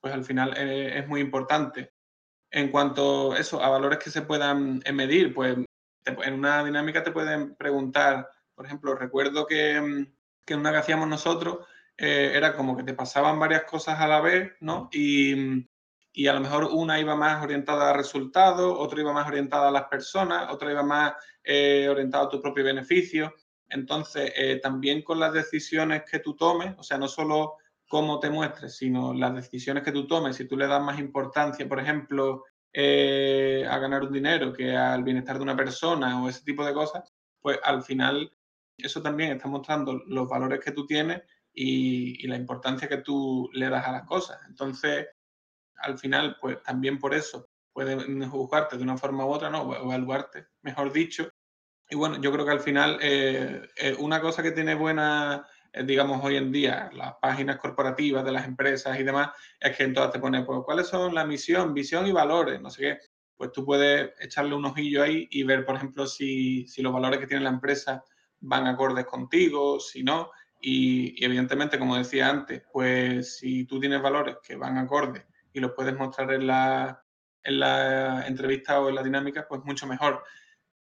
pues 0.00 0.14
al 0.14 0.24
final 0.24 0.54
eh, 0.56 0.98
es 0.98 1.08
muy 1.08 1.20
importante. 1.20 1.92
En 2.50 2.70
cuanto 2.70 3.32
a 3.32 3.38
eso, 3.38 3.62
a 3.62 3.68
valores 3.68 3.98
que 3.98 4.10
se 4.10 4.22
puedan 4.22 4.80
eh, 4.84 4.92
medir, 4.92 5.34
pues 5.34 5.56
en 6.04 6.34
una 6.34 6.64
dinámica 6.64 7.02
te 7.02 7.10
pueden 7.10 7.56
preguntar, 7.56 8.28
por 8.54 8.66
ejemplo, 8.66 8.94
recuerdo 8.94 9.46
que, 9.46 10.06
que 10.44 10.54
una 10.54 10.70
que 10.70 10.78
hacíamos 10.78 11.08
nosotros 11.08 11.66
eh, 11.96 12.32
era 12.34 12.54
como 12.54 12.76
que 12.76 12.84
te 12.84 12.94
pasaban 12.94 13.38
varias 13.38 13.64
cosas 13.64 13.98
a 13.98 14.06
la 14.06 14.20
vez, 14.20 14.52
¿no? 14.60 14.88
Y, 14.92 15.66
y 16.12 16.26
a 16.28 16.32
lo 16.32 16.40
mejor 16.40 16.68
una 16.70 17.00
iba 17.00 17.16
más 17.16 17.42
orientada 17.42 17.90
a 17.90 17.96
resultados, 17.96 18.76
otra 18.78 19.00
iba 19.00 19.12
más 19.12 19.26
orientada 19.26 19.68
a 19.68 19.72
las 19.72 19.84
personas, 19.84 20.52
otra 20.52 20.70
iba 20.70 20.82
más 20.82 21.14
orientada 21.44 22.24
a 22.24 22.28
tu 22.28 22.40
propio 22.40 22.64
beneficio. 22.64 23.34
Entonces, 23.68 24.32
eh, 24.36 24.60
también 24.62 25.02
con 25.02 25.20
las 25.20 25.32
decisiones 25.32 26.02
que 26.10 26.20
tú 26.20 26.34
tomes, 26.36 26.74
o 26.78 26.82
sea, 26.82 26.98
no 26.98 27.08
solo 27.08 27.56
cómo 27.88 28.18
te 28.20 28.30
muestres, 28.30 28.76
sino 28.76 29.14
las 29.14 29.34
decisiones 29.34 29.82
que 29.82 29.92
tú 29.92 30.06
tomes, 30.06 30.36
si 30.36 30.46
tú 30.46 30.56
le 30.56 30.66
das 30.66 30.82
más 30.82 30.98
importancia, 30.98 31.68
por 31.68 31.80
ejemplo, 31.80 32.44
eh, 32.72 33.66
a 33.68 33.78
ganar 33.78 34.02
un 34.02 34.12
dinero 34.12 34.52
que 34.52 34.76
al 34.76 35.02
bienestar 35.02 35.36
de 35.36 35.42
una 35.42 35.56
persona 35.56 36.22
o 36.22 36.28
ese 36.28 36.44
tipo 36.44 36.64
de 36.64 36.74
cosas, 36.74 37.10
pues 37.40 37.58
al 37.62 37.82
final 37.82 38.30
eso 38.76 39.02
también 39.02 39.32
está 39.32 39.48
mostrando 39.48 40.02
los 40.06 40.28
valores 40.28 40.60
que 40.60 40.72
tú 40.72 40.86
tienes 40.86 41.22
y, 41.52 42.26
la 42.26 42.36
importancia 42.36 42.88
que 42.88 42.98
tú 42.98 43.48
le 43.52 43.70
das 43.70 43.86
a 43.86 43.92
las 43.92 44.04
cosas. 44.04 44.38
Entonces, 44.48 45.06
al 45.76 45.98
final, 45.98 46.36
pues 46.40 46.62
también 46.62 46.98
por 46.98 47.14
eso 47.14 47.48
pueden 47.72 48.28
juzgarte 48.28 48.76
de 48.76 48.82
una 48.82 48.98
forma 48.98 49.24
u 49.24 49.30
otra, 49.30 49.50
¿no? 49.50 49.62
O 49.62 49.74
evaluarte, 49.74 50.48
mejor 50.62 50.92
dicho. 50.92 51.30
Y 51.88 51.94
bueno, 51.96 52.20
yo 52.20 52.32
creo 52.32 52.44
que 52.44 52.50
al 52.50 52.60
final 52.60 52.98
eh, 53.00 53.68
eh, 53.76 53.96
una 53.98 54.20
cosa 54.20 54.42
que 54.42 54.50
tiene 54.50 54.74
buena, 54.74 55.46
eh, 55.72 55.84
digamos, 55.84 56.22
hoy 56.24 56.36
en 56.36 56.50
día, 56.50 56.90
las 56.92 57.14
páginas 57.20 57.58
corporativas 57.58 58.24
de 58.24 58.32
las 58.32 58.46
empresas 58.46 58.98
y 58.98 59.04
demás, 59.04 59.30
es 59.60 59.76
que 59.76 59.84
en 59.84 59.94
todas 59.94 60.10
te 60.10 60.18
pone, 60.18 60.42
pues, 60.42 60.60
¿cuáles 60.64 60.88
son 60.88 61.14
la 61.14 61.24
misión, 61.24 61.74
visión 61.74 62.06
y 62.06 62.12
valores? 62.12 62.60
No 62.60 62.70
sé 62.70 62.82
qué. 62.82 62.98
Pues 63.36 63.52
tú 63.52 63.64
puedes 63.64 64.10
echarle 64.20 64.54
un 64.54 64.64
ojillo 64.64 65.02
ahí 65.02 65.28
y 65.30 65.42
ver, 65.44 65.64
por 65.64 65.76
ejemplo, 65.76 66.06
si, 66.06 66.66
si 66.66 66.82
los 66.82 66.92
valores 66.92 67.20
que 67.20 67.26
tiene 67.26 67.44
la 67.44 67.50
empresa 67.50 68.02
van 68.40 68.66
acordes 68.66 69.06
contigo, 69.06 69.78
si 69.78 70.02
no. 70.02 70.30
Y, 70.60 71.22
y 71.22 71.24
evidentemente, 71.24 71.78
como 71.78 71.96
decía 71.96 72.30
antes, 72.30 72.62
pues 72.72 73.36
si 73.36 73.64
tú 73.64 73.78
tienes 73.78 74.02
valores 74.02 74.36
que 74.42 74.56
van 74.56 74.78
acordes 74.78 75.24
y 75.52 75.60
lo 75.60 75.74
puedes 75.74 75.94
mostrar 75.96 76.32
en 76.32 76.46
la, 76.46 77.04
en 77.44 77.60
la 77.60 78.26
entrevista 78.26 78.80
o 78.80 78.88
en 78.88 78.96
la 78.96 79.02
dinámica, 79.02 79.46
pues 79.48 79.62
mucho 79.64 79.86
mejor. 79.86 80.24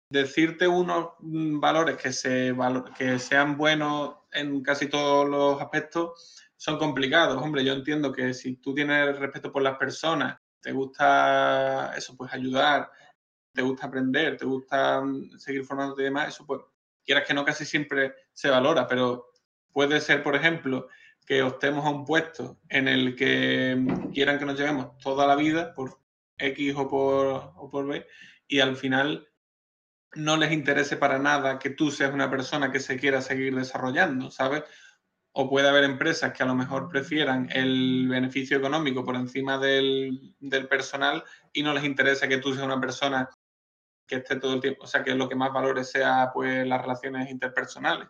Decirte 0.10 0.68
unos 0.68 1.10
mm, 1.20 1.60
valores 1.60 1.98
que, 1.98 2.12
se, 2.14 2.56
que 2.98 3.20
sean 3.20 3.58
buenos 3.58 4.16
en 4.32 4.62
casi 4.64 4.88
todos 4.88 5.28
los 5.28 5.62
aspectos 5.62 6.38
son 6.56 6.78
complicados. 6.78 7.42
Hombre, 7.42 7.64
yo 7.64 7.74
entiendo 7.74 8.12
que 8.12 8.34
si 8.34 8.56
tú 8.58 8.74
tienes 8.74 9.18
respeto 9.18 9.52
por 9.52 9.62
las 9.62 9.78
personas, 9.78 10.40
te 10.62 10.72
gusta 10.72 11.94
eso, 11.96 12.16
pues 12.18 12.34
ayudar, 12.34 12.92
te 13.54 13.62
gusta 13.62 13.88
aprender, 13.88 14.38
te 14.38 14.46
gusta 14.46 15.02
mm, 15.02 15.38
seguir 15.38 15.64
formándote 15.64 16.02
y 16.02 16.06
demás, 16.06 16.30
eso 16.30 16.46
pues 16.46 16.62
quieras 17.06 17.26
que 17.26 17.34
no 17.34 17.46
casi 17.46 17.66
siempre 17.66 18.14
se 18.34 18.50
valora, 18.50 18.88
pero 18.88 19.32
puede 19.72 20.02
ser, 20.02 20.22
por 20.24 20.36
ejemplo, 20.36 20.88
que 21.26 21.42
optemos 21.42 21.86
a 21.86 21.90
un 21.90 22.06
puesto 22.06 22.60
en 22.70 22.88
el 22.88 23.16
que 23.16 23.76
mm, 23.78 24.12
quieran 24.12 24.40
que 24.40 24.46
nos 24.46 24.58
llevemos 24.58 24.98
toda 24.98 25.26
la 25.28 25.36
vida 25.36 25.74
por 25.74 26.00
X 26.38 26.76
o 26.76 26.88
por, 26.88 27.54
o 27.56 27.70
por 27.70 27.88
B 27.88 28.06
y 28.48 28.60
al 28.60 28.76
final 28.76 29.28
no 30.18 30.36
les 30.36 30.52
interese 30.52 30.98
para 30.98 31.20
nada 31.20 31.60
que 31.60 31.70
tú 31.70 31.92
seas 31.92 32.14
una 32.14 32.30
persona 32.30 32.72
que 32.72 32.80
se 32.80 32.98
quiera 32.98 33.22
seguir 33.22 33.56
desarrollando, 33.56 34.32
¿sabes? 34.32 34.64
O 35.32 35.50
puede 35.50 35.70
haber 35.70 35.84
empresas 35.84 36.34
que 36.34 36.44
a 36.44 36.48
lo 36.48 36.56
mejor 36.56 36.90
prefieran 36.90 37.48
el 37.52 38.08
beneficio 38.10 38.58
económico 38.58 39.06
por 39.06 39.16
encima 39.16 39.60
del, 39.60 40.36
personal 40.70 41.24
y 41.54 41.62
no 41.62 41.74
les 41.74 41.84
interesa 41.84 42.28
que 42.28 42.40
tú 42.40 42.54
seas 42.54 42.66
una 42.66 42.82
persona 42.82 43.30
que 44.08 44.16
esté 44.18 44.38
todo 44.38 44.56
el 44.56 44.62
tiempo, 44.62 44.86
o 44.86 44.88
sea, 44.88 45.04
que 45.04 45.14
lo 45.14 45.30
que 45.30 45.36
más 45.36 45.54
valore 45.54 45.84
sea 45.84 46.32
pues 46.34 46.66
las 46.66 46.82
relaciones 46.82 47.30
interpersonales. 47.30 48.08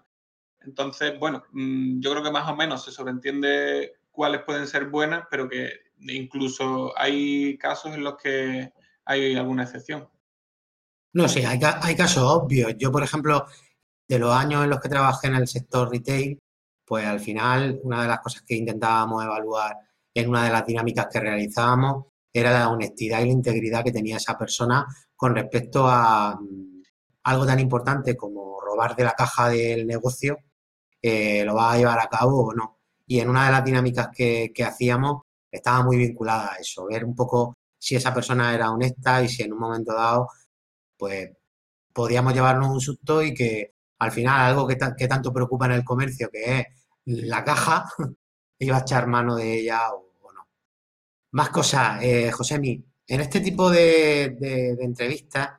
Entonces, 0.61 1.19
bueno, 1.19 1.43
mm, 1.51 1.99
yo 1.99 2.11
creo 2.11 2.23
que 2.23 2.31
más 2.31 2.49
o 2.49 2.55
menos 2.55 2.85
se 2.85 2.91
sobreentiende 2.91 3.95
cuáles 4.11 4.43
pueden 4.43 4.67
ser 4.67 4.85
buenas, 4.85 5.25
pero 5.29 5.49
que 5.49 5.71
incluso 5.99 6.93
hay 6.97 7.57
casos 7.57 7.93
en 7.95 8.03
los 8.03 8.15
que 8.17 8.71
hay 9.05 9.35
alguna 9.35 9.63
excepción. 9.63 10.07
No, 11.13 11.27
sí, 11.27 11.43
hay, 11.43 11.59
hay 11.61 11.95
casos 11.95 12.23
obvios. 12.23 12.73
Yo, 12.77 12.91
por 12.91 13.03
ejemplo, 13.03 13.45
de 14.07 14.19
los 14.19 14.33
años 14.33 14.63
en 14.63 14.69
los 14.69 14.79
que 14.79 14.89
trabajé 14.89 15.27
en 15.27 15.35
el 15.35 15.47
sector 15.47 15.89
retail, 15.89 16.39
pues 16.85 17.05
al 17.05 17.19
final 17.19 17.79
una 17.83 18.01
de 18.01 18.07
las 18.07 18.19
cosas 18.19 18.43
que 18.43 18.55
intentábamos 18.55 19.23
evaluar 19.23 19.75
en 20.13 20.29
una 20.29 20.45
de 20.45 20.51
las 20.51 20.65
dinámicas 20.65 21.07
que 21.11 21.19
realizábamos 21.19 22.05
era 22.33 22.51
la 22.51 22.69
honestidad 22.69 23.21
y 23.21 23.25
la 23.25 23.31
integridad 23.31 23.83
que 23.83 23.91
tenía 23.91 24.17
esa 24.17 24.37
persona 24.37 24.85
con 25.15 25.35
respecto 25.35 25.87
a 25.87 26.37
mm, 26.39 26.83
algo 27.23 27.45
tan 27.45 27.59
importante 27.59 28.15
como 28.15 28.59
robar 28.61 28.95
de 28.95 29.03
la 29.03 29.13
caja 29.13 29.49
del 29.49 29.85
negocio, 29.85 30.37
eh, 31.01 31.43
lo 31.45 31.55
va 31.55 31.73
a 31.73 31.77
llevar 31.77 31.99
a 31.99 32.07
cabo 32.07 32.47
o 32.47 32.53
no. 32.53 32.79
Y 33.05 33.19
en 33.19 33.29
una 33.29 33.45
de 33.45 33.51
las 33.51 33.65
dinámicas 33.65 34.09
que, 34.15 34.51
que 34.53 34.63
hacíamos 34.63 35.23
estaba 35.51 35.83
muy 35.83 35.97
vinculada 35.97 36.53
a 36.53 36.55
eso, 36.57 36.85
ver 36.87 37.05
un 37.05 37.15
poco 37.15 37.55
si 37.79 37.95
esa 37.95 38.13
persona 38.13 38.53
era 38.53 38.71
honesta 38.71 39.21
y 39.23 39.29
si 39.29 39.43
en 39.43 39.53
un 39.53 39.59
momento 39.59 39.93
dado, 39.93 40.27
pues 40.97 41.31
podíamos 41.93 42.33
llevarnos 42.33 42.69
un 42.69 42.81
susto 42.81 43.23
y 43.23 43.33
que 43.33 43.73
al 43.99 44.11
final 44.11 44.41
algo 44.41 44.67
que, 44.67 44.75
tanto 44.75 45.33
preocupa 45.33 45.65
en 45.65 45.73
el 45.73 45.83
comercio, 45.83 46.29
que 46.31 46.59
es 46.59 46.65
la 47.05 47.43
caja, 47.43 47.85
iba 48.59 48.77
a 48.77 48.81
echar 48.81 49.07
mano 49.07 49.35
de 49.35 49.59
ella 49.59 49.93
o, 49.93 50.31
no. 50.33 50.47
Más 51.31 51.49
cosas, 51.49 52.03
eh, 52.03 52.31
en 53.07 53.21
este 53.21 53.39
tipo 53.39 53.69
de, 53.69 54.75
entrevistas 54.79 55.51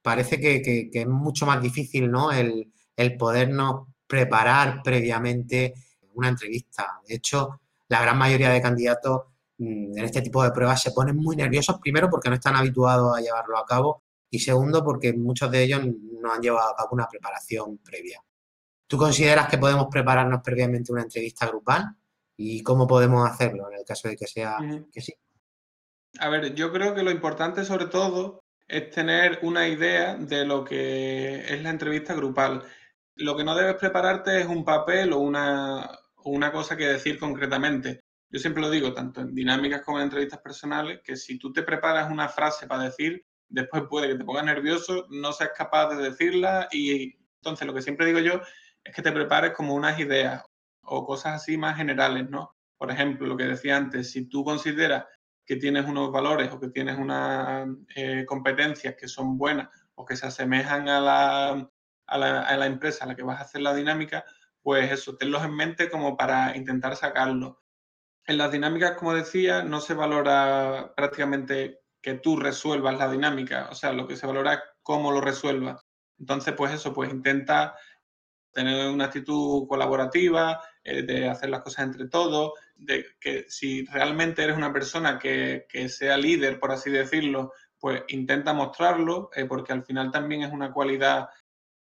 parece 0.00 0.40
que, 0.40 0.90
es 0.92 1.06
mucho 1.06 1.46
más 1.46 1.60
difícil, 1.60 2.10
¿no? 2.10 2.32
El, 2.32 2.72
el 2.96 3.16
podernos 3.16 3.88
preparar 4.06 4.82
previamente 4.82 5.74
una 6.14 6.28
entrevista. 6.28 7.00
De 7.06 7.16
hecho, 7.16 7.60
la 7.88 8.00
gran 8.00 8.18
mayoría 8.18 8.50
de 8.50 8.62
candidatos 8.62 9.22
mm, 9.58 9.98
en 9.98 10.04
este 10.04 10.22
tipo 10.22 10.42
de 10.42 10.50
pruebas 10.52 10.82
se 10.82 10.92
ponen 10.92 11.16
muy 11.16 11.36
nerviosos, 11.36 11.78
primero 11.80 12.08
porque 12.08 12.28
no 12.28 12.36
están 12.36 12.56
habituados 12.56 13.16
a 13.16 13.20
llevarlo 13.20 13.58
a 13.58 13.66
cabo 13.66 14.02
y 14.32 14.38
segundo 14.38 14.82
porque 14.82 15.12
muchos 15.12 15.50
de 15.50 15.62
ellos 15.62 15.82
no 15.84 16.32
han 16.32 16.40
llevado 16.40 16.70
a 16.70 16.74
cabo 16.74 16.88
una 16.92 17.06
preparación 17.06 17.76
previa. 17.78 18.18
¿Tú 18.86 18.96
consideras 18.96 19.46
que 19.46 19.58
podemos 19.58 19.88
prepararnos 19.90 20.40
previamente 20.42 20.90
una 20.90 21.02
entrevista 21.02 21.46
grupal? 21.46 21.94
¿Y 22.38 22.62
cómo 22.62 22.86
podemos 22.86 23.28
hacerlo 23.30 23.70
en 23.70 23.80
el 23.80 23.84
caso 23.84 24.08
de 24.08 24.16
que 24.16 24.26
sea 24.26 24.56
que 24.90 25.02
sí? 25.02 25.12
A 26.18 26.30
ver, 26.30 26.54
yo 26.54 26.72
creo 26.72 26.94
que 26.94 27.02
lo 27.02 27.10
importante 27.10 27.62
sobre 27.62 27.86
todo 27.86 28.40
es 28.66 28.90
tener 28.90 29.38
una 29.42 29.68
idea 29.68 30.16
de 30.16 30.46
lo 30.46 30.64
que 30.64 31.40
es 31.54 31.62
la 31.62 31.68
entrevista 31.68 32.14
grupal. 32.14 32.62
Lo 33.16 33.36
que 33.36 33.44
no 33.44 33.54
debes 33.54 33.74
prepararte 33.74 34.40
es 34.40 34.46
un 34.46 34.64
papel 34.64 35.12
o 35.12 35.18
una, 35.18 35.90
una 36.24 36.50
cosa 36.50 36.74
que 36.74 36.86
decir 36.86 37.18
concretamente. 37.18 38.00
Yo 38.30 38.40
siempre 38.40 38.62
lo 38.62 38.70
digo, 38.70 38.94
tanto 38.94 39.20
en 39.20 39.34
dinámicas 39.34 39.82
como 39.82 39.98
en 39.98 40.04
entrevistas 40.04 40.40
personales, 40.40 41.02
que 41.04 41.16
si 41.16 41.38
tú 41.38 41.52
te 41.52 41.62
preparas 41.62 42.10
una 42.10 42.30
frase 42.30 42.66
para 42.66 42.84
decir, 42.84 43.26
después 43.52 43.84
puede 43.88 44.08
que 44.08 44.16
te 44.16 44.24
pongas 44.24 44.44
nervioso, 44.44 45.06
no 45.10 45.32
seas 45.32 45.50
capaz 45.56 45.94
de 45.94 46.10
decirla 46.10 46.68
y 46.72 47.14
entonces 47.36 47.66
lo 47.66 47.74
que 47.74 47.82
siempre 47.82 48.06
digo 48.06 48.18
yo 48.18 48.40
es 48.82 48.94
que 48.94 49.02
te 49.02 49.12
prepares 49.12 49.52
como 49.52 49.74
unas 49.74 49.98
ideas 49.98 50.42
o 50.82 51.04
cosas 51.06 51.34
así 51.34 51.56
más 51.56 51.76
generales, 51.76 52.28
¿no? 52.28 52.56
Por 52.76 52.90
ejemplo, 52.90 53.26
lo 53.26 53.36
que 53.36 53.44
decía 53.44 53.76
antes, 53.76 54.10
si 54.10 54.28
tú 54.28 54.44
consideras 54.44 55.04
que 55.44 55.56
tienes 55.56 55.86
unos 55.86 56.10
valores 56.10 56.50
o 56.50 56.58
que 56.58 56.68
tienes 56.68 56.98
unas 56.98 57.68
eh, 57.94 58.24
competencias 58.26 58.96
que 58.96 59.08
son 59.08 59.36
buenas 59.36 59.68
o 59.94 60.04
que 60.04 60.16
se 60.16 60.26
asemejan 60.26 60.88
a 60.88 61.00
la, 61.00 61.70
a, 62.06 62.18
la, 62.18 62.42
a 62.42 62.56
la 62.56 62.66
empresa 62.66 63.04
a 63.04 63.08
la 63.08 63.14
que 63.14 63.22
vas 63.22 63.38
a 63.38 63.44
hacer 63.44 63.60
la 63.60 63.74
dinámica, 63.74 64.24
pues 64.62 64.90
eso, 64.90 65.16
tenlos 65.16 65.44
en 65.44 65.54
mente 65.54 65.90
como 65.90 66.16
para 66.16 66.56
intentar 66.56 66.96
sacarlo. 66.96 67.62
En 68.26 68.38
las 68.38 68.52
dinámicas, 68.52 68.92
como 68.92 69.14
decía, 69.14 69.62
no 69.62 69.80
se 69.80 69.94
valora 69.94 70.92
prácticamente 70.96 71.81
que 72.02 72.14
tú 72.14 72.36
resuelvas 72.36 72.98
la 72.98 73.10
dinámica, 73.10 73.68
o 73.70 73.74
sea, 73.74 73.92
lo 73.92 74.06
que 74.06 74.16
se 74.16 74.26
valora 74.26 74.54
es 74.54 74.60
cómo 74.82 75.12
lo 75.12 75.20
resuelvas. 75.20 75.80
Entonces, 76.18 76.54
pues 76.56 76.72
eso, 76.72 76.92
pues 76.92 77.10
intenta 77.10 77.76
tener 78.52 78.90
una 78.90 79.06
actitud 79.06 79.66
colaborativa, 79.66 80.60
eh, 80.84 81.02
de 81.02 81.28
hacer 81.28 81.48
las 81.48 81.62
cosas 81.62 81.86
entre 81.86 82.08
todos, 82.08 82.52
de 82.74 83.06
que 83.18 83.46
si 83.48 83.84
realmente 83.86 84.42
eres 84.42 84.56
una 84.56 84.72
persona 84.72 85.18
que, 85.18 85.66
sea 85.88 86.16
líder, 86.16 86.58
por 86.58 86.72
así 86.72 86.90
decirlo, 86.90 87.52
pues 87.78 88.02
intenta 88.08 88.52
mostrarlo, 88.52 89.30
eh, 89.34 89.46
porque 89.46 89.72
al 89.72 89.84
final 89.84 90.10
también 90.10 90.42
es 90.42 90.52
una 90.52 90.72
cualidad 90.72 91.28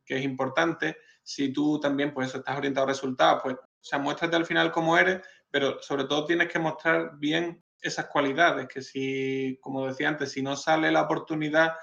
que 0.05 0.17
es 0.17 0.23
importante. 0.23 0.97
Si 1.23 1.53
tú 1.53 1.79
también, 1.79 2.13
pues 2.13 2.29
eso, 2.29 2.39
estás 2.39 2.57
orientado 2.57 2.85
a 2.85 2.89
resultados, 2.89 3.41
pues, 3.43 3.55
o 3.55 3.83
sea, 3.83 3.99
muéstrate 3.99 4.35
al 4.35 4.45
final 4.45 4.71
cómo 4.71 4.97
eres, 4.97 5.21
pero 5.49 5.81
sobre 5.81 6.05
todo 6.05 6.25
tienes 6.25 6.51
que 6.51 6.59
mostrar 6.59 7.17
bien 7.17 7.63
esas 7.81 8.07
cualidades, 8.07 8.67
que 8.67 8.81
si, 8.81 9.57
como 9.61 9.87
decía 9.87 10.09
antes, 10.09 10.31
si 10.31 10.41
no 10.41 10.55
sale 10.55 10.91
la 10.91 11.03
oportunidad, 11.03 11.73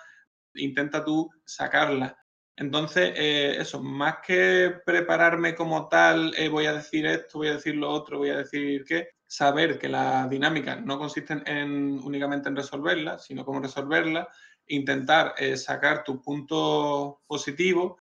intenta 0.55 1.05
tú 1.05 1.31
sacarla. 1.45 2.17
Entonces, 2.57 3.13
eh, 3.17 3.57
eso, 3.59 3.83
más 3.83 4.19
que 4.25 4.75
prepararme 4.87 5.55
como 5.55 5.89
tal, 5.89 6.33
eh, 6.37 6.49
voy 6.49 6.67
a 6.67 6.75
decir 6.75 7.05
esto, 7.07 7.39
voy 7.39 7.49
a 7.49 7.55
decir 7.55 7.75
lo 7.75 7.91
otro, 7.91 8.19
voy 8.19 8.31
a 8.31 8.39
decir 8.39 8.85
qué, 8.85 9.09
saber 9.27 9.79
que 9.79 9.89
la 9.89 10.29
dinámica 10.29 10.77
no 10.77 10.99
consiste 10.99 11.43
en, 11.47 11.99
únicamente 12.05 12.49
en 12.49 12.57
resolverla, 12.57 13.19
sino 13.19 13.45
cómo 13.45 13.61
resolverla, 13.61 14.29
intentar 14.69 15.35
eh, 15.39 15.57
sacar 15.57 16.05
tu 16.05 16.23
punto 16.23 17.23
positivo, 17.27 17.99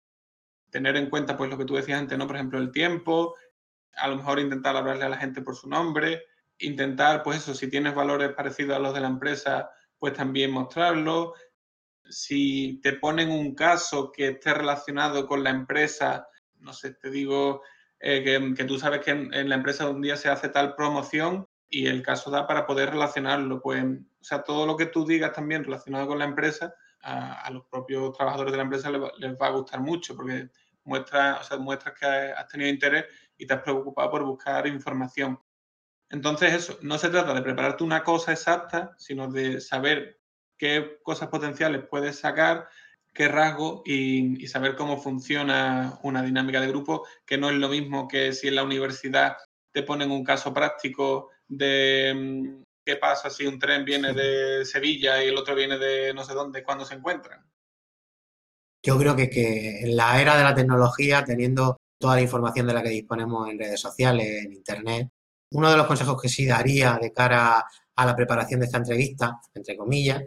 tener 0.70 0.96
en 0.96 1.10
cuenta 1.10 1.36
pues 1.36 1.50
lo 1.50 1.58
que 1.58 1.66
tú 1.66 1.76
decías 1.76 2.00
antes, 2.00 2.18
¿no? 2.18 2.28
Por 2.28 2.38
ejemplo, 2.38 2.60
el 2.60 2.72
tiempo, 2.72 3.36
a 3.98 4.08
lo 4.08 4.16
mejor 4.16 4.40
intentar 4.40 4.78
hablarle 4.78 5.06
a 5.06 5.10
la 5.10 5.18
gente 5.18 5.42
por 5.42 5.56
su 5.56 5.68
nombre, 5.68 6.24
intentar, 6.60 7.24
pues 7.24 7.38
eso, 7.38 7.54
si 7.54 7.70
tienes 7.70 7.96
valores 7.96 8.34
parecidos 8.34 8.76
a 8.76 8.80
los 8.80 8.94
de 8.94 9.02
la 9.02 9.08
empresa, 9.08 9.70
pues 9.98 10.14
también 10.14 10.52
mostrarlo, 10.52 11.34
si 12.10 12.80
te 12.82 12.94
ponen 12.94 13.30
un 13.30 13.54
caso 13.54 14.12
que 14.12 14.30
esté 14.30 14.54
relacionado 14.54 15.28
con 15.28 15.44
la 15.44 15.50
empresa, 15.50 16.28
no 16.60 16.74
sé, 16.74 16.94
te 16.94 17.10
digo 17.10 17.62
eh, 18.00 18.24
que, 18.56 18.64
tú 18.66 18.78
sabes 18.78 19.02
que 19.02 19.12
en, 19.12 19.50
la 19.50 19.56
empresa 19.56 19.90
un 19.90 20.02
día 20.02 20.16
se 20.16 20.30
hace 20.30 20.50
tal 20.50 20.76
promoción 20.76 21.48
y 21.70 21.88
el 21.88 22.02
caso 22.02 22.30
da 22.32 22.48
para 22.48 22.66
poder 22.66 22.92
relacionarlo. 22.92 23.62
Pues, 23.62 23.84
o 23.84 24.24
sea, 24.24 24.44
todo 24.44 24.66
lo 24.66 24.78
que 24.78 24.86
tú 24.86 25.06
digas 25.06 25.34
también 25.34 25.64
relacionado 25.64 26.08
con 26.08 26.20
la 26.20 26.26
empresa, 26.26 26.74
a, 27.02 27.50
los 27.52 27.66
propios 27.66 28.16
trabajadores 28.16 28.52
de 28.52 28.58
la 28.58 28.64
empresa 28.64 28.90
les, 28.90 29.02
va 29.02 29.48
a 29.48 29.52
gustar 29.52 29.82
mucho 29.82 30.16
porque 30.16 30.50
muestra, 30.84 31.40
o 31.40 31.44
sea, 31.44 31.58
muestras 31.58 31.96
que 31.98 32.06
has 32.06 32.48
tenido 32.48 32.70
interés 32.70 33.06
y 33.38 33.46
te 33.46 33.54
has 33.54 33.62
preocupado 33.62 34.10
por 34.10 34.24
buscar 34.24 34.68
información. 34.68 35.40
Entonces, 36.10 36.54
eso, 36.54 36.78
no 36.82 36.98
se 36.98 37.10
trata 37.10 37.34
de 37.34 37.42
prepararte 37.42 37.84
una 37.84 38.04
cosa 38.04 38.32
exacta, 38.32 38.96
sino 38.98 39.30
de 39.30 39.60
saber 39.60 40.20
qué 40.58 41.00
cosas 41.04 41.28
potenciales 41.28 41.84
puedes 41.90 42.20
sacar, 42.20 42.68
qué 43.14 43.28
rasgo 43.28 43.84
y, 43.86 44.48
saber 44.48 44.76
cómo 44.76 45.02
funciona 45.02 46.00
una 46.04 46.22
dinámica 46.22 46.62
de 46.62 46.68
grupo, 46.68 47.06
que 47.26 47.38
no 47.38 47.50
es 47.50 47.58
lo 47.58 47.68
mismo 47.68 48.08
que 48.08 48.32
si 48.32 48.48
en 48.48 48.56
la 48.56 48.64
universidad 48.64 49.38
te 49.74 49.84
ponen 49.84 50.12
un 50.12 50.24
caso 50.24 50.54
práctico 50.54 51.30
de 51.48 52.14
mm, 52.16 52.64
qué 52.86 52.96
pasa 52.96 53.30
si 53.30 53.46
un 53.46 53.60
tren 53.60 53.84
viene 53.84 54.14
de 54.14 54.64
Sevilla 54.66 55.24
y 55.24 55.28
el 55.28 55.38
otro 55.38 55.56
viene 55.56 55.78
de 55.78 56.14
no 56.14 56.24
sé 56.24 56.34
dónde, 56.34 56.64
cuándo 56.64 56.86
se 56.86 56.96
encuentran. 56.96 57.44
Yo 58.86 58.98
creo 58.98 59.16
que, 59.16 59.30
que 59.30 59.82
en 59.82 59.98
la 59.98 60.22
era 60.22 60.38
de 60.38 60.44
la 60.44 60.56
tecnología, 60.56 61.26
teniendo 61.26 61.78
toda 62.00 62.16
la 62.16 62.22
información 62.22 62.68
de 62.68 62.74
la 62.74 62.84
que 62.84 62.90
disponemos 62.90 63.50
en 63.50 63.60
redes 63.60 63.82
sociales, 63.82 64.46
en 64.46 64.54
Internet, 64.54 65.10
uno 65.52 65.70
de 65.72 65.78
los 65.78 65.88
consejos 65.88 66.22
que 66.22 66.30
sí 66.30 66.46
daría 66.46 66.98
de 67.02 67.12
cara 67.12 67.66
a 67.96 68.06
la 68.06 68.16
preparación 68.16 68.60
de 68.60 68.66
esta 68.66 68.78
entrevista, 68.78 69.40
entre 69.54 69.76
comillas, 69.76 70.24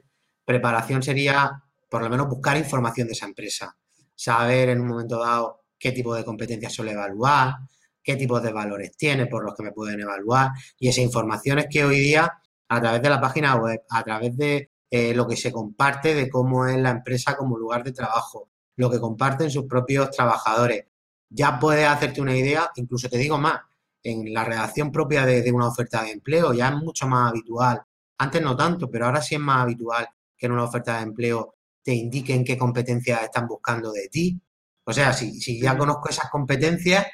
Preparación 0.50 1.00
sería, 1.00 1.62
por 1.88 2.02
lo 2.02 2.10
menos, 2.10 2.28
buscar 2.28 2.56
información 2.56 3.06
de 3.06 3.12
esa 3.12 3.26
empresa, 3.26 3.76
saber 4.16 4.70
en 4.70 4.80
un 4.80 4.88
momento 4.88 5.20
dado 5.20 5.60
qué 5.78 5.92
tipo 5.92 6.12
de 6.12 6.24
competencias 6.24 6.72
suele 6.72 6.90
evaluar, 6.90 7.54
qué 8.02 8.16
tipo 8.16 8.40
de 8.40 8.52
valores 8.52 8.96
tiene 8.96 9.26
por 9.26 9.44
los 9.44 9.54
que 9.54 9.62
me 9.62 9.70
pueden 9.70 10.00
evaluar 10.00 10.50
y 10.76 10.88
esa 10.88 11.02
información 11.02 11.60
es 11.60 11.66
que 11.70 11.84
hoy 11.84 12.00
día 12.00 12.32
a 12.68 12.80
través 12.80 13.00
de 13.00 13.10
la 13.10 13.20
página 13.20 13.54
web, 13.54 13.82
a 13.90 14.02
través 14.02 14.36
de 14.36 14.70
eh, 14.90 15.14
lo 15.14 15.28
que 15.28 15.36
se 15.36 15.52
comparte 15.52 16.16
de 16.16 16.28
cómo 16.28 16.66
es 16.66 16.76
la 16.78 16.90
empresa 16.90 17.36
como 17.36 17.56
lugar 17.56 17.84
de 17.84 17.92
trabajo, 17.92 18.50
lo 18.74 18.90
que 18.90 18.98
comparten 18.98 19.52
sus 19.52 19.66
propios 19.66 20.10
trabajadores. 20.10 20.86
Ya 21.28 21.60
puedes 21.60 21.86
hacerte 21.86 22.20
una 22.20 22.36
idea, 22.36 22.72
incluso 22.74 23.08
te 23.08 23.18
digo 23.18 23.38
más, 23.38 23.60
en 24.02 24.32
la 24.32 24.44
redacción 24.44 24.90
propia 24.90 25.26
de, 25.26 25.50
una 25.52 25.68
oferta 25.68 26.02
de 26.02 26.12
empleo 26.12 26.52
ya 26.52 26.68
es 26.68 26.76
mucho 26.76 27.06
más 27.06 27.30
habitual. 27.30 27.82
Antes 28.18 28.42
no 28.42 28.56
tanto, 28.56 28.90
pero 28.90 29.06
ahora 29.06 29.22
sí 29.22 29.34
es 29.34 29.40
más 29.40 29.62
habitual 29.62 30.08
que 30.36 30.46
en 30.46 30.52
una 30.52 30.64
oferta 30.64 30.96
de 30.96 31.02
empleo 31.02 31.54
te 31.82 31.92
indiquen 31.94 32.44
qué 32.44 32.56
competencias 32.58 33.22
están 33.22 33.46
buscando 33.46 33.92
de 33.92 34.08
ti. 34.08 34.40
O 34.84 34.92
sea, 34.92 35.12
si, 35.12 35.40
si 35.40 35.60
ya 35.60 35.76
conozco 35.76 36.08
esas 36.08 36.30
competencias, 36.30 37.06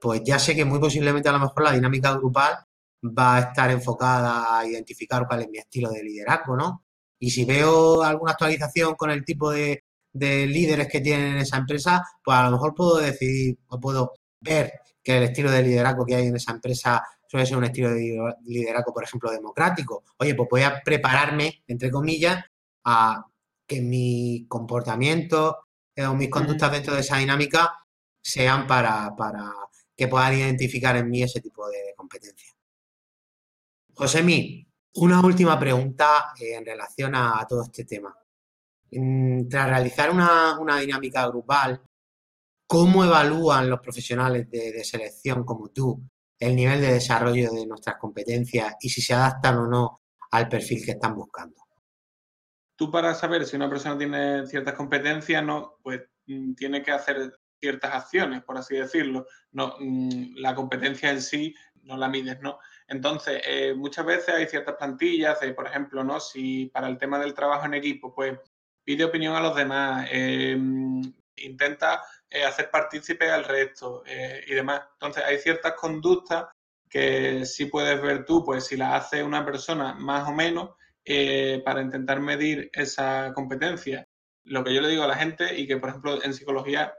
pues 0.00 0.22
ya 0.24 0.38
sé 0.38 0.54
que 0.56 0.64
muy 0.64 0.78
posiblemente 0.78 1.28
a 1.28 1.32
lo 1.32 1.40
mejor 1.40 1.62
la 1.62 1.72
dinámica 1.72 2.12
grupal 2.14 2.56
va 3.04 3.36
a 3.36 3.40
estar 3.40 3.70
enfocada 3.70 4.58
a 4.58 4.66
identificar 4.66 5.26
cuál 5.26 5.42
es 5.42 5.48
mi 5.48 5.58
estilo 5.58 5.90
de 5.90 6.02
liderazgo, 6.02 6.56
¿no? 6.56 6.84
Y 7.18 7.30
si 7.30 7.44
veo 7.44 8.02
alguna 8.02 8.32
actualización 8.32 8.94
con 8.94 9.10
el 9.10 9.24
tipo 9.24 9.50
de, 9.50 9.84
de 10.12 10.46
líderes 10.46 10.88
que 10.88 11.00
tienen 11.00 11.34
en 11.34 11.38
esa 11.38 11.56
empresa, 11.56 12.04
pues 12.24 12.36
a 12.36 12.44
lo 12.44 12.52
mejor 12.52 12.74
puedo 12.74 12.98
decidir 12.98 13.58
o 13.68 13.78
puedo 13.80 14.12
ver 14.40 14.72
que 15.02 15.16
el 15.16 15.24
estilo 15.24 15.50
de 15.50 15.62
liderazgo 15.62 16.06
que 16.06 16.14
hay 16.14 16.26
en 16.26 16.36
esa 16.36 16.52
empresa 16.52 17.02
suele 17.26 17.46
ser 17.46 17.56
un 17.56 17.64
estilo 17.64 17.90
de 17.90 18.34
liderazgo, 18.44 18.92
por 18.92 19.04
ejemplo, 19.04 19.30
democrático. 19.30 20.04
Oye, 20.18 20.34
pues 20.34 20.48
voy 20.50 20.62
a 20.62 20.82
prepararme, 20.84 21.62
entre 21.66 21.90
comillas, 21.90 22.44
a 22.84 23.24
que 23.66 23.80
mi 23.80 24.46
comportamiento 24.48 25.66
eh, 25.94 26.04
o 26.04 26.14
mis 26.14 26.28
conductas 26.28 26.70
dentro 26.72 26.94
de 26.94 27.00
esa 27.00 27.16
dinámica 27.18 27.72
sean 28.20 28.66
para, 28.66 29.14
para 29.16 29.52
que 29.96 30.08
puedan 30.08 30.34
identificar 30.34 30.96
en 30.96 31.08
mí 31.08 31.22
ese 31.22 31.40
tipo 31.40 31.68
de 31.68 31.94
competencias. 31.96 32.54
Josemi, 33.94 34.66
una 34.94 35.20
última 35.20 35.58
pregunta 35.58 36.32
eh, 36.40 36.54
en 36.54 36.64
relación 36.64 37.14
a, 37.14 37.46
todo 37.48 37.62
este 37.62 37.84
tema. 37.84 38.14
tras 39.48 39.68
realizar 39.68 40.10
una, 40.10 40.78
dinámica 40.80 41.26
grupal, 41.28 41.80
¿cómo 42.72 43.04
evalúan 43.04 43.68
los 43.68 43.80
profesionales 43.80 44.50
de, 44.50 44.82
selección 44.82 45.44
como 45.44 45.68
tú 45.68 46.02
el 46.38 46.56
nivel 46.56 46.80
de 46.80 46.94
desarrollo 46.94 47.52
de 47.52 47.66
nuestras 47.66 47.96
competencias 47.98 48.76
y 48.80 48.88
si 48.88 49.02
se 49.02 49.12
adaptan 49.12 49.58
o 49.58 49.66
no 49.66 50.00
al 50.30 50.48
perfil 50.48 50.82
que 50.82 50.92
están 50.92 51.14
buscando? 51.14 51.56
Tú 52.74 52.90
para 52.90 53.12
saber 53.12 53.44
si 53.44 53.56
una 53.56 53.68
persona 53.68 53.98
tiene 53.98 54.46
ciertas 54.46 54.72
competencias, 54.72 55.44
no, 55.44 55.76
pues 55.82 56.00
mm, 56.24 56.54
tiene 56.54 56.82
que 56.82 56.92
hacer 56.92 57.38
ciertas 57.60 57.94
acciones, 57.94 58.42
por 58.42 58.56
así 58.56 58.76
decirlo. 58.76 59.26
No, 59.50 59.76
mm, 59.78 60.36
la 60.36 60.54
competencia 60.54 61.10
en 61.10 61.20
sí 61.20 61.54
no 61.82 61.98
la 61.98 62.08
mides, 62.08 62.40
¿no? 62.40 62.58
Entonces, 62.88 63.42
eh, 63.46 63.74
muchas 63.76 64.06
veces 64.06 64.34
hay 64.34 64.46
ciertas 64.46 64.76
plantillas, 64.76 65.38
por 65.54 65.66
ejemplo, 65.66 66.02
¿no? 66.02 66.20
Si 66.20 66.70
para 66.72 66.88
el 66.88 66.96
tema 66.96 67.18
del 67.18 67.34
trabajo 67.34 67.66
en 67.66 67.74
equipo, 67.74 68.14
pues 68.14 68.38
pide 68.82 69.04
opinión 69.04 69.36
a 69.36 69.42
los 69.42 69.54
demás, 69.54 70.08
eh, 70.10 70.56
intenta 71.36 72.02
eh, 72.32 72.44
hacer 72.44 72.70
partícipe 72.70 73.30
al 73.30 73.44
resto 73.44 74.02
y 74.06 74.54
demás. 74.54 74.82
Entonces, 74.94 75.24
hay 75.24 75.38
ciertas 75.38 75.74
conductas 75.74 76.46
que 76.88 77.44
sí 77.46 77.66
puedes 77.66 78.00
ver 78.00 78.24
tú, 78.24 78.44
pues 78.44 78.66
si 78.66 78.76
las 78.76 79.06
hace 79.06 79.22
una 79.22 79.44
persona 79.44 79.94
más 79.94 80.28
o 80.28 80.32
menos, 80.32 80.70
para 81.64 81.82
intentar 81.82 82.20
medir 82.20 82.70
esa 82.72 83.32
competencia. 83.34 84.06
Lo 84.44 84.62
que 84.62 84.74
yo 84.74 84.80
le 84.80 84.88
digo 84.88 85.02
a 85.02 85.08
la 85.08 85.16
gente 85.16 85.58
y 85.58 85.66
que, 85.66 85.78
por 85.78 85.88
ejemplo, 85.88 86.22
en 86.22 86.34
psicología 86.34 86.94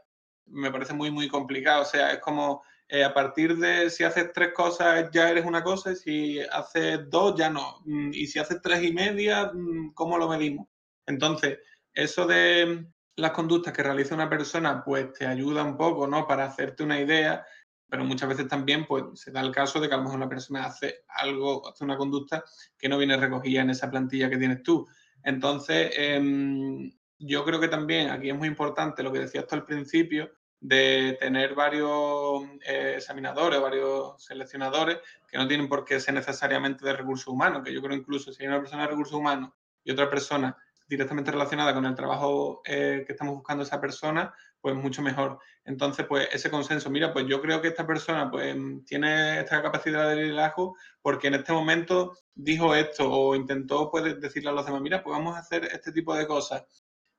me 0.48 0.72
parece 0.72 0.94
muy, 0.94 1.12
muy 1.12 1.28
complicado. 1.28 1.84
O 1.84 1.86
sea, 1.86 2.12
es 2.12 2.20
como 2.20 2.64
eh, 2.88 3.04
a 3.04 3.14
partir 3.14 3.58
de 3.58 3.90
si 3.90 4.04
haces 4.04 4.32
tres 4.34 4.54
cosas 4.54 5.10
ya 5.12 5.30
eres 5.30 5.46
una 5.46 5.64
cosa 5.64 5.96
si 5.96 6.40
haces 6.40 7.10
dos 7.10 7.36
ya 7.38 7.50
no. 7.50 7.82
Mm, 7.86 8.12
y 8.14 8.28
si 8.28 8.40
haces 8.40 8.62
tres 8.62 8.84
y 8.84 8.94
media, 8.94 9.52
mm, 9.54 9.94
¿cómo 9.94 10.18
lo 10.18 10.28
medimos? 10.30 10.68
Entonces, 11.08 11.60
eso 11.94 12.26
de 12.28 12.86
las 13.16 13.32
conductas 13.32 13.74
que 13.74 13.84
realiza 13.84 14.16
una 14.16 14.30
persona, 14.30 14.84
pues 14.84 15.14
te 15.14 15.28
ayuda 15.28 15.64
un 15.64 15.78
poco, 15.78 16.08
¿no? 16.08 16.28
Para 16.28 16.46
hacerte 16.46 16.84
una 16.84 17.00
idea, 17.00 17.46
pero 17.90 18.04
muchas 18.04 18.30
veces 18.30 18.48
también, 18.48 18.86
pues 18.86 19.04
se 19.16 19.32
da 19.32 19.42
el 19.42 19.52
caso 19.52 19.80
de 19.80 19.88
que 19.88 19.94
a 19.94 19.98
lo 19.98 20.04
mejor 20.04 20.18
una 20.18 20.30
persona 20.30 20.66
hace 20.66 21.04
algo, 21.08 21.68
hace 21.68 21.84
una 21.84 21.98
conducta 21.98 22.44
que 22.78 22.90
no 22.90 22.98
viene 22.98 23.18
recogida 23.18 23.62
en 23.62 23.70
esa 23.70 23.90
plantilla 23.90 24.30
que 24.30 24.38
tienes 24.38 24.64
tú. 24.64 24.88
Entonces, 25.24 25.92
em, 25.96 26.92
yo 27.20 27.46
creo 27.46 27.60
que 27.60 27.68
también 27.68 28.10
aquí 28.10 28.30
es 28.30 28.36
muy 28.36 28.48
importante 28.48 29.04
lo 29.04 29.12
que 29.12 29.20
decías 29.20 29.46
tú 29.48 29.56
al 29.56 29.66
principio, 29.66 30.32
de 30.60 31.18
tener 31.20 31.56
varios 31.56 32.44
eh, 32.66 32.94
examinadores, 32.96 33.60
varios 33.60 34.24
seleccionadores 34.24 35.00
que 35.28 35.38
no 35.38 35.46
tienen 35.46 35.68
por 35.68 35.84
qué 35.84 36.00
ser 36.00 36.14
necesariamente 36.14 36.86
de 36.86 36.94
recursos 36.94 37.28
humanos, 37.28 37.64
que 37.66 37.74
yo 37.74 37.82
creo 37.82 37.98
incluso 37.98 38.32
si 38.32 38.44
hay 38.44 38.48
una 38.48 38.60
persona 38.60 38.84
de 38.84 38.88
recursos 38.88 39.14
humanos 39.14 39.52
y 39.84 39.92
otra 39.92 40.10
persona 40.10 40.58
directamente 40.88 41.32
relacionada 41.32 41.74
con 41.74 41.86
el 41.86 41.96
trabajo 41.96 42.62
eh, 42.66 43.04
que 43.06 43.14
estamos 43.14 43.36
buscando 43.36 43.64
esa 43.64 43.80
persona, 43.82 44.34
pues 44.62 44.76
mucho 44.76 45.02
mejor. 45.02 45.40
Entonces, 45.66 46.06
pues 46.08 46.28
ese 46.32 46.50
consenso, 46.50 46.90
mira, 46.90 47.12
pues 47.12 47.26
yo 47.28 47.42
creo 47.42 47.62
que 47.62 47.70
esta 47.70 47.86
persona 47.86 48.30
pues 48.30 48.56
tiene 48.86 49.40
esta 49.40 49.62
capacidad 49.62 50.10
de 50.10 50.16
liderazgo 50.16 50.76
porque 51.02 51.28
en 51.28 51.36
este 51.36 51.54
momento 51.54 52.18
dijo 52.34 52.74
esto 52.76 53.12
o 53.12 53.36
intentó 53.36 53.90
pues 53.92 54.20
decirle 54.20 54.50
a 54.50 54.54
los 54.54 54.66
demás, 54.66 54.82
mira, 54.82 55.04
pues 55.04 55.18
vamos 55.18 55.36
a 55.36 55.40
hacer 55.40 55.66
este 55.66 55.92
tipo 55.92 56.16
de 56.16 56.28
cosas. 56.28 56.66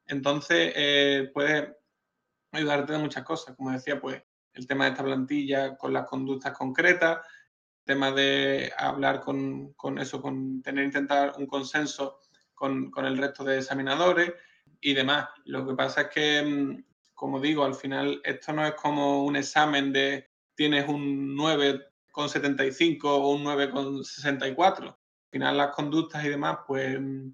Entonces, 0.07 0.73
eh, 0.77 1.31
pues 1.33 1.69
ayudarte 2.53 2.93
de 2.93 2.99
muchas 2.99 3.25
cosas. 3.25 3.57
Como 3.57 3.71
decía, 3.73 4.01
pues 4.01 4.23
el 4.55 4.67
tema 4.67 4.85
de 4.85 4.91
esta 4.93 5.05
plantilla 5.05 5.77
con 5.77 5.93
las 5.93 6.07
conductas 6.07 6.57
concretas, 6.57 7.19
el 7.81 7.85
tema 7.85 8.13
de 8.13 8.73
hablar 8.77 9.21
con, 9.21 9.75
eso, 9.99 10.23
con 10.23 10.63
tener, 10.63 10.85
intentar 10.85 11.35
un 11.37 11.47
consenso 11.47 12.21
con, 12.55 12.93
el 12.97 13.19
resto 13.19 13.45
de 13.45 13.59
examinadores 13.59 14.33
y 14.81 14.95
demás. 14.95 15.29
Lo 15.45 15.67
que 15.67 15.75
pasa 15.75 16.03
es 16.03 16.09
que, 16.09 16.43
mm, 16.43 16.85
como 17.15 17.41
digo, 17.41 17.65
al 17.65 17.75
final 17.75 18.21
esto 18.25 18.53
no 18.53 18.67
es 18.67 18.75
como 18.75 19.25
un 19.25 19.37
examen 19.37 19.93
de 19.93 20.29
tienes 20.55 20.89
un 20.89 21.37
9,75 21.37 23.05
o 23.05 23.31
un 23.31 23.45
9,64. 23.45 24.87
Al 24.87 24.97
final 25.31 25.57
las 25.57 25.75
conductas 25.75 26.25
y 26.25 26.29
demás, 26.29 26.59
pues 26.67 27.01
mm, 27.01 27.31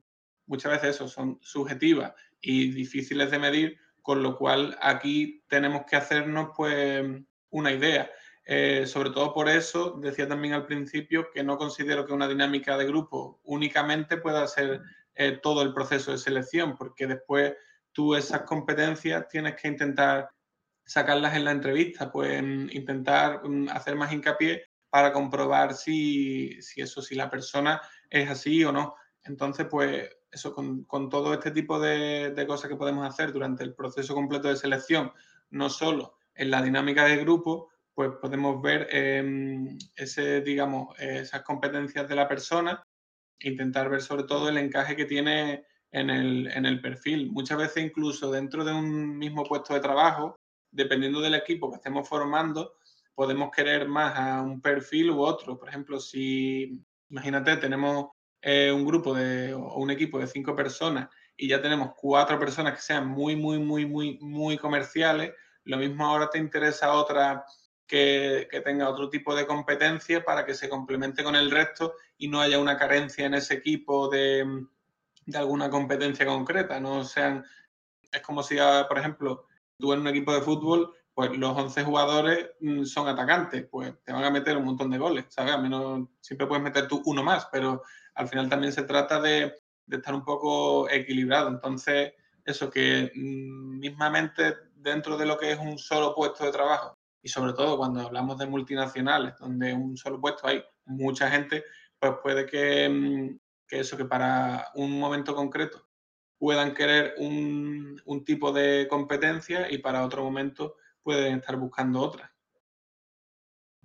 muchas 0.47 0.73
veces 0.73 0.97
eso 0.97 1.09
son 1.09 1.39
subjetivas 1.43 2.12
y 2.41 2.71
difíciles 2.73 3.31
de 3.31 3.39
medir 3.39 3.79
con 4.03 4.23
lo 4.23 4.37
cual 4.37 4.77
aquí 4.81 5.45
tenemos 5.49 5.83
que 5.89 5.97
hacernos 5.97 6.51
pues 6.57 7.05
una 7.51 7.73
idea. 7.73 8.11
Eh, 8.45 8.87
sobre 8.87 9.11
todo 9.11 9.33
por 9.33 9.49
eso, 9.49 9.99
decía 10.01 10.27
también 10.27 10.55
al 10.55 10.66
principio 10.66 11.31
que 11.33 11.45
no 11.45 11.57
considero 11.57 12.05
que 12.05 12.12
una 12.12 12.27
dinámica 12.27 12.77
de 12.77 12.87
grupo 12.87 13.41
únicamente 13.45 14.16
pueda 14.16 14.47
ser 14.47 14.81
eh, 15.23 15.39
todo 15.43 15.61
el 15.61 15.75
proceso 15.75 16.12
de 16.12 16.16
selección, 16.16 16.79
porque 16.79 17.07
después 17.07 17.53
tú 17.93 18.14
esas 18.14 18.41
competencias 18.45 19.29
tienes 19.29 19.55
que 19.61 19.68
intentar 19.68 20.31
sacarlas 20.83 21.37
en 21.37 21.45
la 21.45 21.51
entrevista, 21.51 22.11
pues 22.11 22.43
intentar 22.43 23.47
mm, 23.47 23.68
hacer 23.68 23.97
más 23.97 24.11
hincapié 24.14 24.64
para 24.89 25.12
comprobar 25.12 25.75
si, 25.75 26.62
si 26.62 26.81
eso, 26.81 27.03
si 27.03 27.16
la 27.16 27.29
persona 27.29 27.83
es 28.09 28.31
así 28.31 28.64
o 28.64 28.73
no. 28.73 28.95
Entonces, 29.23 29.66
pues 29.71 30.09
eso, 30.31 30.55
con, 30.55 31.11
todo 31.11 31.35
este 31.35 31.51
tipo 31.51 31.79
de, 31.79 32.33
cosas 32.49 32.71
que 32.71 32.77
podemos 32.77 33.07
hacer 33.07 33.31
durante 33.31 33.62
el 33.62 33.75
proceso 33.75 34.14
completo 34.14 34.49
de 34.49 34.57
selección, 34.57 35.12
no 35.51 35.68
solo 35.68 36.14
en 36.35 36.51
la 36.51 36.62
dinámica 36.62 37.05
de 37.05 37.18
grupo, 37.18 37.68
pues 37.93 38.12
podemos 38.23 38.62
ver 38.62 38.89
em, 38.91 39.77
ese, 39.95 40.41
digamos, 40.41 40.99
esas 40.99 41.43
competencias 41.43 42.09
de 42.09 42.14
la 42.14 42.27
persona, 42.27 42.83
intentar 43.41 43.88
ver 43.88 44.03
sobre 44.03 44.24
todo 44.24 44.49
el 44.49 44.59
encaje 44.59 44.97
que 44.97 45.05
tiene 45.05 45.64
en 45.93 46.11
el, 46.11 46.47
en 46.49 46.66
el 46.66 46.80
perfil. 46.80 47.30
Muchas 47.30 47.59
veces 47.59 47.84
incluso 47.84 48.30
dentro 48.30 48.64
de 48.64 48.72
un 48.72 49.18
mismo 49.18 49.45
puesto 49.45 49.74
de 49.74 49.80
trabajo, 49.80 50.36
dependiendo 50.70 51.20
del 51.20 51.34
equipo 51.34 51.70
que 51.70 51.76
estemos 51.76 52.09
formando, 52.09 52.74
podemos 53.14 53.51
querer 53.51 53.88
más 53.88 54.16
a 54.16 54.41
un 54.41 54.61
perfil 54.61 55.11
u 55.11 55.20
otro. 55.20 55.59
Por 55.59 55.68
ejemplo, 55.68 55.99
si, 55.99 56.80
imagínate, 57.09 57.57
tenemos 57.57 58.11
eh, 58.41 58.72
un 58.72 58.84
grupo 58.86 59.14
de, 59.14 59.53
o 59.53 59.76
un 59.76 59.91
equipo 59.91 60.18
de 60.18 60.26
cinco 60.26 60.55
personas 60.55 61.09
y 61.36 61.49
ya 61.49 61.61
tenemos 61.61 61.93
cuatro 61.97 62.38
personas 62.38 62.74
que 62.74 62.82
sean 62.82 63.09
muy, 63.09 63.34
muy, 63.34 63.59
muy, 63.59 63.86
muy, 63.86 64.18
muy 64.20 64.59
comerciales, 64.59 65.32
lo 65.64 65.76
mismo 65.76 66.07
ahora 66.07 66.30
te 66.30 66.38
interesa 66.38 66.93
otra 66.93 67.45
que, 67.86 68.49
tenga 68.64 68.88
otro 68.88 69.11
tipo 69.11 69.34
de 69.34 69.47
competencia 69.47 70.24
para 70.24 70.47
que 70.47 70.55
se 70.55 70.68
complemente 70.68 71.24
con 71.24 71.34
el 71.34 71.51
resto 71.51 71.95
y 72.21 72.29
no 72.29 72.41
haya 72.41 72.59
una 72.59 72.77
carencia 72.77 73.25
en 73.25 73.33
ese 73.33 73.55
equipo 73.55 74.09
de, 74.11 74.66
de 75.25 75.39
alguna 75.39 75.71
competencia 75.71 76.27
concreta. 76.27 76.79
No 76.79 77.03
sean, 77.03 77.43
es 78.12 78.21
como 78.21 78.43
si, 78.43 78.59
ah, 78.59 78.85
por 78.87 78.99
ejemplo, 78.99 79.47
tú 79.79 79.95
en 79.95 80.01
un 80.01 80.09
equipo 80.09 80.35
de 80.35 80.43
fútbol, 80.43 80.95
pues 81.14 81.37
los 81.37 81.57
11 81.57 81.83
jugadores 81.83 82.51
mm, 82.61 82.85
son 82.85 83.09
atacantes, 83.09 83.66
pues 83.71 83.95
te 84.05 84.12
van 84.12 84.25
a 84.25 84.31
meter 84.31 84.59
un 84.59 84.66
montón 84.66 84.91
de 84.91 84.99
goles, 84.99 85.25
¿sabes? 85.31 85.55
A 85.55 85.59
menos 85.59 86.09
siempre 86.21 86.47
puedes 86.47 86.62
meter 86.62 86.87
tú 86.87 87.03
uno 87.07 87.23
más, 87.23 87.49
pero 87.51 87.83
al 88.14 88.29
final 88.29 88.51
también 88.51 88.73
se 88.73 88.83
trata 88.83 89.18
de, 89.18 89.55
estar 89.91 90.14
un 90.14 90.23
poco 90.23 90.91
equilibrado. 90.91 91.49
Entonces, 91.49 92.12
eso 92.45 92.68
que 92.68 93.11
mm, 93.14 93.79
mismamente 93.79 94.57
dentro 94.75 95.16
de 95.16 95.25
lo 95.25 95.39
que 95.39 95.53
es 95.53 95.59
un 95.59 95.79
solo 95.79 96.14
puesto 96.14 96.45
de 96.45 96.53
trabajo, 96.53 96.99
y 97.23 97.29
sobre 97.31 97.55
todo 97.55 97.79
cuando 97.79 98.01
hablamos 98.01 98.37
de 98.37 98.47
multinacionales, 98.47 99.39
donde 99.39 99.73
un 99.73 99.97
solo 99.97 100.21
puesto 100.21 100.47
hay 100.47 100.62
mucha 100.85 101.31
gente, 101.31 101.64
pues 102.01 102.14
puede 102.22 102.46
que, 102.46 102.88
mm, 102.88 103.38
que 103.68 103.80
eso, 103.80 103.96
que 103.96 104.07
para 104.07 104.68
un 104.74 104.98
momento 104.98 105.34
concreto 105.34 105.86
puedan 106.38 106.72
querer 106.74 107.14
un, 107.18 108.01
un 108.07 108.24
tipo 108.24 108.51
de 108.51 108.88
competencia 108.88 109.70
y 109.70 109.78
para 109.78 110.05
otro 110.05 110.24
momento 110.24 110.76
pueden 111.03 111.38
estar 111.38 111.57
buscando 111.57 112.01
otra. 112.01 112.34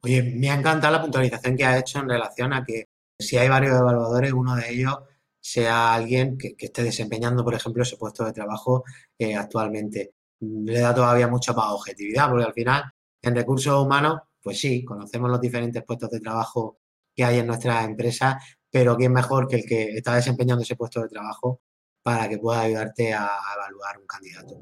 Oye, 0.01 0.23
me 0.23 0.49
ha 0.49 0.55
encantado 0.55 0.93
la 0.93 1.01
puntualización 1.01 1.57
que 1.57 1.65
ha 1.65 1.77
hecho 1.77 1.99
en 1.99 2.09
relación 2.09 2.53
a 2.53 2.63
que 2.63 2.85
si 3.19 3.37
hay 3.37 3.49
varios 3.49 3.77
evaluadores, 3.77 4.31
uno 4.33 4.55
de 4.55 4.71
ellos 4.71 4.97
sea 5.39 5.93
alguien 5.93 6.37
que, 6.37 6.55
esté 6.57 6.83
desempeñando, 6.83 7.43
por 7.43 7.53
ejemplo, 7.53 7.83
ese 7.83 7.97
puesto 7.97 8.25
de 8.25 8.33
trabajo 8.33 8.83
eh, 9.17 9.35
actualmente. 9.35 10.13
Le 10.39 10.79
da 10.79 10.93
todavía 10.93 11.27
mucha 11.27 11.53
más 11.53 11.71
objetividad, 11.71 12.29
porque 12.29 12.45
al 12.45 12.53
final, 12.53 12.83
en 13.21 13.35
recursos 13.35 13.83
humanos, 13.83 14.21
pues 14.41 14.59
sí, 14.59 14.83
conocemos 14.83 15.29
los 15.29 15.41
diferentes 15.41 15.83
puestos 15.83 16.09
de 16.09 16.19
trabajo 16.19 16.79
que 17.15 17.23
hay 17.23 17.39
en 17.39 17.47
nuestras 17.47 17.85
empresas, 17.85 18.35
pero 18.69 18.97
¿quién 18.97 19.13
mejor 19.13 19.47
que 19.47 19.57
el 19.57 19.65
que 19.65 19.97
está 19.97 20.15
desempeñando 20.15 20.63
ese 20.63 20.75
puesto 20.75 21.01
de 21.01 21.09
trabajo 21.09 21.61
para 22.03 22.27
que 22.27 22.37
pueda 22.37 22.61
ayudarte 22.61 23.13
a, 23.13 23.29
evaluar 23.55 23.97
un 23.97 24.05
candidato? 24.05 24.61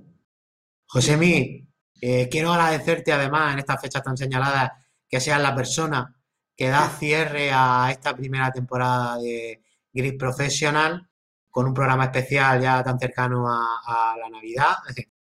Josemi, 0.85 1.67
eh, 1.99 2.29
quiero 2.29 2.53
agradecerte 2.53 3.11
además 3.11 3.53
en 3.53 3.59
estas 3.59 3.81
fechas 3.81 4.03
tan 4.03 4.15
señaladas 4.15 4.71
que 5.09 5.19
seas 5.19 5.41
la 5.41 5.55
persona 5.55 6.15
que 6.55 6.69
da 6.69 6.89
cierre 6.89 7.51
a 7.51 7.89
esta 7.91 8.15
primera 8.15 8.51
temporada 8.51 9.17
de 9.17 9.63
Gris 9.91 10.13
Professional 10.13 11.09
con 11.49 11.67
un 11.67 11.73
programa 11.73 12.05
especial 12.05 12.61
ya 12.61 12.83
tan 12.83 12.97
cercano 12.97 13.47
a, 13.47 14.15
la 14.19 14.29
Navidad. 14.29 14.75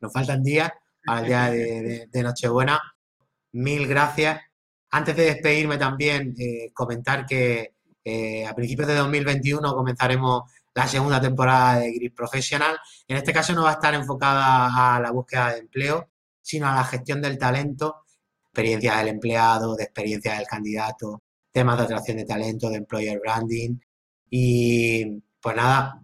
Nos 0.01 0.13
faltan 0.13 0.43
días 0.43 0.71
el 1.03 1.25
día 1.25 1.51
de, 1.51 2.23
Nochebuena. 2.23 2.81
Mil 3.53 3.87
gracias. 3.87 4.41
Antes 4.95 5.17
de 5.17 5.25
despedirme 5.25 5.77
también, 5.77 6.37
eh, 6.39 6.71
comentar 6.73 7.27
que 7.27 7.75
eh, 8.05 8.47
a 8.47 8.55
principios 8.55 8.87
de 8.87 8.95
2021 8.95 9.75
comenzaremos 9.75 10.43
la 10.73 10.87
segunda 10.87 11.21
temporada 11.21 11.81
de 11.81 11.93
Gris 11.95 12.13
Professional. 12.13 12.79
En 13.09 13.17
este 13.17 13.33
caso 13.33 13.53
no 13.55 13.65
va 13.65 13.71
a 13.71 13.73
estar 13.73 13.93
enfocada 13.93 14.95
a 14.95 15.01
la 15.01 15.11
búsqueda 15.11 15.53
de 15.53 15.59
empleo, 15.59 16.11
sino 16.41 16.69
a 16.69 16.77
la 16.77 16.85
gestión 16.85 17.21
del 17.21 17.39
talento, 17.39 18.05
experiencia 18.45 18.97
del 18.99 19.09
empleado, 19.09 19.75
de 19.75 19.83
experiencia 19.83 20.35
del 20.35 20.47
candidato, 20.47 21.25
temas 21.51 21.77
de 21.77 21.83
atracción 21.83 22.19
de 22.19 22.25
talento, 22.27 22.71
de 22.71 22.77
employer 22.77 23.19
branding. 23.19 23.77
Y 24.31 25.21
pues 25.41 25.57
nada, 25.57 26.01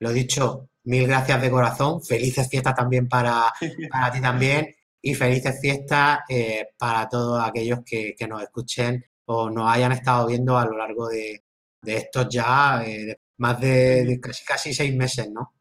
lo 0.00 0.12
dicho, 0.12 0.70
mil 0.82 1.06
gracias 1.06 1.40
de 1.40 1.50
corazón, 1.52 2.02
felices 2.02 2.48
fiestas 2.50 2.74
también 2.74 3.08
para, 3.08 3.52
para 3.92 4.10
ti 4.10 4.20
también 4.20 4.74
y 5.06 5.14
felices 5.14 5.60
fiestas 5.60 6.20
eh, 6.30 6.68
para 6.78 7.06
todos 7.10 7.38
aquellos 7.46 7.80
que, 7.84 8.16
nos 8.26 8.42
escuchen 8.42 9.04
o 9.26 9.50
nos 9.50 9.70
hayan 9.70 9.92
estado 9.92 10.26
viendo 10.26 10.56
a 10.56 10.64
lo 10.64 10.78
largo 10.78 11.08
de, 11.08 11.44
estos 11.84 12.26
ya 12.30 12.82
eh, 12.86 13.20
más 13.36 13.60
de, 13.60 14.18
casi, 14.22 14.44
casi 14.46 14.72
seis 14.72 14.96
meses, 14.96 15.28
¿no? 15.30 15.52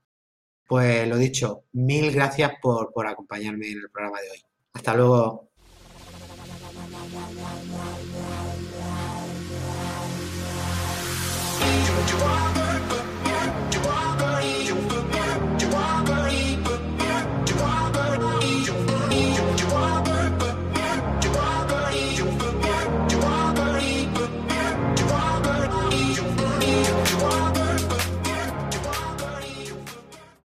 Pues 0.65 1.05
lo 1.09 1.17
dicho, 1.17 1.65
mil 1.73 2.09
gracias 2.13 2.53
por, 2.61 2.93
por 2.93 3.05
acompañarme 3.05 3.67
en 3.67 3.79
el 3.79 3.89
programa 3.91 4.21
de 4.21 4.31
hoy. 4.31 4.41
Hasta 4.73 4.95
luego. 4.95 5.49